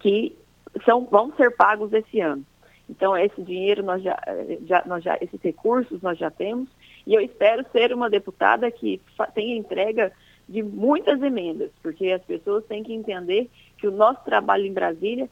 que 0.00 0.36
são, 0.84 1.04
vão 1.04 1.32
ser 1.36 1.54
pagos 1.56 1.92
esse 1.92 2.20
ano. 2.20 2.44
Então, 2.88 3.16
esse 3.16 3.42
dinheiro, 3.42 3.82
nós 3.82 4.02
já, 4.02 4.18
já, 4.66 4.82
nós 4.84 5.02
já, 5.02 5.16
esses 5.20 5.40
recursos 5.40 6.02
nós 6.02 6.18
já 6.18 6.30
temos, 6.30 6.68
e 7.06 7.14
eu 7.14 7.20
espero 7.20 7.64
ser 7.72 7.92
uma 7.92 8.10
deputada 8.10 8.70
que 8.70 9.00
tenha 9.34 9.56
entrega 9.56 10.12
de 10.48 10.62
muitas 10.62 11.22
emendas, 11.22 11.70
porque 11.82 12.10
as 12.10 12.22
pessoas 12.22 12.64
têm 12.66 12.82
que 12.82 12.92
entender 12.92 13.48
que 13.78 13.86
o 13.86 13.90
nosso 13.90 14.22
trabalho 14.24 14.66
em 14.66 14.72
Brasília 14.72 15.28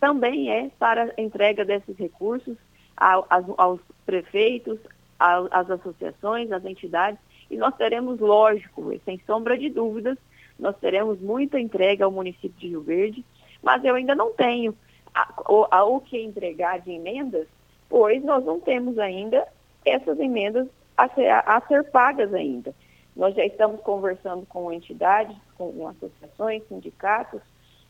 também 0.00 0.50
é 0.50 0.70
para 0.78 1.12
a 1.16 1.20
entrega 1.20 1.64
desses 1.64 1.96
recursos 1.98 2.56
ao- 2.96 3.26
aos, 3.28 3.46
aos 3.58 3.80
prefeitos, 4.06 4.78
às 5.18 5.70
associações, 5.70 6.50
às 6.52 6.64
entidades, 6.64 7.18
e 7.50 7.56
nós 7.56 7.74
teremos, 7.76 8.18
lógico, 8.20 8.92
e 8.92 8.98
sem 9.04 9.20
sombra 9.26 9.56
de 9.56 9.68
dúvidas, 9.68 10.18
nós 10.58 10.76
teremos 10.78 11.20
muita 11.20 11.60
entrega 11.60 12.04
ao 12.04 12.10
município 12.10 12.58
de 12.58 12.68
Rio 12.68 12.80
Verde, 12.82 13.24
mas 13.62 13.84
eu 13.84 13.94
ainda 13.94 14.14
não 14.14 14.32
tenho 14.32 14.74
a- 15.14 15.84
o, 15.84 16.00
que 16.00 16.18
entregar 16.20 16.80
de 16.80 16.92
emendas, 16.92 17.46
pois 17.88 18.22
nós 18.24 18.44
não 18.44 18.60
temos 18.60 18.98
ainda 18.98 19.46
essas 19.84 20.18
emendas 20.18 20.66
a 20.96 21.08
ser, 21.08 21.28
a- 21.30 21.62
ser 21.66 21.84
pagas 21.90 22.32
ainda. 22.34 22.74
Nós 23.14 23.34
já 23.34 23.44
estamos 23.44 23.80
conversando 23.80 24.44
com 24.46 24.70
entidades, 24.72 25.36
com 25.56 25.88
associações, 25.88 26.62
sindicatos, 26.68 27.40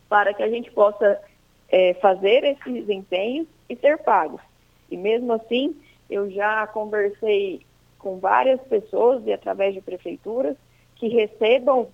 para 0.08 0.32
que 0.32 0.42
a 0.42 0.48
gente 0.48 0.70
possa 0.70 1.20
eh, 1.68 1.94
fazer 1.94 2.44
esses 2.44 2.88
empenhos 2.88 3.48
e 3.68 3.74
ser 3.74 3.98
pagos. 3.98 4.40
E 4.88 4.96
mesmo 4.96 5.32
assim, 5.32 5.74
eu 6.08 6.30
já 6.30 6.64
conversei 6.68 7.65
com 8.06 8.20
várias 8.20 8.60
pessoas 8.68 9.26
e 9.26 9.32
através 9.32 9.74
de 9.74 9.80
prefeituras 9.80 10.56
que 10.94 11.08
recebam 11.08 11.88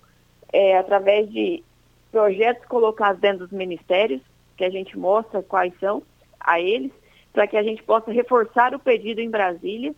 eh, 0.53 0.77
através 0.77 1.27
de 1.31 1.63
projetos 2.11 2.63
colocados 2.67 3.19
dentro 3.19 3.39
dos 3.47 3.51
ministérios, 3.51 4.21
que 4.55 4.63
a 4.63 4.69
gente 4.69 4.95
mostra 4.95 5.41
quais 5.41 5.73
são 5.79 6.03
a 6.39 6.59
eles, 6.59 6.91
para 7.33 7.47
que 7.47 7.57
a 7.57 7.63
gente 7.63 7.81
possa 7.81 8.11
reforçar 8.11 8.75
o 8.75 8.79
pedido 8.79 9.21
em 9.21 9.29
Brasília 9.31 9.95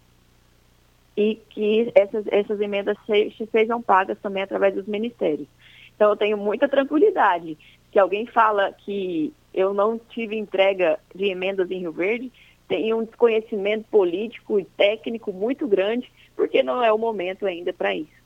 e 1.17 1.35
que 1.49 1.91
essas, 1.93 2.25
essas 2.27 2.61
emendas 2.61 2.95
se, 3.05 3.49
sejam 3.51 3.81
pagas 3.81 4.17
também 4.19 4.43
através 4.43 4.73
dos 4.73 4.85
ministérios. 4.85 5.49
Então 5.97 6.11
eu 6.11 6.15
tenho 6.15 6.37
muita 6.37 6.69
tranquilidade. 6.69 7.57
Se 7.91 7.99
alguém 7.99 8.25
fala 8.25 8.71
que 8.71 9.33
eu 9.53 9.73
não 9.73 9.99
tive 9.99 10.37
entrega 10.37 10.97
de 11.13 11.25
emendas 11.25 11.69
em 11.69 11.79
Rio 11.79 11.91
Verde, 11.91 12.31
tem 12.67 12.93
um 12.93 13.03
desconhecimento 13.03 13.85
político 13.89 14.59
e 14.59 14.65
técnico 14.65 15.31
muito 15.31 15.67
grande, 15.67 16.11
porque 16.35 16.63
não 16.63 16.83
é 16.83 16.91
o 16.91 16.97
momento 16.97 17.45
ainda 17.45 17.71
para 17.71 17.95
isso. 17.95 18.25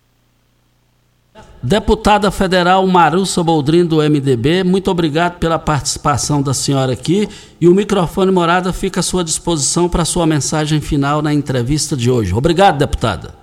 Deputada 1.61 2.31
federal 2.31 2.85
Marussa 2.87 3.43
Boldrin, 3.43 3.85
do 3.85 3.97
MDB, 3.97 4.63
muito 4.63 4.89
obrigado 4.89 5.39
pela 5.39 5.59
participação 5.59 6.41
da 6.41 6.53
senhora 6.53 6.93
aqui. 6.93 7.27
E 7.61 7.67
o 7.67 7.75
microfone 7.75 8.31
morada 8.31 8.73
fica 8.73 8.99
à 8.99 9.03
sua 9.03 9.23
disposição 9.23 9.87
para 9.87 10.05
sua 10.05 10.25
mensagem 10.25 10.81
final 10.81 11.21
na 11.21 11.33
entrevista 11.33 11.95
de 11.95 12.09
hoje. 12.09 12.33
Obrigado, 12.33 12.77
deputada. 12.77 13.35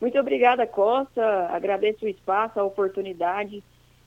Muito 0.00 0.18
obrigada, 0.18 0.66
Costa. 0.66 1.48
Agradeço 1.50 2.04
o 2.04 2.08
espaço, 2.08 2.58
a 2.58 2.64
oportunidade, 2.64 3.62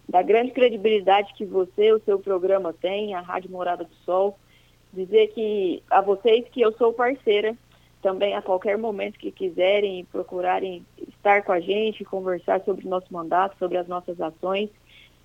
da 0.08 0.22
grande 0.22 0.52
credibilidade 0.52 1.34
que 1.36 1.46
você, 1.46 1.92
o 1.92 2.00
seu 2.00 2.20
programa 2.20 2.74
tem, 2.74 3.14
a 3.14 3.22
Rádio 3.22 3.52
Morada 3.52 3.84
do 3.84 3.94
Sol. 4.06 4.38
Dizer 4.94 5.28
que 5.28 5.84
a 5.90 6.02
vocês 6.02 6.46
que 6.50 6.62
eu 6.62 6.72
sou 6.74 6.94
parceira, 6.94 7.56
também 8.02 8.36
a 8.36 8.42
qualquer 8.42 8.78
momento 8.78 9.20
que 9.20 9.32
quiserem 9.32 10.06
procurarem 10.06 10.86
estar 11.10 11.44
com 11.44 11.52
a 11.52 11.60
gente, 11.60 12.06
conversar 12.06 12.62
sobre 12.64 12.86
o 12.86 12.90
nosso 12.90 13.12
mandato, 13.12 13.58
sobre 13.58 13.78
as 13.78 13.88
nossas 13.88 14.20
ações. 14.22 14.70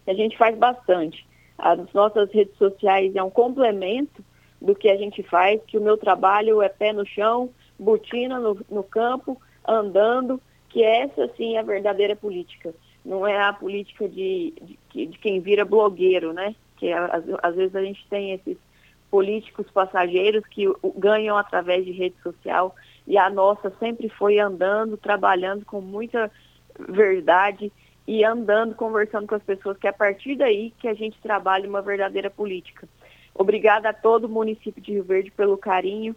A 0.07 0.15
gente 0.15 0.37
faz 0.37 0.57
bastante. 0.57 1.27
As 1.59 1.93
nossas 1.93 2.31
redes 2.33 2.57
sociais 2.57 3.15
é 3.15 3.23
um 3.23 3.31
complemento 3.31 4.25
do 4.61 4.75
que 4.75 4.89
a 4.89 4.97
gente 4.97 5.23
faz, 5.23 5.61
que 5.67 5.77
o 5.77 5.83
meu 5.83 5.97
trabalho 5.97 6.63
é 6.63 6.69
pé 6.69 6.93
no 6.93 7.07
chão, 7.07 7.51
botina 7.79 8.39
no, 8.39 8.59
no 8.71 8.83
campo, 8.83 9.41
andando, 9.67 10.41
que 10.69 10.83
essa 10.83 11.29
sim 11.37 11.57
é 11.57 11.61
a 11.61 11.65
verdadeira 11.65 12.17
política. 12.17 12.75
Não 13.05 13.27
é 13.27 13.41
a 13.41 13.53
política 13.53 14.09
de, 14.09 14.55
de, 14.93 15.07
de 15.07 15.19
quem 15.19 15.41
vira 15.41 15.65
blogueiro, 15.65 16.33
né? 16.33 16.55
Que 16.77 16.93
às, 16.93 17.25
às 17.43 17.55
vezes 17.55 17.77
a 17.77 17.83
gente 17.83 18.05
tem 18.09 18.33
esses 18.33 18.57
políticos 19.13 19.71
passageiros 19.71 20.43
que 20.47 20.65
ganham 20.97 21.37
através 21.37 21.85
de 21.85 21.93
rede 21.93 22.17
social 22.23 22.75
e 23.07 23.19
a 23.19 23.29
nossa 23.29 23.71
sempre 23.79 24.09
foi 24.09 24.39
andando, 24.39 24.97
trabalhando 24.97 25.67
com 25.67 25.83
muita 25.83 26.31
verdade 26.89 27.71
e 28.09 28.25
andando, 28.25 28.75
conversando 28.75 29.27
com 29.27 29.35
as 29.35 29.43
pessoas, 29.43 29.77
que 29.77 29.87
é 29.87 29.91
a 29.91 29.93
partir 29.93 30.35
daí 30.35 30.73
que 30.79 30.89
a 30.89 30.95
gente 30.95 31.21
trabalha 31.21 31.69
uma 31.69 31.83
verdadeira 31.83 32.31
política. 32.31 32.89
Obrigada 33.35 33.91
a 33.91 33.93
todo 33.93 34.25
o 34.25 34.31
município 34.31 34.83
de 34.83 34.93
Rio 34.93 35.05
Verde 35.05 35.31
pelo 35.31 35.59
carinho, 35.59 36.17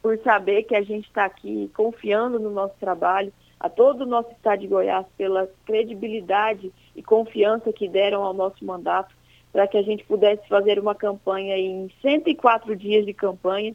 por 0.00 0.16
saber 0.18 0.62
que 0.62 0.76
a 0.76 0.82
gente 0.82 1.08
está 1.08 1.24
aqui 1.24 1.68
confiando 1.74 2.38
no 2.38 2.50
nosso 2.50 2.74
trabalho, 2.78 3.32
a 3.58 3.68
todo 3.68 4.02
o 4.02 4.06
nosso 4.06 4.30
estado 4.30 4.60
de 4.60 4.68
Goiás 4.68 5.06
pela 5.18 5.50
credibilidade 5.66 6.72
e 6.94 7.02
confiança 7.02 7.72
que 7.72 7.88
deram 7.88 8.22
ao 8.22 8.32
nosso 8.32 8.64
mandato 8.64 9.12
para 9.54 9.68
que 9.68 9.78
a 9.78 9.82
gente 9.82 10.04
pudesse 10.04 10.48
fazer 10.48 10.80
uma 10.80 10.96
campanha 10.96 11.56
em 11.56 11.88
104 12.02 12.74
dias 12.74 13.06
de 13.06 13.14
campanha, 13.14 13.72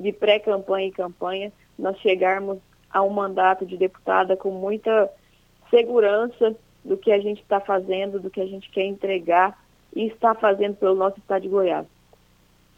de 0.00 0.10
pré-campanha 0.10 0.88
e 0.88 0.90
campanha, 0.90 1.52
nós 1.78 1.96
chegarmos 2.00 2.58
a 2.90 3.00
um 3.02 3.10
mandato 3.10 3.64
de 3.64 3.76
deputada 3.76 4.36
com 4.36 4.50
muita 4.50 5.08
segurança 5.70 6.56
do 6.84 6.96
que 6.96 7.12
a 7.12 7.20
gente 7.20 7.40
está 7.40 7.60
fazendo, 7.60 8.18
do 8.18 8.28
que 8.28 8.40
a 8.40 8.46
gente 8.46 8.68
quer 8.68 8.84
entregar 8.84 9.56
e 9.94 10.08
está 10.08 10.34
fazendo 10.34 10.74
pelo 10.74 10.96
nosso 10.96 11.20
estado 11.20 11.42
de 11.42 11.48
Goiás. 11.48 11.86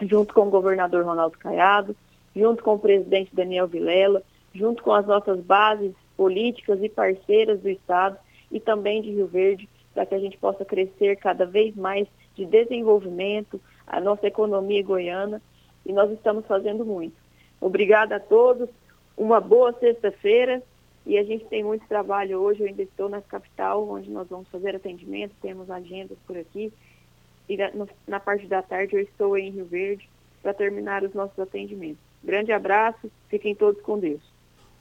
Junto 0.03 0.35
com 0.35 0.43
o 0.43 0.51
governador 0.51 1.07
Ronaldo 1.07 1.39
Caiado, 1.39 1.97
junto 2.37 2.63
com 2.63 2.75
o 2.75 2.79
presidente 2.79 3.35
Daniel 3.35 3.67
Vilela, 3.67 4.23
junto 4.55 4.83
com 4.83 4.93
as 4.93 5.07
nossas 5.07 5.41
bases 5.41 5.95
políticas 6.15 6.79
e 6.83 6.91
parceiras 6.91 7.59
do 7.61 7.71
estado 7.71 8.19
e 8.53 8.61
também 8.61 9.01
de 9.01 9.13
Rio 9.13 9.29
Verde, 9.29 9.67
para 9.99 10.07
que 10.07 10.15
a 10.15 10.21
gente 10.21 10.39
possa 10.39 10.65
crescer 10.65 11.17
cada 11.17 11.45
vez 11.45 11.75
mais 11.75 12.07
de 12.37 12.47
desenvolvimento, 12.47 13.61
a 13.85 14.01
nossa 14.01 14.29
economia 14.29 14.81
goiana, 14.81 15.43
e 15.85 15.93
nós 15.93 16.09
estamos 16.13 16.47
fazendo 16.47 16.85
muito. 16.85 17.17
Obrigada 17.61 18.15
a 18.15 18.21
todos, 18.21 18.69
uma 19.17 19.41
boa 19.41 19.73
sexta-feira, 19.73 20.63
e 21.05 21.19
a 21.19 21.25
gente 21.25 21.47
tem 21.47 21.65
muito 21.65 21.85
trabalho 21.89 22.39
hoje, 22.39 22.61
eu 22.61 22.69
ainda 22.69 22.83
estou 22.83 23.09
na 23.09 23.21
capital, 23.21 23.89
onde 23.89 24.09
nós 24.09 24.29
vamos 24.29 24.47
fazer 24.51 24.77
atendimento, 24.77 25.35
temos 25.43 25.69
agendas 25.69 26.17
por 26.25 26.39
aqui, 26.39 26.73
e 27.49 27.57
na, 27.57 27.73
na 28.07 28.21
parte 28.21 28.47
da 28.47 28.63
tarde 28.63 28.95
eu 28.95 29.01
estou 29.01 29.37
em 29.37 29.51
Rio 29.51 29.65
Verde 29.65 30.09
para 30.41 30.55
terminar 30.55 31.03
os 31.03 31.13
nossos 31.13 31.41
atendimentos. 31.41 31.99
Grande 32.23 32.53
abraço, 32.53 33.11
fiquem 33.29 33.53
todos 33.53 33.83
com 33.83 33.99
Deus. 33.99 34.23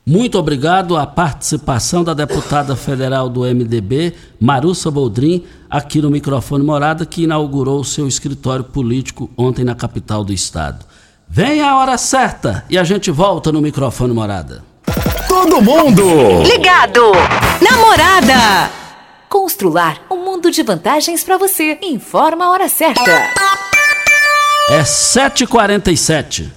Muito 0.08 0.40
obrigado 0.40 0.96
à 0.96 1.06
participação 1.06 2.02
da 2.02 2.14
deputada 2.14 2.78
federal 2.78 3.28
do 3.28 3.42
MDB, 3.42 4.14
Marussa 4.40 4.90
Boldrin, 4.90 5.44
aqui 5.70 6.02
no 6.02 6.10
microfone 6.10 6.64
Morada, 6.64 7.06
que 7.06 7.24
inaugurou 7.24 7.82
o 7.82 7.84
seu 7.84 8.08
escritório 8.08 8.64
político 8.64 9.30
ontem 9.36 9.66
na 9.66 9.76
capital 9.76 10.24
do 10.24 10.32
estado. 10.32 10.86
Vem 11.28 11.62
a 11.62 11.76
hora 11.76 11.98
certa 11.98 12.64
e 12.70 12.78
a 12.78 12.86
gente 12.86 13.12
volta 13.12 13.52
no 13.52 13.60
microfone 13.60 14.14
Morada. 14.14 14.64
Todo 15.28 15.62
mundo 15.62 16.42
Ligado! 16.42 17.12
Namorada! 17.62 18.72
Constrular 19.28 19.98
um 20.10 20.24
mundo 20.24 20.50
de 20.50 20.64
vantagens 20.64 21.22
para 21.22 21.38
você. 21.38 21.80
Informa 21.82 22.46
a 22.46 22.52
hora 22.52 22.70
certa. 22.70 23.12
É 24.70 24.84
7h47. 24.84 26.57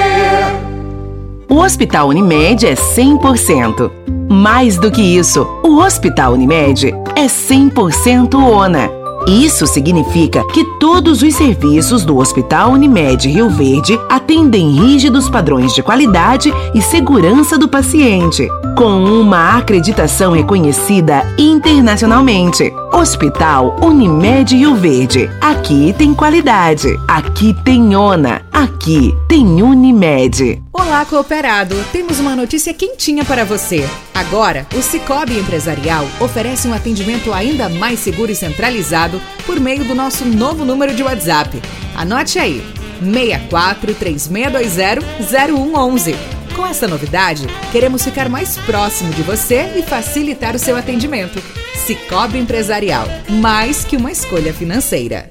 O 1.51 1.57
Hospital 1.57 2.07
Unimed 2.07 2.65
é 2.65 2.75
100%. 2.75 3.91
Mais 4.29 4.77
do 4.77 4.89
que 4.89 5.01
isso, 5.01 5.45
o 5.61 5.81
Hospital 5.81 6.31
Unimed 6.31 6.93
é 7.13 7.25
100% 7.25 8.35
ONA. 8.35 8.89
Isso 9.27 9.67
significa 9.67 10.45
que 10.47 10.63
todos 10.79 11.21
os 11.21 11.35
serviços 11.35 12.05
do 12.05 12.17
Hospital 12.19 12.71
Unimed 12.71 13.27
Rio 13.27 13.49
Verde 13.49 13.99
atendem 14.09 14.71
rígidos 14.71 15.29
padrões 15.29 15.75
de 15.75 15.83
qualidade 15.83 16.53
e 16.73 16.81
segurança 16.81 17.57
do 17.57 17.67
paciente, 17.67 18.47
com 18.77 19.03
uma 19.03 19.57
acreditação 19.57 20.31
reconhecida 20.31 21.21
internacionalmente. 21.37 22.73
Hospital 22.93 23.75
Unimed 23.81 24.55
Rio 24.55 24.75
Verde. 24.75 25.29
Aqui 25.41 25.93
tem 25.97 26.13
qualidade. 26.13 26.87
Aqui 27.09 27.53
tem 27.65 27.93
ONA. 27.93 28.41
Aqui 28.53 29.13
tem 29.27 29.61
Unimed. 29.61 30.63
Olá, 30.83 31.05
cooperado! 31.05 31.75
Temos 31.91 32.19
uma 32.19 32.35
notícia 32.35 32.73
quentinha 32.73 33.23
para 33.23 33.45
você. 33.45 33.87
Agora, 34.15 34.65
o 34.75 34.81
Cicobi 34.81 35.37
Empresarial 35.37 36.03
oferece 36.19 36.67
um 36.67 36.73
atendimento 36.73 37.31
ainda 37.31 37.69
mais 37.69 37.99
seguro 37.99 38.31
e 38.31 38.35
centralizado 38.35 39.21
por 39.45 39.59
meio 39.59 39.85
do 39.85 39.93
nosso 39.93 40.25
novo 40.25 40.65
número 40.65 40.95
de 40.95 41.03
WhatsApp. 41.03 41.61
Anote 41.95 42.39
aí: 42.39 42.63
64 42.99 43.93
3620 43.93 45.05
0111. 45.29 46.15
Com 46.55 46.65
essa 46.65 46.87
novidade, 46.87 47.45
queremos 47.71 48.03
ficar 48.03 48.27
mais 48.27 48.57
próximo 48.57 49.13
de 49.13 49.21
você 49.21 49.73
e 49.77 49.83
facilitar 49.83 50.55
o 50.55 50.59
seu 50.59 50.75
atendimento. 50.75 51.39
Cicobi 51.85 52.39
Empresarial, 52.39 53.05
mais 53.29 53.85
que 53.85 53.95
uma 53.95 54.11
escolha 54.11 54.51
financeira. 54.51 55.30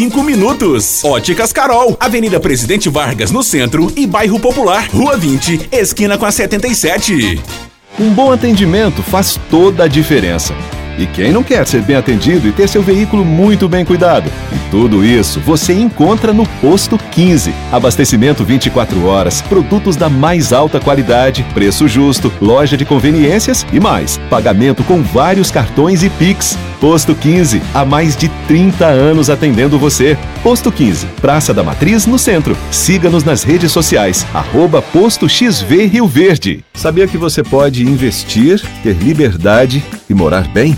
minutos. 0.09 1.03
Óticas 1.03 1.53
Carol, 1.53 1.95
Avenida 1.99 2.39
Presidente 2.39 2.89
Vargas 2.89 3.29
no 3.29 3.43
centro 3.43 3.91
e 3.95 4.07
Bairro 4.07 4.39
Popular, 4.39 4.89
Rua 4.91 5.15
20, 5.15 5.69
esquina 5.71 6.17
com 6.17 6.25
a 6.25 6.31
77. 6.31 7.39
Um 7.99 8.09
bom 8.09 8.31
atendimento 8.31 9.03
faz 9.03 9.39
toda 9.49 9.83
a 9.83 9.87
diferença. 9.87 10.55
E 10.97 11.05
quem 11.05 11.31
não 11.31 11.43
quer 11.43 11.67
ser 11.67 11.81
bem 11.83 11.95
atendido 11.95 12.47
e 12.47 12.51
ter 12.51 12.67
seu 12.67 12.81
veículo 12.81 13.23
muito 13.23 13.69
bem 13.69 13.85
cuidado? 13.85 14.31
Tudo 14.71 15.03
isso 15.03 15.41
você 15.41 15.73
encontra 15.73 16.31
no 16.31 16.47
Posto 16.61 16.97
15. 16.97 17.53
Abastecimento 17.73 18.45
24 18.45 19.05
horas, 19.05 19.41
produtos 19.41 19.97
da 19.97 20.07
mais 20.07 20.53
alta 20.53 20.79
qualidade, 20.79 21.45
preço 21.53 21.89
justo, 21.89 22.31
loja 22.39 22.77
de 22.77 22.85
conveniências 22.85 23.65
e 23.73 23.81
mais. 23.81 24.17
Pagamento 24.29 24.81
com 24.85 25.03
vários 25.03 25.51
cartões 25.51 26.03
e 26.03 26.09
Pix. 26.09 26.57
Posto 26.79 27.13
15, 27.13 27.61
há 27.73 27.83
mais 27.83 28.15
de 28.15 28.29
30 28.47 28.85
anos 28.85 29.29
atendendo 29.29 29.77
você. 29.77 30.17
Posto 30.41 30.71
15, 30.71 31.05
Praça 31.19 31.53
da 31.53 31.63
Matriz, 31.63 32.07
no 32.07 32.17
centro. 32.17 32.55
Siga-nos 32.71 33.25
nas 33.25 33.43
redes 33.43 33.73
sociais, 33.73 34.25
arroba 34.33 34.81
Posto 34.81 35.27
XV 35.27 35.85
Rio 35.85 36.07
Verde. 36.07 36.63
Sabia 36.73 37.07
que 37.09 37.17
você 37.17 37.43
pode 37.43 37.83
investir, 37.83 38.61
ter 38.81 38.93
liberdade 38.93 39.83
e 40.09 40.13
morar 40.13 40.47
bem? 40.47 40.77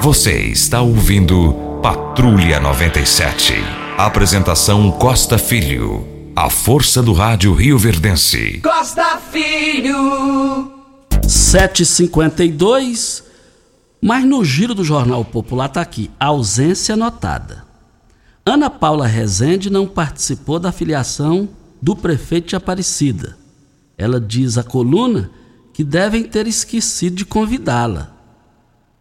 Você 0.00 0.48
está 0.48 0.82
ouvindo 0.82 1.54
Patrulha 1.82 2.60
97. 2.60 3.54
Apresentação 3.96 4.90
Costa 4.90 5.38
Filho. 5.38 6.06
A 6.36 6.50
força 6.50 7.02
do 7.02 7.12
rádio 7.12 7.54
Rio 7.54 7.78
Verdense. 7.78 8.60
Costa 8.62 9.18
Filho. 9.32 10.70
7h52. 11.22 13.22
Mas 14.00 14.24
no 14.24 14.44
giro 14.44 14.74
do 14.74 14.84
Jornal 14.84 15.24
Popular 15.24 15.66
está 15.66 15.80
aqui: 15.80 16.10
ausência 16.20 16.96
notada. 16.96 17.64
Ana 18.44 18.68
Paula 18.68 19.06
Rezende 19.06 19.70
não 19.70 19.86
participou 19.86 20.58
da 20.58 20.70
filiação 20.70 21.48
do 21.80 21.96
prefeito 21.96 22.48
de 22.48 22.56
Aparecida. 22.56 23.38
Ela 23.96 24.20
diz 24.20 24.58
à 24.58 24.62
coluna 24.62 25.30
que 25.72 25.82
devem 25.82 26.24
ter 26.24 26.46
esquecido 26.46 27.16
de 27.16 27.24
convidá-la. 27.24 28.13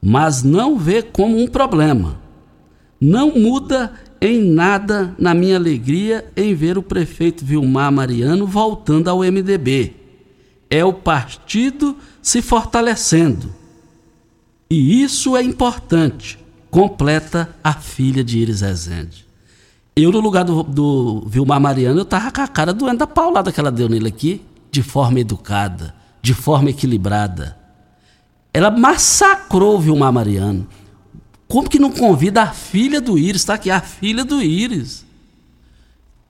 Mas 0.03 0.43
não 0.43 0.77
vê 0.77 1.01
como 1.01 1.41
um 1.41 1.47
problema. 1.47 2.19
Não 2.99 3.31
muda 3.31 3.93
em 4.19 4.41
nada 4.41 5.15
na 5.17 5.33
minha 5.33 5.55
alegria 5.55 6.25
em 6.35 6.53
ver 6.53 6.77
o 6.77 6.83
prefeito 6.83 7.45
Vilmar 7.45 7.91
Mariano 7.91 8.45
voltando 8.45 9.07
ao 9.07 9.19
MDB. 9.19 9.93
É 10.69 10.83
o 10.83 10.91
partido 10.91 11.95
se 12.21 12.41
fortalecendo. 12.41 13.53
E 14.69 15.01
isso 15.01 15.37
é 15.37 15.43
importante, 15.43 16.37
completa 16.69 17.55
a 17.63 17.73
filha 17.73 18.23
de 18.23 18.39
Iris 18.39 18.61
Rezende. 18.61 19.25
Eu, 19.95 20.11
no 20.11 20.19
lugar 20.19 20.43
do, 20.43 20.63
do 20.63 21.23
Vilmar 21.27 21.61
Mariano, 21.61 21.99
eu 21.99 22.05
tava 22.05 22.31
com 22.31 22.41
a 22.41 22.47
cara 22.47 22.73
doendo 22.73 22.99
da 22.99 23.07
paulada 23.07 23.51
que 23.51 23.59
ela 23.59 23.71
deu 23.71 23.87
nele 23.87 24.07
aqui, 24.07 24.41
de 24.71 24.81
forma 24.81 25.19
educada, 25.19 25.93
de 26.21 26.33
forma 26.33 26.71
equilibrada. 26.71 27.62
Ela 28.53 28.69
massacrou 28.69 29.79
Vilmar 29.79 30.13
Mariano. 30.13 30.67
Como 31.47 31.69
que 31.69 31.79
não 31.79 31.91
convida 31.91 32.43
a 32.43 32.51
filha 32.51 33.01
do 33.01 33.17
Íris? 33.17 33.41
Está 33.41 33.55
aqui, 33.55 33.71
a 33.71 33.81
filha 33.81 34.23
do 34.23 34.41
Íris. 34.41 35.05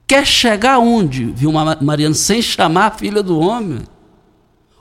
Quer 0.06 0.26
chegar 0.26 0.78
onde, 0.78 1.26
Vilmar 1.26 1.82
Mariano, 1.82 2.14
sem 2.14 2.40
chamar 2.40 2.86
a 2.86 2.90
filha 2.90 3.22
do 3.22 3.38
homem? 3.38 3.80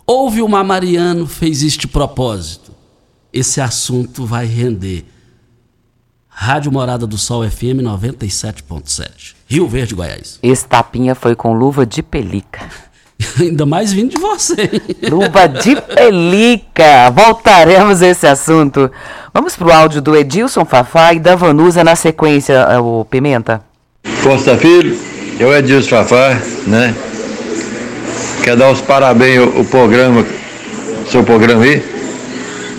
Ou 0.05 0.29
Vilmar 0.29 0.65
Mariano 0.65 1.27
fez 1.27 1.59
de 1.73 1.87
propósito? 1.87 2.73
Esse 3.31 3.61
assunto 3.61 4.25
vai 4.25 4.45
render. 4.45 5.05
Rádio 6.27 6.71
Morada 6.71 7.05
do 7.05 7.17
Sol 7.17 7.49
FM 7.49 7.81
97.7. 7.83 9.35
Rio 9.47 9.67
Verde, 9.67 9.95
Goiás. 9.95 10.39
Esse 10.41 10.67
tapinha 10.67 11.15
foi 11.15 11.35
com 11.35 11.53
luva 11.53 11.85
de 11.85 12.01
pelica. 12.01 12.69
Ainda 13.39 13.65
mais 13.65 13.91
vindo 13.93 14.11
de 14.11 14.21
você. 14.21 14.69
Luva 15.09 15.47
de 15.47 15.75
pelica. 15.75 17.09
Voltaremos 17.11 18.01
a 18.01 18.07
esse 18.07 18.27
assunto. 18.27 18.91
Vamos 19.33 19.55
pro 19.55 19.71
áudio 19.71 20.01
do 20.01 20.15
Edilson 20.15 20.65
Fafá 20.65 21.13
e 21.13 21.19
da 21.19 21.35
Vanusa 21.35 21.83
na 21.83 21.95
sequência, 21.95 22.53
eh, 22.53 22.79
o 22.79 23.05
Pimenta. 23.09 23.61
Costa 24.21 24.57
Filho, 24.57 24.97
eu 25.39 25.55
Edilson 25.55 25.89
Fafá, 25.89 26.39
né? 26.67 26.93
Quero 28.43 28.57
dar 28.57 28.71
os 28.71 28.81
parabéns 28.81 29.39
ao, 29.39 29.57
ao 29.57 29.65
programa, 29.65 30.25
seu 31.09 31.23
programa 31.23 31.63
aí, 31.63 31.83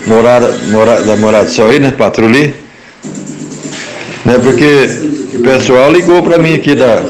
morada, 0.05 0.57
morada, 0.69 1.03
da 1.03 1.15
Morada 1.17 1.45
do 1.45 1.51
Sol 1.51 1.69
aí, 1.69 1.79
né? 1.79 1.91
Patrulha. 1.91 2.64
Né? 4.25 4.39
Porque 4.41 4.89
o 5.35 5.39
pessoal 5.41 5.91
ligou 5.91 6.23
pra 6.23 6.37
mim 6.39 6.55
aqui 6.55 6.73
da. 6.75 7.03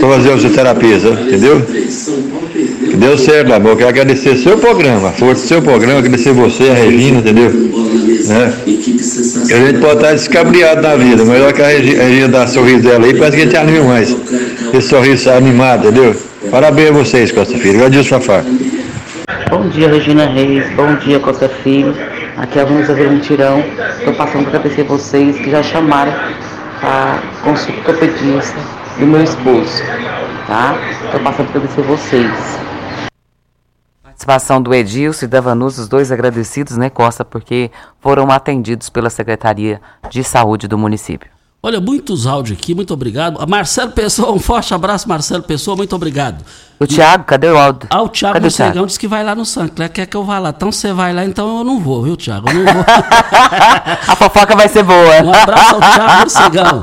Pra 0.00 0.08
fazer 0.08 0.32
as 0.32 0.42
terapias, 0.54 1.04
entendeu? 1.04 1.60
Que 1.60 2.96
deu 2.96 3.18
certo, 3.18 3.52
amor. 3.52 3.76
Quero 3.76 3.88
agradecer 3.88 4.36
seu 4.36 4.56
programa, 4.58 5.08
a 5.08 5.12
força 5.12 5.42
do 5.42 5.48
seu 5.48 5.62
programa, 5.62 5.98
agradecer 5.98 6.32
você, 6.32 6.64
a 6.70 6.74
Regina, 6.74 7.18
entendeu? 7.18 7.50
Né? 7.50 8.52
A 8.64 9.66
gente 9.66 9.78
pode 9.80 9.96
estar 9.96 10.12
descabriado 10.12 10.80
na 10.82 10.94
vida, 10.96 11.24
melhor 11.24 11.52
que 11.52 11.60
a 11.62 11.66
Regi- 11.68 12.00
a 12.00 12.04
Regina 12.04 12.28
dar 12.28 12.46
sorriso 12.48 12.82
dela 12.82 13.04
aí, 13.04 13.14
parece 13.14 13.36
que 13.36 13.42
a 13.42 13.46
gente 13.46 13.56
anima 13.56 13.84
mais. 13.84 14.16
Esse 14.72 14.88
sorriso 14.88 15.30
animado, 15.30 15.88
entendeu? 15.88 16.14
Parabéns 16.50 16.90
a 16.90 16.92
vocês, 16.92 17.32
Costa 17.32 17.56
Filho. 17.58 17.76
Agradeço, 17.76 18.08
Fafá. 18.08 18.42
Bom 19.50 19.68
dia, 19.68 19.88
Regina 19.88 20.26
Reis. 20.26 20.64
Bom 20.76 20.94
dia, 20.96 21.18
Costa 21.18 21.50
Filho. 21.62 21.94
Aqui 22.36 22.58
é 22.58 22.62
a 22.62 22.64
Vermutirão. 22.64 23.60
Estou 23.98 24.14
passando 24.14 24.44
para 24.44 24.58
agradecer 24.58 24.84
vocês 24.84 25.36
que 25.36 25.50
já 25.50 25.62
chamaram 25.62 26.12
a 26.82 27.20
consulta 27.44 27.90
ortopedista 27.90 28.58
do 28.98 29.06
meu 29.06 29.22
esposo. 29.22 29.82
Tá? 30.46 30.74
Estou 31.04 31.20
passando 31.20 31.48
para 31.48 31.60
agradecer 31.60 31.82
vocês. 31.82 32.58
Participação 34.02 34.62
do 34.62 34.74
Edilson 34.74 35.24
e 35.24 35.28
da 35.28 35.40
Vanusa, 35.40 35.82
os 35.82 35.88
dois 35.88 36.12
agradecidos, 36.12 36.76
né, 36.76 36.88
Costa, 36.88 37.24
porque 37.24 37.70
foram 38.00 38.30
atendidos 38.30 38.88
pela 38.88 39.10
Secretaria 39.10 39.80
de 40.08 40.22
Saúde 40.22 40.68
do 40.68 40.78
município. 40.78 41.28
Olha, 41.64 41.80
muitos 41.80 42.26
áudios 42.26 42.58
aqui, 42.58 42.74
muito 42.74 42.92
obrigado. 42.92 43.40
A 43.40 43.46
Marcelo 43.46 43.92
Pessoa, 43.92 44.32
um 44.32 44.40
forte 44.40 44.74
abraço, 44.74 45.08
Marcelo 45.08 45.44
Pessoa, 45.44 45.76
muito 45.76 45.94
obrigado. 45.94 46.44
O 46.80 46.84
Thiago, 46.88 47.22
cadê 47.22 47.48
o 47.48 47.56
áudio? 47.56 47.86
Ah, 47.88 48.02
o 48.02 48.08
Thiago 48.08 48.34
Cadê 48.34 48.50
Thiago? 48.50 48.84
Disse 48.84 48.98
que 48.98 49.06
vai 49.06 49.22
lá 49.22 49.32
no 49.32 49.46
Sancler, 49.46 49.88
quer 49.88 50.06
que 50.06 50.16
eu 50.16 50.24
vá 50.24 50.40
lá. 50.40 50.48
Então 50.48 50.72
você 50.72 50.92
vai 50.92 51.14
lá, 51.14 51.24
então 51.24 51.58
eu 51.58 51.62
não 51.62 51.78
vou, 51.78 52.02
viu, 52.02 52.16
Thiago? 52.16 52.50
Eu 52.50 52.64
não 52.64 52.72
vou. 52.72 52.82
A 54.08 54.16
fofoca 54.16 54.56
vai 54.56 54.68
ser 54.68 54.82
boa. 54.82 55.22
Um 55.22 55.32
abraço 55.32 55.76
ao 55.76 55.80
Thiago 55.80 56.22
Mocegão. 56.24 56.82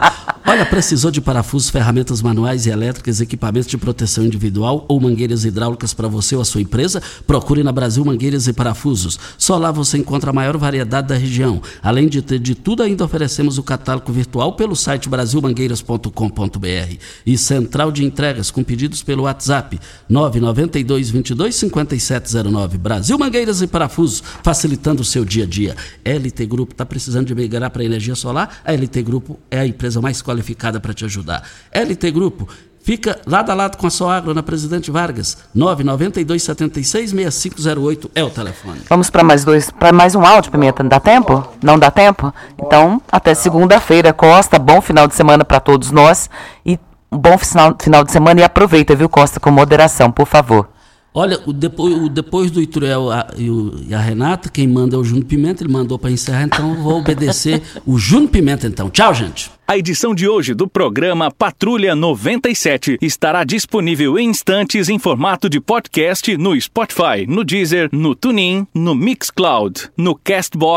Olha, 0.49 0.65
precisou 0.65 1.11
de 1.11 1.21
parafusos, 1.21 1.69
ferramentas 1.69 2.23
manuais 2.23 2.65
e 2.65 2.71
elétricas, 2.71 3.21
equipamentos 3.21 3.69
de 3.69 3.77
proteção 3.77 4.25
individual 4.25 4.83
ou 4.87 4.99
mangueiras 4.99 5.45
hidráulicas 5.45 5.93
para 5.93 6.07
você 6.07 6.35
ou 6.35 6.41
a 6.41 6.45
sua 6.45 6.59
empresa? 6.59 7.03
Procure 7.27 7.61
na 7.61 7.71
Brasil 7.71 8.03
Mangueiras 8.03 8.47
e 8.47 8.53
Parafusos. 8.53 9.19
Só 9.37 9.59
lá 9.59 9.71
você 9.71 9.99
encontra 9.99 10.31
a 10.31 10.33
maior 10.33 10.57
variedade 10.57 11.09
da 11.09 11.15
região. 11.15 11.61
Além 11.83 12.07
de 12.07 12.23
ter 12.23 12.39
de 12.39 12.55
tudo, 12.55 12.81
ainda 12.81 13.05
oferecemos 13.05 13.59
o 13.59 13.63
catálogo 13.63 14.11
virtual 14.11 14.53
pelo 14.53 14.75
site 14.75 15.07
brasilmangueiras.com.br 15.07 16.97
e 17.27 17.37
central 17.37 17.91
de 17.91 18.03
entregas 18.03 18.49
com 18.49 18.63
pedidos 18.63 19.03
pelo 19.03 19.25
WhatsApp 19.25 19.79
992 20.09 21.11
22 21.11 21.55
5709. 21.57 22.79
Brasil 22.79 23.19
Mangueiras 23.19 23.61
e 23.61 23.67
Parafusos, 23.67 24.23
facilitando 24.41 25.03
o 25.03 25.05
seu 25.05 25.23
dia 25.23 25.43
a 25.43 25.47
dia. 25.47 25.75
LT 26.03 26.47
Grupo 26.47 26.73
está 26.73 26.87
precisando 26.87 27.27
de 27.27 27.35
migrar 27.35 27.69
para 27.69 27.83
energia 27.83 28.15
solar? 28.15 28.61
A 28.65 28.73
LT 28.73 29.03
Grupo 29.03 29.39
é 29.51 29.59
a 29.59 29.67
empresa 29.67 30.01
mais 30.01 30.23
qualificada 30.23 30.38
para 30.79 30.93
te 30.93 31.05
ajudar. 31.05 31.43
LT 31.73 32.11
Grupo 32.11 32.47
Fica 32.81 33.19
lado 33.25 33.51
a 33.51 33.53
lado 33.53 33.77
com 33.77 33.87
a 33.87 33.89
sua 33.89 34.15
agro 34.15 34.33
na 34.33 34.41
Presidente 34.41 34.89
Vargas. 34.89 35.37
992 35.53 36.41
76 36.41 37.11
6508 37.11 38.11
é 38.15 38.23
o 38.23 38.29
telefone. 38.29 38.81
Vamos 38.89 39.09
para 39.09 39.23
mais 39.23 39.43
dois, 39.43 39.69
para 39.69 39.91
mais 39.91 40.15
um 40.15 40.25
áudio, 40.25 40.51
Pimenta. 40.51 40.83
Dá 40.83 40.99
tempo? 40.99 41.47
Não 41.61 41.77
dá 41.77 41.91
tempo? 41.91 42.33
Então, 42.57 43.01
até 43.11 43.33
segunda-feira, 43.33 44.13
Costa. 44.13 44.57
Bom 44.57 44.81
final 44.81 45.07
de 45.07 45.15
semana 45.15 45.43
para 45.43 45.59
todos 45.59 45.91
nós 45.91 46.29
e 46.65 46.79
um 47.11 47.17
bom 47.17 47.37
final, 47.37 47.75
final 47.79 48.03
de 48.03 48.11
semana 48.11 48.39
e 48.39 48.43
aproveita, 48.43 48.95
viu, 48.95 49.09
Costa, 49.09 49.39
com 49.39 49.51
moderação, 49.51 50.11
por 50.11 50.25
favor. 50.25 50.68
Olha, 51.13 51.39
o 51.45 51.51
depois, 51.51 51.93
o 51.95 52.07
depois 52.07 52.51
do 52.51 52.61
Ituriel 52.61 53.11
a- 53.11 53.27
e, 53.35 53.49
o- 53.49 53.73
e 53.87 53.93
a 53.93 53.99
Renata, 53.99 54.47
quem 54.49 54.67
manda 54.67 54.95
é 54.95 54.99
o 54.99 55.03
Júnior 55.03 55.25
Pimenta, 55.25 55.63
ele 55.63 55.73
mandou 55.73 55.97
para 55.97 56.11
encerrar, 56.11 56.43
então 56.43 56.75
vou 56.75 56.99
obedecer 56.99 57.61
o 57.85 57.97
Júnior 57.97 58.29
Pimenta 58.29 58.67
então. 58.67 58.89
Tchau, 58.89 59.13
gente. 59.13 59.49
A 59.67 59.77
edição 59.77 60.15
de 60.15 60.27
hoje 60.27 60.55
do 60.55 60.67
programa 60.67 61.29
Patrulha 61.31 61.93
97 61.95 62.97
estará 63.01 63.43
disponível 63.43 64.17
em 64.17 64.29
instantes 64.29 64.89
em 64.89 64.97
formato 64.97 65.47
de 65.47 65.59
podcast 65.59 66.35
no 66.37 66.59
Spotify, 66.59 67.25
no 67.27 67.43
Deezer, 67.43 67.87
no 67.91 68.15
TuneIn, 68.15 68.65
no 68.73 68.95
Mixcloud, 68.95 69.89
no 69.95 70.15
Castbox 70.15 70.69